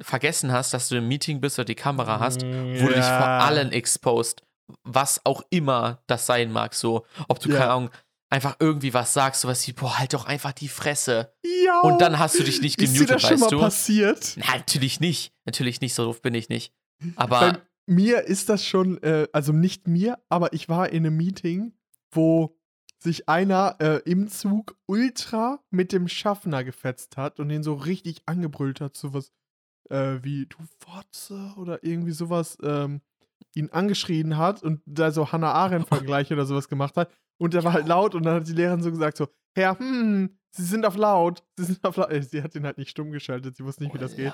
[0.00, 3.26] vergessen hast, dass du im Meeting bist oder die Kamera hast, wo du dich vor
[3.40, 4.42] allen exposed,
[4.82, 7.58] was auch immer das sein mag, so, ob du, Ja.
[7.58, 7.90] keine Ahnung,
[8.34, 11.32] einfach irgendwie was sagst, sowas wie, boah, halt doch einfach die Fresse.
[11.64, 11.80] Ja.
[11.80, 13.60] Und dann hast du dich nicht ist dir gemutet, das schon weißt mal du?
[13.60, 14.34] passiert?
[14.36, 15.32] Na, natürlich nicht.
[15.44, 16.74] Natürlich nicht, so doof bin ich nicht.
[17.16, 21.16] Aber, Bei mir ist das schon, äh, also nicht mir, aber ich war in einem
[21.16, 21.74] Meeting,
[22.10, 22.58] wo
[22.98, 28.22] sich einer äh, im Zug ultra mit dem Schaffner gefetzt hat und ihn so richtig
[28.26, 29.32] angebrüllt hat, sowas
[29.90, 33.00] äh, wie du Fotze oder irgendwie sowas ähm,
[33.54, 37.12] ihn angeschrien hat und da so Hannah Arendt-Vergleich oder sowas gemacht hat.
[37.44, 40.38] Und der war halt laut und dann hat die Lehrerin so gesagt so, Herr, hm,
[40.56, 42.10] Sie sind auf laut, Sie sind auf laut.
[42.30, 44.32] Sie hat ihn halt nicht stumm geschaltet, sie wusste nicht, wie das geht.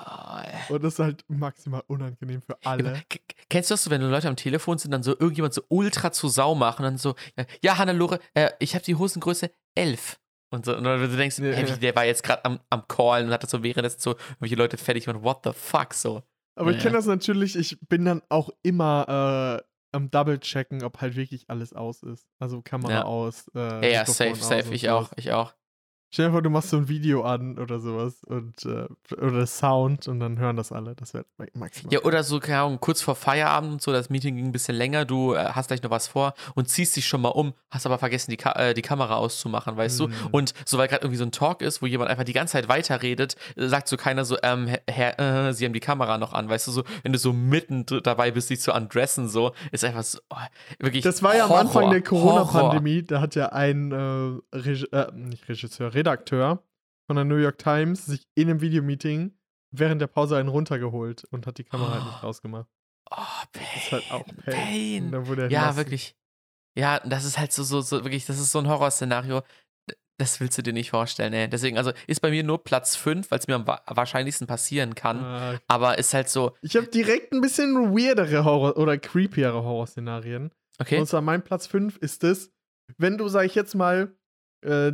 [0.69, 3.01] Und das ist halt maximal unangenehm für alle.
[3.09, 6.11] K- Kennst du das so, wenn Leute am Telefon sind, dann so irgendjemand so ultra
[6.11, 10.19] zu Sau machen und dann so, äh, ja, Hannelore, äh, ich habe die Hosengröße 11.
[10.53, 11.75] Und, so, und dann du denkst, Ja, ja.
[11.75, 14.77] der war jetzt gerade am, am Callen und hat das so währenddessen so irgendwelche Leute
[14.77, 16.21] fertig und what the fuck so.
[16.55, 16.83] Aber ich Ja.
[16.83, 21.73] kenne das natürlich, ich bin dann auch immer äh, am Double-Checken, ob halt wirklich alles
[21.73, 22.27] aus ist.
[22.39, 23.03] Also Kamera Ja.
[23.03, 23.47] aus.
[23.55, 25.53] Äh, Ja, ja, safe, safe, ich auch, ich auch.
[26.13, 30.09] Stell dir vor, du machst so ein Video an oder sowas und äh, oder Sound
[30.09, 30.93] und dann hören das alle.
[30.95, 31.93] Das wäre maximal.
[31.93, 34.75] Ja, oder so, keine Ahnung, kurz vor Feierabend und so, das Meeting ging ein bisschen
[34.75, 37.85] länger, du äh, hast gleich noch was vor und ziehst dich schon mal um, hast
[37.85, 40.11] aber vergessen, die, Ka äh, die Kamera auszumachen, weißt Mhm.
[40.11, 40.27] du?
[40.31, 42.67] Und so, weil gerade irgendwie so ein Talk ist, wo jemand einfach die ganze Zeit
[42.67, 46.67] weiterredet, sagt so keiner so, ähm, Herr, äh, sie haben die Kamera noch an, weißt
[46.67, 50.19] du, so, wenn du so mitten dabei bist, dich zu undressen, so, ist einfach so,
[50.29, 50.35] oh,
[50.79, 51.03] wirklich.
[51.03, 52.01] Das war ja am Horror, Anfang der.
[52.01, 53.03] Corona-Pandemie.
[53.03, 56.63] Da hat ja ein äh, Reg äh, nicht Regisseur, Redakteur
[57.07, 59.37] von der New York Times sich in einem Videomeeting
[59.71, 62.67] während der Pause einen runtergeholt und hat die Kamera halt nicht rausgemacht.
[63.11, 63.15] Oh,
[63.53, 65.11] Das ist halt auch Pain.
[65.11, 65.11] Pain.
[65.11, 65.37] Pain.
[65.39, 65.75] Er Ja, nass.
[65.77, 66.15] wirklich.
[66.77, 69.41] Ja, das ist halt so, so, so, wirklich, das ist so ein Horrorszenario.
[70.17, 71.49] Das willst du dir nicht vorstellen, ey.
[71.49, 74.93] Deswegen, also ist bei mir nur Platz 5, weil es mir am wa wahrscheinlichsten passieren
[74.95, 75.17] kann.
[75.23, 80.51] Ah, Aber ist halt so, Ich habe direkt ein bisschen weirdere Horror- oder creepiere Horrorszenarien.
[80.79, 80.99] okay.
[80.99, 82.51] Und zwar mein Platz 5 ist es,
[82.97, 84.15] wenn du, sag ich jetzt mal,
[84.63, 84.93] äh,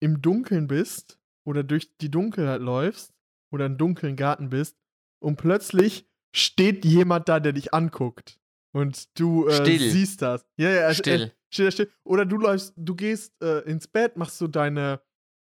[0.00, 3.12] im Dunkeln bist oder durch die Dunkelheit läufst
[3.52, 4.76] oder im dunklen Garten bist
[5.20, 8.38] und plötzlich steht jemand da, der dich anguckt.
[8.72, 9.90] Und du äh, Still.
[9.90, 10.46] siehst das.
[10.56, 11.32] Ja, ja, äh, Still.
[11.50, 11.92] steht da still.
[12.04, 15.00] Oder du läufst, du gehst äh, ins Bett, machst so deine,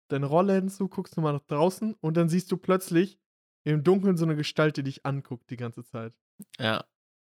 [0.09, 3.17] deine Rolle hinzu, guckst nochmal nach draußen und dann siehst du plötzlich
[3.65, 6.13] im Dunkeln so eine Gestalt, die dich anguckt die ganze Zeit.
[6.59, 6.83] Ja.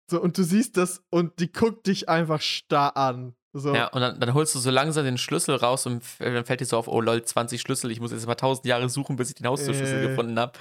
[0.10, 3.36] So, und du siehst das und die guckt dich einfach starr an.
[3.54, 3.74] So.
[3.74, 6.66] Ja, und dann, dann holst du so langsam den Schlüssel raus und dann fällt dir
[6.66, 9.36] so auf, oh lol, 20 Schlüssel, ich muss jetzt mal 1000 Jahre suchen, bis ich
[9.36, 10.08] den Haustürschlüssel Äh.
[10.10, 10.52] gefunden habe.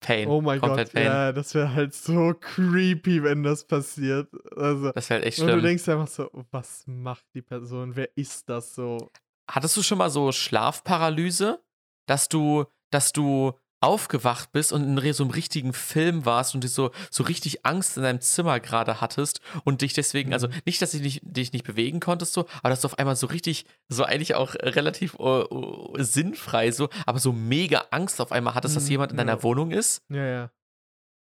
[0.00, 0.26] Pain.
[0.28, 1.04] Oh mein Komplett Gott, Pain.
[1.04, 4.28] ja, das wäre halt so creepy, wenn das passiert.
[4.56, 5.64] Also, Das wäre echt und du schlimm.
[5.64, 7.94] denkst einfach so, was macht die Person?
[7.94, 9.10] Wer ist das so?
[9.48, 11.60] Hattest du schon mal so Schlafparalyse,
[12.06, 16.68] dass du, dass du aufgewacht bist und in so einem richtigen Film warst und du
[16.68, 20.52] so, so richtig Angst in deinem Zimmer gerade hattest und dich deswegen, also Mhm.
[20.66, 23.26] nicht, dass du dich, dich nicht bewegen konntest, so, aber dass du auf einmal so
[23.26, 28.54] richtig, so eigentlich auch relativ äh, äh, sinnfrei so, aber so mega Angst auf einmal
[28.54, 29.42] hattest, dass Mhm, jemand in deiner ja.
[29.42, 30.02] Wohnung ist.
[30.10, 30.50] Ja, ja.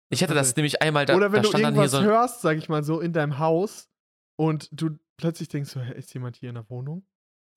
[0.09, 2.69] Ich hatte das nämlich einmal, da, Oder wenn da du irgendwas so hörst, sag ich
[2.69, 3.89] mal so, in deinem Haus
[4.37, 7.05] und du plötzlich denkst so, hä, ist jemand hier in der Wohnung?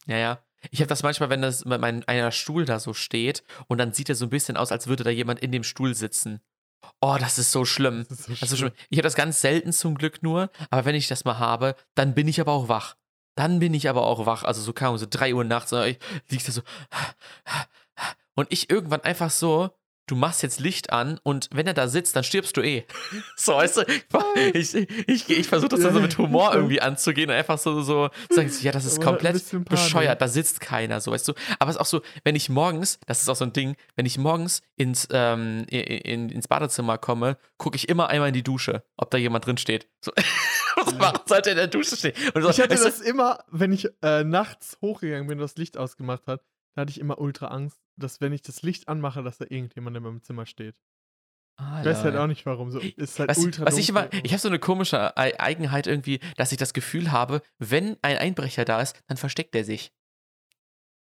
[0.08, 0.44] Ja, ja.
[0.72, 4.10] Ich habe das manchmal, wenn das mein, einer Stuhl da so steht und dann sieht
[4.10, 6.42] er so ein bisschen aus, als würde da jemand in dem Stuhl sitzen.
[7.02, 8.06] Oh, das ist so schlimm.
[8.10, 8.70] Das ist so Also schlimm.
[8.70, 11.76] schon, ich habe das ganz selten zum Glück nur, aber wenn ich das mal habe,
[11.96, 12.96] dann bin ich aber auch wach.
[13.36, 14.44] Dann bin ich aber auch wach.
[14.44, 16.00] Also so kam so 3 Uhr nachts, und ich
[16.30, 16.62] liegst da so.
[18.36, 19.70] Und ich irgendwann einfach so,
[20.10, 22.86] du machst jetzt Licht an und wenn er da sitzt, dann stirbst du eh.
[23.36, 23.84] So, weißt du,
[24.54, 28.10] ich, ich, ich, versuche das dann so mit Humor irgendwie anzugehen und einfach so, so
[28.30, 31.34] sag ich so, ja, das ist komplett bescheuert, da sitzt keiner, so, weißt du.
[31.60, 34.06] Aber es ist auch so, wenn ich morgens, das ist auch so ein Ding, wenn
[34.06, 38.44] ich morgens ins, ähm, in, in, ins Badezimmer komme, gucke ich immer einmal in die
[38.44, 39.88] Dusche, ob da jemand drin steht.
[40.02, 40.12] So,
[40.76, 42.14] was macht, sollte in der Dusche stehen?
[42.34, 45.56] So, Ich hatte weißt du, das immer, wenn ich äh, nachts hochgegangen bin und das
[45.56, 46.42] Licht ausgemacht hat,
[46.76, 49.96] da hatte ich immer ultra Angst, dass wenn ich das Licht anmache, dass da irgendjemand
[49.98, 50.76] in meinem Zimmer steht.
[51.60, 52.72] Ich weiß halt auch nicht warum.
[52.72, 55.88] So, ist halt Was, ultra was ich immer, ich habe so eine komische Ei- Eigenheit
[55.88, 59.92] irgendwie, dass ich das Gefühl habe, wenn ein Einbrecher da ist, dann versteckt er sich.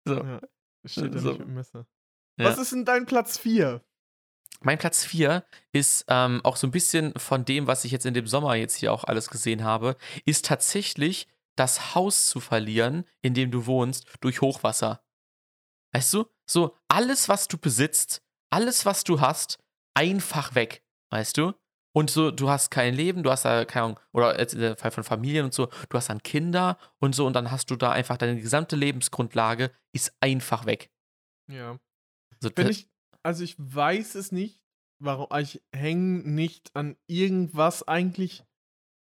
[0.06, 0.24] So.
[0.24, 0.40] Ja,
[0.86, 1.30] steht da So.
[1.32, 1.86] nicht mit Messer.
[2.40, 2.46] Ja.
[2.46, 3.84] Was ist denn dein Platz 4?
[4.62, 8.14] Mein Platz 4 ist ähm, auch so ein bisschen von dem, was ich jetzt in
[8.14, 11.28] dem Sommer jetzt hier auch alles gesehen habe, ist tatsächlich
[11.58, 15.04] das Haus zu verlieren, in dem du wohnst, durch Hochwasser.
[15.94, 16.26] Weißt du?
[16.50, 18.22] So alles, was du besitzt,
[18.52, 19.60] alles, was du hast,
[19.94, 20.84] einfach weg.
[21.12, 21.54] Weißt du?
[21.96, 24.78] Und so, du hast kein Leben, du hast da, keine Ahnung, oder jetzt in dem
[24.78, 27.76] Fall von Familien und so, du hast dann Kinder und so, und dann hast du
[27.76, 30.92] da einfach deine gesamte Lebensgrundlage ist einfach weg.
[31.52, 31.80] Ja.
[32.40, 32.88] So, Wenn ich,
[33.24, 34.62] also ich weiß es nicht,
[35.00, 38.44] warum, ich hänge nicht an irgendwas eigentlich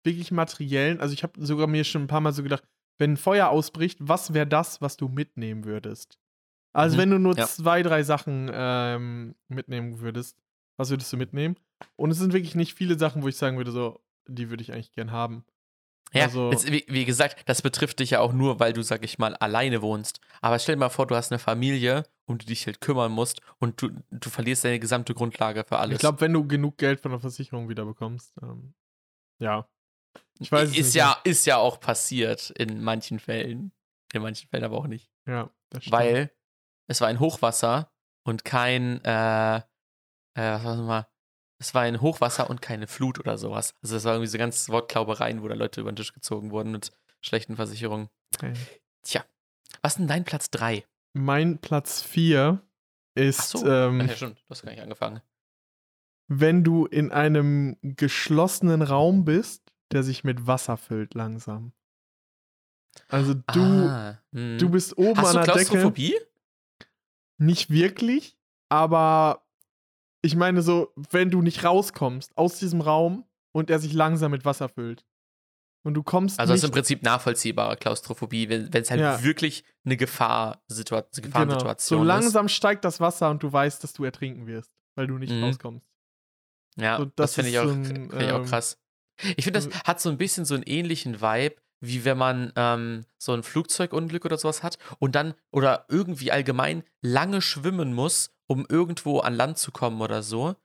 [0.03, 0.99] wirklich materiellen.
[0.99, 2.63] Also ich habe sogar mir schon ein paar Mal so gedacht,
[2.97, 6.19] wenn ein Feuer ausbricht, was wäre das, was du mitnehmen würdest?
[6.74, 7.45] Also Mhm, wenn du nur ja.
[7.47, 10.38] zwei, drei Sachen ähm, mitnehmen würdest,
[10.78, 11.57] was würdest du mitnehmen?
[11.95, 14.72] Und es sind wirklich nicht viele Sachen, wo ich sagen würde, so, die würde ich
[14.72, 15.43] eigentlich gern haben.
[16.13, 19.03] Ja, Also- jetzt, wie, wie gesagt, das betrifft dich ja auch nur, weil du, sag
[19.03, 20.19] ich mal, alleine wohnst.
[20.41, 23.41] Aber stell dir mal vor, du hast eine Familie, um die dich halt kümmern musst
[23.59, 25.95] und du, du verlierst deine gesamte Grundlage für alles.
[25.95, 28.74] Ich glaube, wenn du genug Geld von der Versicherung wieder bekommst, ähm,
[29.39, 29.67] ja.
[30.39, 30.95] Ich weiß es ist nicht.
[30.95, 33.72] ja, ist ja auch passiert in manchen Fällen.
[34.13, 35.09] In manchen Fällen aber auch nicht.
[35.26, 35.93] Ja, das stimmt.
[35.97, 36.32] Weil
[36.91, 37.91] es war ein Hochwasser
[38.23, 39.61] und kein, äh, äh,
[40.35, 41.07] was war das nochmal?
[41.59, 43.75] Es war ein Hochwasser und keine Flut oder sowas.
[43.83, 46.71] Also es war irgendwie so ganz Wortklaubereien, wo da Leute über den Tisch gezogen wurden
[46.71, 48.09] mit schlechten Versicherungen.
[48.35, 48.53] Okay.
[49.03, 49.23] Tja,
[49.81, 50.83] was ist denn dein Platz 3?
[51.13, 52.61] Mein Platz 4
[53.15, 53.67] ist, Ach so.
[53.67, 55.21] ähm, Ach ja, stimmt, du hast gar nicht angefangen.
[56.27, 61.73] wenn du in einem geschlossenen Raum bist, der sich mit Wasser füllt langsam.
[63.09, 64.57] Also du, ah, hm.
[64.57, 65.69] du bist oben Hast an du der Decke.
[65.69, 66.15] Klaustrophobie?
[67.41, 68.37] Nicht wirklich,
[68.69, 69.45] aber
[70.21, 74.45] ich meine so, wenn du nicht rauskommst aus diesem Raum und er sich langsam mit
[74.45, 75.03] Wasser füllt.
[75.83, 79.23] Und du kommst Also das ist im Prinzip nachvollziehbare Klaustrophobie, wenn es halt Ja.
[79.23, 82.07] wirklich eine Gefahrsituation, genau, Gefahrensituation so ist.
[82.07, 85.43] langsam steigt das Wasser und du weißt, dass du ertrinken wirst, weil du nicht Mhm.
[85.43, 85.89] rauskommst.
[86.77, 88.77] Ja, So, das, das finde ich, ist auch, so ein, find ich auch ähm, krass.
[89.35, 92.53] Ich finde, das äh, hat so ein bisschen so einen ähnlichen Vibe, wie wenn man
[92.55, 98.32] ähm, so ein Flugzeugunglück oder sowas hat und dann oder irgendwie allgemein lange schwimmen muss,
[98.47, 100.55] um irgendwo an Land zu kommen oder so.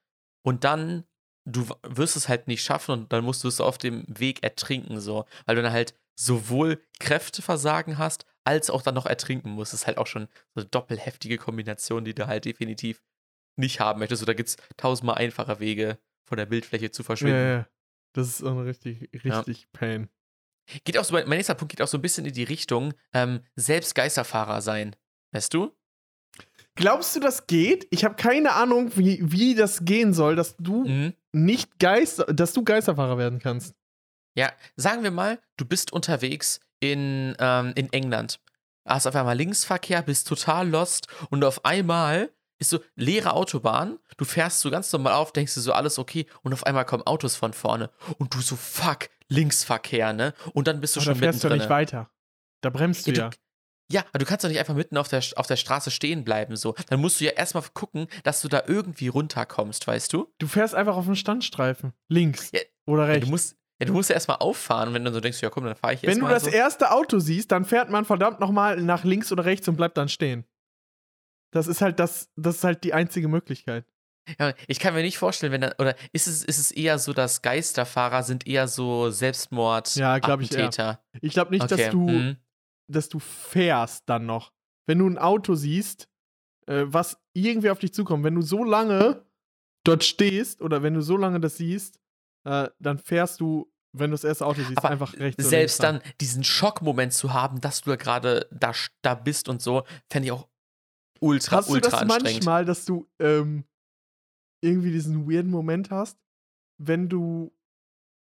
[0.43, 1.05] Und dann,
[1.45, 5.01] du wirst es halt nicht schaffen und dann musst du es auf dem Weg ertrinken,
[5.01, 5.25] so.
[5.47, 9.73] Weil du dann halt sowohl Kräfteversagen hast, als auch dann noch ertrinken musst.
[9.73, 13.03] Das ist halt auch schon so eine doppelheftige Kombination, die du halt definitiv
[13.57, 14.27] nicht haben möchtest.
[14.29, 15.99] Da gibt es tausendmal einfache Wege,
[16.29, 17.49] von der Bildfläche zu Ja, verschwinden.
[17.49, 17.67] ja.
[18.13, 20.09] Das ist ein richtig, richtig Pain.
[20.85, 23.41] Geht auch so, mein nächster Punkt geht auch so ein bisschen in die Richtung, ähm,
[23.55, 24.97] selbst Geisterfahrer sein.
[25.33, 25.73] Weißt du?
[26.75, 27.87] Glaubst du, das geht?
[27.91, 31.15] Ich habe keine Ahnung, wie, wie das gehen soll, dass du Mhm.
[31.33, 33.75] nicht Geister, dass du Geisterfahrer werden kannst.
[34.35, 38.41] Ja, sagen wir mal, du bist unterwegs in, ähm, in England.
[38.87, 43.99] Hast auf einmal Linksverkehr, bist total lost und auf einmal ist so leere Autobahn.
[44.19, 47.03] Du fährst so ganz normal auf, denkst du so alles okay und auf einmal kommen
[47.07, 50.35] Autos von vorne und du so fuck Linksverkehr, ne?
[50.55, 51.59] Und dann bist du Aber schon da fährst du mittendrin.
[51.59, 52.11] nicht weiter.
[52.63, 53.31] Da bremst du Ja, ja.
[53.31, 53.37] du-
[53.93, 56.57] Ja, aber du kannst doch nicht einfach mitten auf der, auf der Straße stehen bleiben,
[56.57, 56.75] so.
[56.89, 60.33] Dann musst du ja erstmal gucken, dass du da irgendwie runterkommst, weißt du?
[60.39, 61.93] Du fährst einfach auf den Standstreifen.
[62.09, 63.27] Links Ja, oder Ja, rechts.
[63.27, 65.77] du musst, ja, du musst ja erstmal auffahren wenn du so denkst, ja komm, dann
[65.77, 66.51] fahre ich Wenn du erstmal das so.
[66.51, 70.09] erste Auto siehst, dann fährt man verdammt nochmal nach links oder rechts und bleibt dann
[70.09, 70.45] stehen.
[71.53, 73.87] Das ist halt das, das ist halt die einzige Möglichkeit.
[74.39, 77.13] Ja, ich kann mir nicht vorstellen, wenn dann, oder ist es, ist es eher so,
[77.13, 81.01] dass Geisterfahrer sind eher so Selbstmord Ja, glaub ich eher.
[81.21, 82.37] Ich glaube nicht, Okay, dass du, mhm.
[82.89, 84.53] dass du fährst dann noch.
[84.87, 86.09] Wenn du ein Auto siehst,
[86.67, 89.25] äh, was irgendwie auf dich zukommt, wenn du so lange
[89.85, 92.01] dort stehst oder wenn du so lange das siehst,
[92.45, 96.01] äh, dann fährst du, wenn du das erste Auto siehst, Aber einfach rechts Selbst dann
[96.21, 98.73] diesen Schockmoment zu haben, dass du ja gerade da,
[99.03, 100.49] da bist und so, fände ich auch
[101.21, 102.45] ultra, Hast du ultra das anstrengend.
[102.45, 103.65] manchmal, dass du ähm,
[104.67, 106.19] irgendwie diesen weirden Moment hast,
[106.79, 107.53] wenn du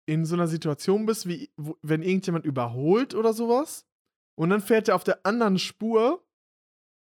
[0.06, 3.86] in so einer Situation bist, wie wo, wenn irgendjemand überholt oder sowas
[4.36, 6.26] und dann fährt er auf der anderen Spur,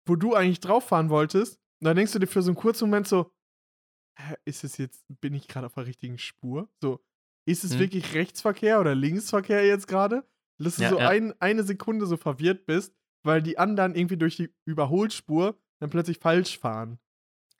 [0.06, 2.86] wo du eigentlich drauf fahren wolltest, und dann denkst du dir für so einen kurzen
[2.90, 3.32] Moment so,
[4.46, 6.70] ist es jetzt, bin ich gerade auf der richtigen Spur?
[6.82, 7.04] So,
[7.48, 7.80] ist es Hm.
[7.80, 10.26] wirklich Rechtsverkehr oder Linksverkehr jetzt gerade?
[10.60, 11.10] Dass du Ja, so ja.
[11.10, 16.20] ein, eine Sekunde so verwirrt bist, weil die anderen irgendwie durch die Überholspur dann plötzlich
[16.20, 17.00] falsch fahren.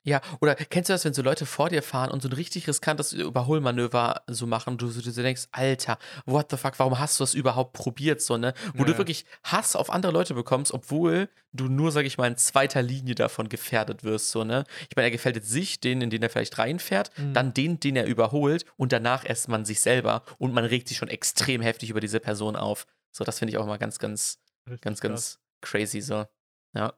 [0.06, 2.68] Ja, oder kennst du das, wenn so Leute vor dir fahren und so ein richtig
[2.68, 7.22] riskantes Überholmanöver so machen, du, du so denkst, Alter, what the fuck, warum hast du
[7.24, 8.52] das überhaupt probiert, so, ne?
[8.74, 12.26] Wo Ja, du wirklich Hass auf andere Leute bekommst, obwohl du nur, sag ich mal,
[12.26, 14.64] in zweiter Linie davon gefährdet wirst, so, ne?
[14.90, 17.32] Ich meine, er gefährdet sich, den, in den er vielleicht reinfährt, Mhm.
[17.34, 20.98] dann den, den er überholt und danach erst man sich selber und man regt sich
[20.98, 22.86] schon extrem heftig über diese Person auf.
[23.10, 25.08] So, das finde ich auch mal ganz, ganz, Richtig ganz, krass.
[25.10, 26.26] ganz crazy, so.
[26.74, 26.92] Ja.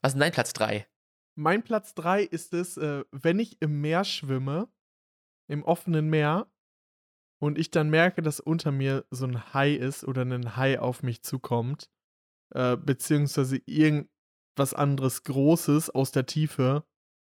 [0.00, 0.86] Was ist denn dein Platz 3?
[1.34, 4.68] Mein Platz 3 ist es, äh, wenn ich im Meer schwimme,
[5.48, 6.48] im offenen Meer,
[7.40, 11.02] und ich dann merke, dass unter mir so ein Hai ist oder ein Hai auf
[11.02, 11.90] mich zukommt,
[12.54, 16.86] äh, beziehungsweise irgendwas anderes Großes aus der Tiefe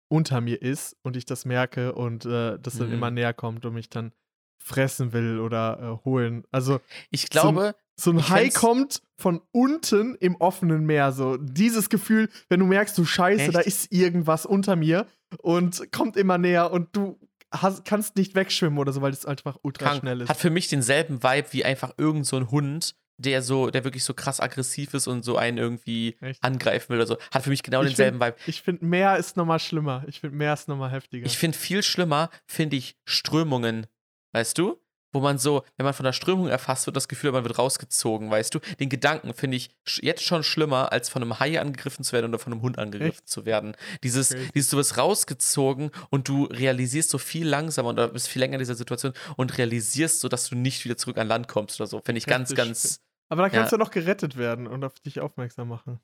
[0.09, 2.93] unter mir ist und ich das merke und äh, das dann Mhm.
[2.93, 4.13] immer näher kommt und mich dann
[4.59, 6.43] fressen will oder äh, holen.
[6.51, 6.79] Also
[7.11, 11.11] Ich So ein- glaube, so ein Hai kommt von unten im offenen Meer.
[11.11, 13.67] So dieses Gefühl, wenn du merkst, du Scheiße, da Echt?
[13.67, 15.05] ist irgendwas unter mir
[15.41, 17.19] und kommt immer näher und du
[17.51, 19.99] hast, kannst nicht wegschwimmen oder so, weil es einfach ultra krank.
[20.01, 20.29] schnell ist.
[20.29, 24.05] Hat für mich denselben Vibe wie einfach irgend so ein Hund, der so, der wirklich
[24.05, 26.41] so krass aggressiv ist und so einen irgendwie Echt?
[26.41, 27.17] angreifen will oder so.
[27.31, 28.35] Hat für mich genau Ich denselben Vibe.
[28.45, 30.05] Ich finde, Meer ist nochmal schlimmer.
[30.07, 31.25] Ich finde, Meer ist nochmal heftiger.
[31.25, 33.87] Ich finde viel schlimmer, finde ich Strömungen.
[34.33, 34.79] Weißt du?
[35.11, 38.29] Wo man so, wenn man von der Strömung erfasst wird, das Gefühl, man wird rausgezogen,
[38.29, 38.59] weißt du?
[38.79, 39.71] Den Gedanken finde ich
[40.01, 43.25] jetzt schon schlimmer, als von einem Hai angegriffen zu werden oder von einem Hund angegriffen
[43.25, 43.75] zu werden.
[44.03, 44.51] Dieses, Crazy.
[44.53, 48.59] dieses, du wirst rausgezogen und du realisierst so viel langsamer oder bist viel länger in
[48.59, 52.01] dieser Situation und realisierst so, dass du nicht wieder zurück an Land kommst oder so.
[52.05, 53.79] Finde ich ganz, ganz Aber da kannst Ja.
[53.79, 55.99] du noch gerettet werden und auf dich aufmerksam machen.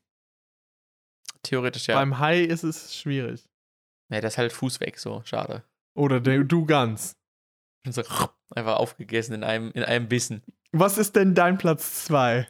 [1.44, 1.96] theoretisch, ja.
[1.96, 3.48] Beim Hai ist es schwierig.
[4.10, 5.64] ja, der ist halt Fuß weg, so, schade.
[5.96, 7.16] Oder der, du ganz.
[7.86, 8.02] Und so
[8.56, 10.44] einfach aufgegessen in einem, in einem Bissen.
[10.72, 12.48] Was ist denn dein Platz 2?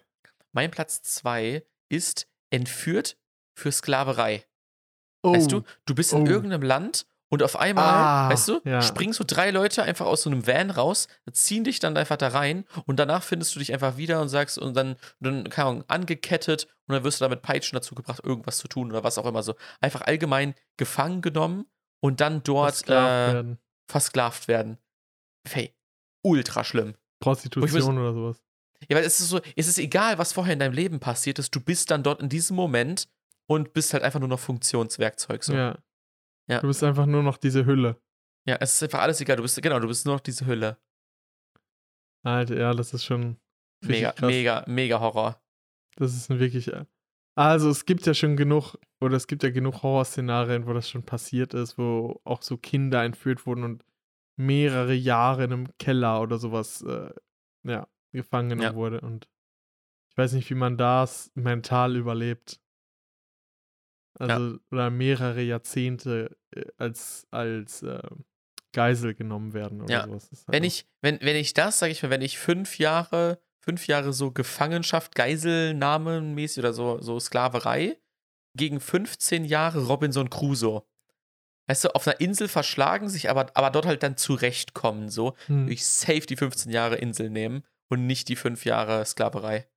[0.52, 3.18] Mein Platz 2 ist entführt
[3.54, 4.46] für Sklaverei.
[5.24, 6.26] Oh, Weißt du, du bist in Oh.
[6.26, 8.82] irgendeinem Land und auf einmal, Ah, weißt du, ja.
[8.82, 12.28] springen so drei Leute einfach aus so einem Van raus, ziehen dich dann einfach da
[12.30, 15.84] rein und danach findest du dich einfach wieder und sagst und dann, dann keine Ahnung,
[15.88, 19.26] angekettet und dann wirst du damit Peitschen dazu gebracht, irgendwas zu tun oder was auch
[19.26, 19.56] immer so.
[19.82, 21.66] Einfach allgemein gefangen genommen
[22.00, 23.60] und dann dort versklavt äh, werden.
[23.90, 24.78] versklavt werden.
[25.48, 25.74] Hey,
[26.24, 26.96] ultra schlimm.
[27.20, 28.42] Prostitution oder sowas.
[28.90, 31.56] Ja, weil es ist so, es ist egal, was vorher in deinem Leben passiert ist,
[31.56, 33.08] du bist dann dort in diesem Moment
[33.48, 35.44] und bist halt einfach nur noch Funktionswerkzeug.
[35.44, 35.54] So.
[35.54, 35.60] Ja.
[35.60, 35.78] Ja.
[36.48, 36.60] Ja.
[36.60, 38.00] Du bist einfach nur noch diese Hülle.
[38.46, 39.38] es ist einfach alles egal.
[39.38, 40.78] Du bist, genau, du bist nur noch diese Hülle.
[42.24, 43.38] Alter, ja, das ist schon
[43.84, 44.28] Mega, krass.
[44.28, 45.42] mega, mega Horror.
[45.96, 46.68] Das ist ein wirklich.
[46.72, 46.86] äh,
[47.36, 51.04] Also, es gibt ja schon genug, oder es gibt ja genug Horrorszenarien, wo das schon
[51.04, 53.86] passiert ist, wo auch so Kinder entführt wurden und
[54.36, 57.10] mehrere Jahre in einem Keller oder sowas, äh,
[57.64, 58.76] ja, gefangen genommen Ja.
[58.76, 59.02] wurde.
[59.02, 59.28] Und
[60.10, 62.60] ich weiß nicht, wie man das mental überlebt.
[64.18, 68.02] Also, oder mehrere Jahrzehnte äh, als, als äh,
[68.72, 70.04] Geisel genommen werden oder Ja.
[70.06, 70.30] sowas.
[70.30, 73.88] Ist Wenn ich, wenn, wenn ich das, sag ich mal, wenn ich fünf Jahre, fünf
[73.88, 78.00] Jahre so Gefangenschaft, Geiselnahmenmäßig oder so, so Sklaverei,
[78.56, 80.84] gegen 15 Jahre Robinson Crusoe.
[81.68, 85.36] Weißt du, auf einer Insel verschlagen, sich aber, aber dort halt dann zurechtkommen, so.
[85.48, 85.68] Hm.
[85.68, 89.68] Ich safe die 15 Jahre Insel nehmen und nicht die 5 Jahre Sklaverei.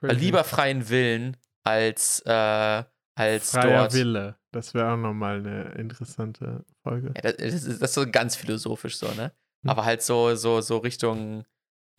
[0.00, 0.24] Weil Crazy.
[0.24, 2.84] lieber freien Willen als, äh,
[3.14, 3.94] als Freier dort.
[3.94, 4.36] Wille.
[4.52, 7.12] Das wäre auch nochmal eine interessante Folge.
[7.16, 9.32] Ja, das, das, ist, das ist so ganz philosophisch so, ne?
[9.62, 9.70] Hm.
[9.70, 11.44] Aber halt so, so, so Richtung,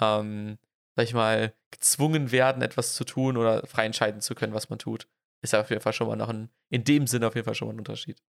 [0.02, 0.58] ähm,
[0.96, 4.80] sag ich mal, gezwungen werden, etwas zu tun oder frei entscheiden zu können, was man
[4.80, 5.08] tut.
[5.42, 7.68] Ist auf jeden Fall schon mal noch ein, in dem Sinne auf jeden Fall schon
[7.68, 8.22] mal ein Unterschied.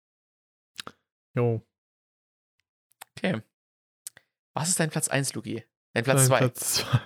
[1.39, 1.65] Jo.
[3.17, 3.43] Okay.
[4.55, 5.65] Was ist dein Platz 1, Lugi?
[5.95, 6.39] Dein Platz Mein 2.
[6.39, 7.01] Platz zwei.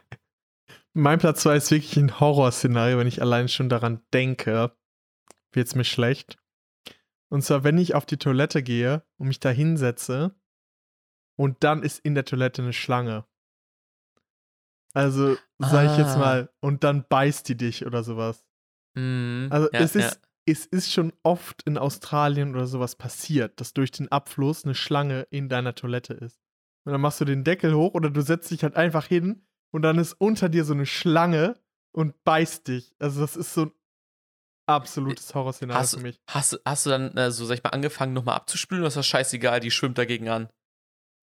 [0.94, 4.74] Mein Platz 2 ist wirklich ein Horrorszenario, wenn ich allein schon daran denke,
[5.52, 6.38] wird es mir schlecht.
[7.30, 10.34] Und zwar, wenn ich auf die Toilette gehe und mich da hinsetze
[11.38, 13.26] und dann ist in der Toilette eine Schlange.
[14.94, 16.18] Also, sag ich jetzt Ah.
[16.18, 18.46] mal, und dann beißt die dich oder sowas.
[18.94, 19.48] Mhm.
[19.50, 20.10] Also, ja, es, ja.
[20.46, 25.26] Es ist schon oft in Australien oder sowas passiert, dass durch den Abfluss eine Schlange
[25.30, 26.40] in deiner Toilette ist.
[26.84, 29.82] Und dann machst du den Deckel hoch oder du setzt dich halt einfach hin und
[29.82, 31.60] dann ist unter dir so eine Schlange
[31.92, 32.94] und beißt dich.
[32.98, 33.72] Also, das ist so ein
[34.66, 36.20] absolutes Horrorszenario Hast, für mich.
[36.28, 39.06] hast, hast du dann äh, so, sag ich mal, angefangen, nochmal abzuspülen oder ist das
[39.06, 40.48] scheißegal, die schwimmt dagegen an?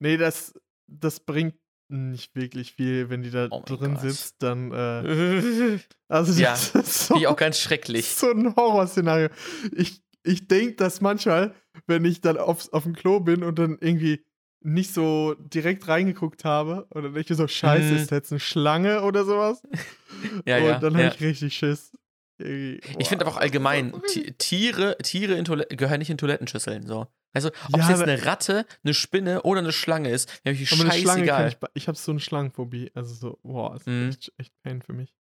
[0.02, 0.54] Nee, das,
[0.88, 1.56] das bringt
[1.90, 4.02] nicht wirklich viel, wenn die da Oh drin Gott.
[4.02, 4.72] sitzt, dann.
[4.72, 8.06] Äh, also, Ja, das ist so ich auch ganz schrecklich.
[8.08, 9.30] so ein Horrorszenario.
[9.76, 11.54] Ich, ich denke, dass manchmal,
[11.88, 14.24] wenn ich dann aufs, auf dem Klo bin und dann irgendwie
[14.62, 17.98] nicht so direkt reingeguckt habe, und dann denke ich mir so, scheiße, Mhm.
[17.98, 19.62] ist jetzt eine Schlange oder sowas?
[20.46, 21.12] Ja, und ja, dann habe ja.
[21.14, 21.94] ich richtig Schiss.
[22.40, 26.86] Ich finde aber auch allgemein, das Tiere, Tiere in Toilette, gehören nicht in Toilettenschüsseln.
[26.88, 27.08] So.
[27.34, 30.70] Also, ob Ja, es jetzt eine Ratte, eine Spinne oder eine Schlange ist, mir ich
[30.70, 31.48] scheißegal.
[31.50, 32.92] ich, ich habe so eine Schlangenphobie.
[32.96, 34.10] Also so, boah, ist Mhm.
[34.10, 35.14] echt, echt Pain für mich.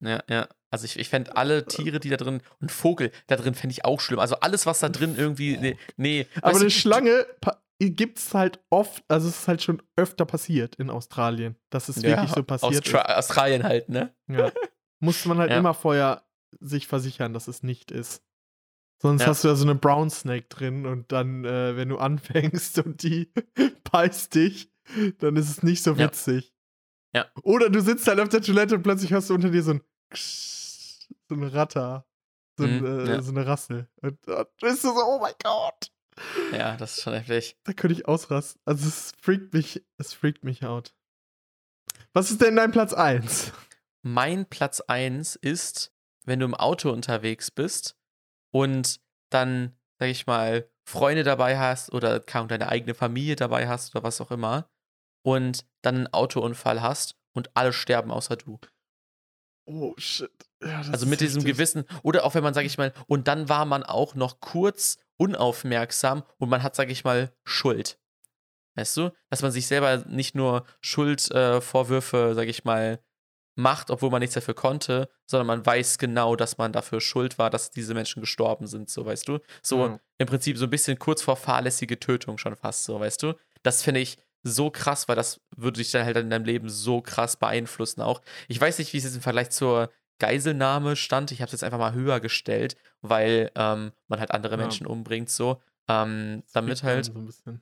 [0.00, 0.48] Ja, ja.
[0.70, 3.84] Also ich, ich fände alle Tiere, die da drin, und Vogel da drin fände ich
[3.84, 4.18] auch schlimm.
[4.18, 6.26] Also alles, was da drin irgendwie, nee, nee.
[6.40, 7.26] Aber eine du, Schlange
[7.78, 12.02] gibt es halt oft, also es ist halt schon öfter passiert in Australien, dass es
[12.02, 14.14] wirklich so passiert Austra Australien halt, ne?
[14.28, 14.36] ist.
[14.38, 14.52] Ja.
[15.00, 15.58] Muss man halt Ja.
[15.58, 16.22] immer vorher
[16.60, 18.22] sich versichern, dass es nicht ist.
[19.02, 19.28] Sonst Ja.
[19.28, 23.02] hast du ja so eine Brown Snake drin und dann, äh, wenn du anfängst und
[23.02, 23.32] die
[23.92, 24.70] beißt dich,
[25.18, 26.06] dann ist es nicht so Ja.
[26.06, 26.54] witzig.
[27.14, 27.26] Ja.
[27.42, 29.82] Oder du sitzt halt auf der Toilette und plötzlich hörst du unter dir so ein
[30.10, 32.06] Ksch, so ein Ratter.
[32.58, 33.22] So, ein, Mhm, äh, ja.
[33.22, 33.88] so eine Rassel.
[34.02, 35.90] Und dann bist du so, oh mein Gott.
[36.52, 37.56] Ja, das ist schon heftig.
[37.64, 38.60] Da könnte ich ausrasten.
[38.66, 40.94] Also es freakt mich, es freakt mich out.
[42.12, 43.52] Was ist denn dein Platz 1?
[44.02, 45.92] Mein Platz 1 ist,
[46.24, 47.96] wenn du im Auto unterwegs bist
[48.52, 49.00] und
[49.30, 54.04] dann, sag ich mal, Freunde dabei hast oder kaum deine eigene Familie dabei hast oder
[54.04, 54.68] was auch immer
[55.24, 58.58] und dann einen Autounfall hast und alle sterben außer du.
[59.66, 60.30] Oh shit.
[60.62, 61.54] Ja, Also mit diesem heftig.
[61.54, 64.98] Gewissen, oder auch wenn man, sag ich mal, und dann war man auch noch kurz
[65.18, 67.98] unaufmerksam und man hat, sag ich mal, Schuld.
[68.74, 69.10] Weißt du?
[69.30, 73.00] Dass man sich selber nicht nur Schuldvorwürfe, äh, sag ich mal,
[73.54, 77.50] macht, obwohl man nichts dafür konnte, sondern man weiß genau, dass man dafür schuld war,
[77.50, 79.38] dass diese Menschen gestorben sind, so weißt du?
[79.62, 80.00] So Ja.
[80.18, 83.34] im Prinzip so ein bisschen kurz vor fahrlässige Tötung schon fast, so weißt du?
[83.62, 87.00] Das finde ich so krass, weil das würde dich dann halt in deinem Leben so
[87.00, 88.22] krass beeinflussen auch.
[88.48, 91.30] Ich weiß nicht, wie es jetzt im Vergleich zur Geiselnahme stand.
[91.32, 94.62] Ich habe es jetzt einfach mal höher gestellt, weil ähm, man halt andere Ja.
[94.62, 95.60] Menschen umbringt, so.
[95.88, 97.06] Ähm, damit halt.
[97.06, 97.12] So.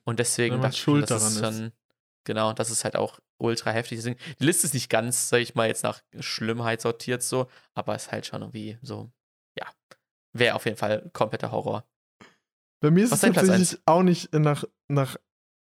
[0.04, 1.58] Und deswegen Wenn man dachte ich schuld das daran ist.
[1.58, 1.72] schon,
[2.30, 3.98] genau, das ist halt auch ultra heftig.
[3.98, 7.96] Deswegen, die Liste ist nicht ganz, sag ich mal, jetzt nach Schlimmheit sortiert so, aber
[7.96, 9.10] ist halt schon irgendwie so,
[9.58, 9.66] ja,
[10.32, 11.84] wäre auf jeden Fall kompletter Horror.
[12.80, 15.16] Bei mir ist Was es tatsächlich auch nicht nach, nach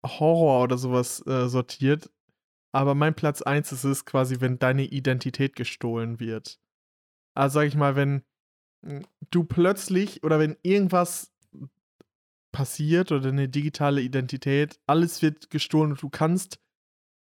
[0.06, 2.12] Horror oder sowas äh, sortiert.
[2.76, 6.60] Aber mein Platz 1 ist es quasi, wenn deine Identität gestohlen wird.
[7.36, 8.26] Also sag ich mal, wenn
[8.82, 11.32] mm, du plötzlich oder wenn irgendwas
[12.52, 16.60] passiert oder eine digitale Identität, alles wird gestohlen und du kannst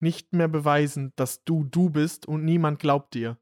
[0.02, 3.38] nicht mehr beweisen, dass du du bist und niemand glaubt dir.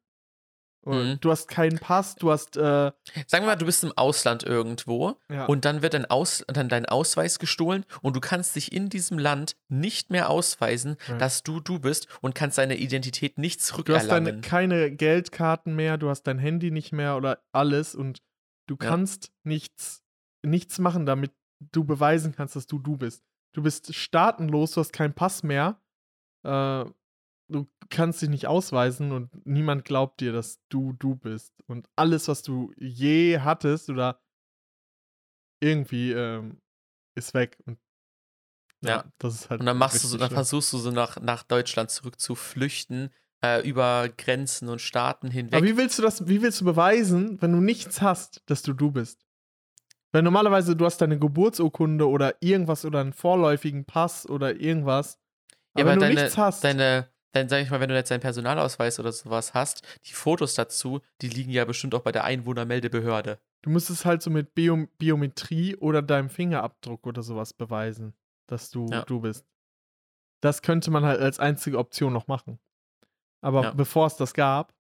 [0.86, 1.20] Und Mhm.
[1.22, 2.92] Du hast keinen Pass, du hast äh,
[3.28, 5.46] Sagen wir mal, du bist im Ausland irgendwo ja.
[5.46, 9.18] und dann wird dein, Aus, dann dein Ausweis gestohlen und du kannst dich in diesem
[9.18, 11.18] Land nicht mehr ausweisen, Ja.
[11.18, 14.26] dass du du bist und kannst deine Identität nicht Du hast zurückerlangen.
[14.26, 18.22] deine, keine Geldkarten mehr, du hast dein Handy nicht mehr oder alles und
[18.68, 18.90] du Ja.
[18.90, 20.04] kannst nichts,
[20.46, 21.32] nichts machen, damit
[21.72, 23.24] du beweisen kannst, dass du du bist.
[23.54, 25.80] Du bist staatenlos, du hast keinen Pass mehr,
[26.44, 26.86] äh,
[27.50, 31.54] du kannst dich nicht ausweisen und niemand glaubt dir, dass du du bist.
[31.68, 34.20] Und alles, was du je hattest oder
[35.62, 36.60] irgendwie ähm,
[37.16, 37.58] ist weg.
[37.66, 37.80] Und
[38.84, 39.06] Ja.
[39.20, 39.60] das ist halt.
[39.62, 40.36] Und dann machst du so, dann schlimm.
[40.38, 43.12] versuchst du so nach, nach Deutschland zurück zu flüchten,
[43.44, 45.54] äh, über Grenzen und Staaten hinweg.
[45.56, 48.74] Aber wie willst du das, wie willst du beweisen, wenn du nichts hast, dass du
[48.74, 49.23] du bist?
[50.14, 55.20] Weil normalerweise du hast deine Geburtsurkunde oder irgendwas oder einen vorläufigen Pass oder irgendwas.
[55.76, 58.12] Ja, Aber wenn du deine, nichts hast, deine, dann sag ich mal, wenn du jetzt
[58.12, 62.24] deinen Personalausweis oder sowas hast, die Fotos dazu, die liegen ja bestimmt auch bei der
[62.26, 63.40] Einwohnermeldebehörde.
[63.64, 68.14] du musst es halt so mit Bio Biometrie oder deinem Fingerabdruck oder sowas beweisen,
[68.48, 69.02] dass du Ja.
[69.04, 69.46] du bist.
[70.42, 72.60] Das könnte man halt als einzige Option noch machen.
[73.42, 73.72] Aber Ja.
[73.72, 74.74] bevor es das gab,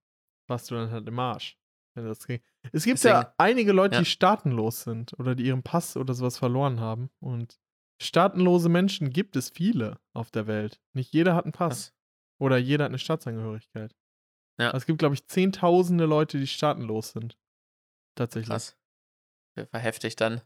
[0.47, 1.57] warst du dann halt im Arsch.
[1.95, 2.41] Wenn das ging.
[2.71, 3.99] Es gibt Deswegen- ja einige Leute, ja.
[4.01, 7.09] die staatenlos sind oder die ihren Pass oder sowas verloren haben.
[7.19, 7.59] Und
[8.01, 10.79] staatenlose Menschen gibt es viele auf der Welt.
[10.93, 11.71] Nicht jeder hat einen Pass.
[11.71, 11.93] Was?
[12.39, 13.95] Oder jeder hat eine Staatsangehörigkeit.
[14.59, 14.71] Ja.
[14.71, 17.37] Es gibt, glaube ich, zehntausende Leute, die staatenlos sind.
[18.15, 18.49] Tatsächlich.
[18.49, 18.77] Krass.
[19.71, 20.41] War heftig dann.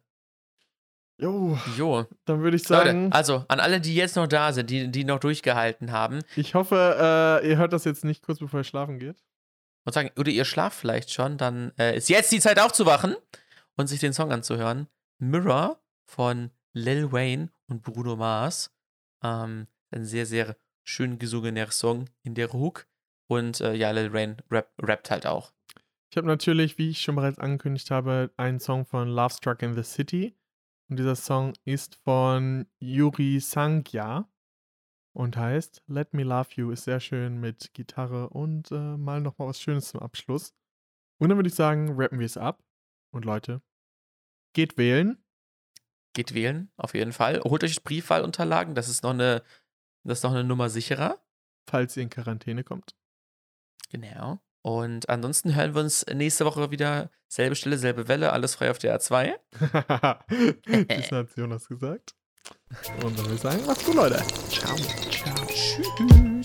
[1.19, 2.05] Jo, Jo.
[2.25, 5.03] dann würde ich sagen, Leute, also an alle, die jetzt noch da sind, die, die
[5.03, 8.99] noch durchgehalten haben ich hoffe, äh, ihr hört das jetzt nicht kurz bevor ihr schlafen
[8.99, 9.23] geht.
[9.87, 13.15] Und sagen, oder ihr schlaft vielleicht schon, dann äh, ist jetzt die Zeit aufzuwachen
[13.77, 14.87] und sich den Song anzuhören.
[15.17, 18.75] Mirror von Lil Wayne und Bruno Mars.
[19.23, 22.85] Ähm, ein sehr, sehr schön gesungener Song in der Hook.
[23.27, 25.53] Und äh, ja, Lil Wayne rap, rappt halt auch.
[26.11, 29.73] Ich habe natürlich, wie ich schon bereits angekündigt habe, einen Song von Love Struck in
[29.73, 30.35] the City.
[30.89, 34.27] Und dieser Song ist von Yuri Sangya
[35.17, 36.69] und heißt Let Me Love You.
[36.69, 40.53] Ist sehr schön mit Gitarre und äh, mal nochmal was Schönes zum Abschluss.
[41.17, 42.63] Und dann würde ich sagen, rappen wir es ab.
[43.11, 43.63] Und Leute,
[44.53, 45.17] geht wählen.
[46.13, 47.41] Geht wählen, auf jeden Fall.
[47.41, 49.41] Holt euch Briefwahlunterlagen, das ist noch eine,
[50.03, 51.19] das ist noch eine Nummer sicherer.
[51.67, 52.95] falls ihr in Quarantäne kommt.
[53.89, 54.39] Genau.
[54.61, 57.09] Und ansonsten hören wir uns nächste Woche wieder.
[57.27, 59.33] Selbe Stelle, selbe Welle, alles frei auf der A2.
[60.67, 62.16] Die hat Jonas gesagt.
[63.03, 64.23] Und dann würde ich sagen, macht's gut, Leute.
[64.49, 64.75] Ciao.
[64.75, 65.47] Ciao.
[65.47, 66.36] Tschüss.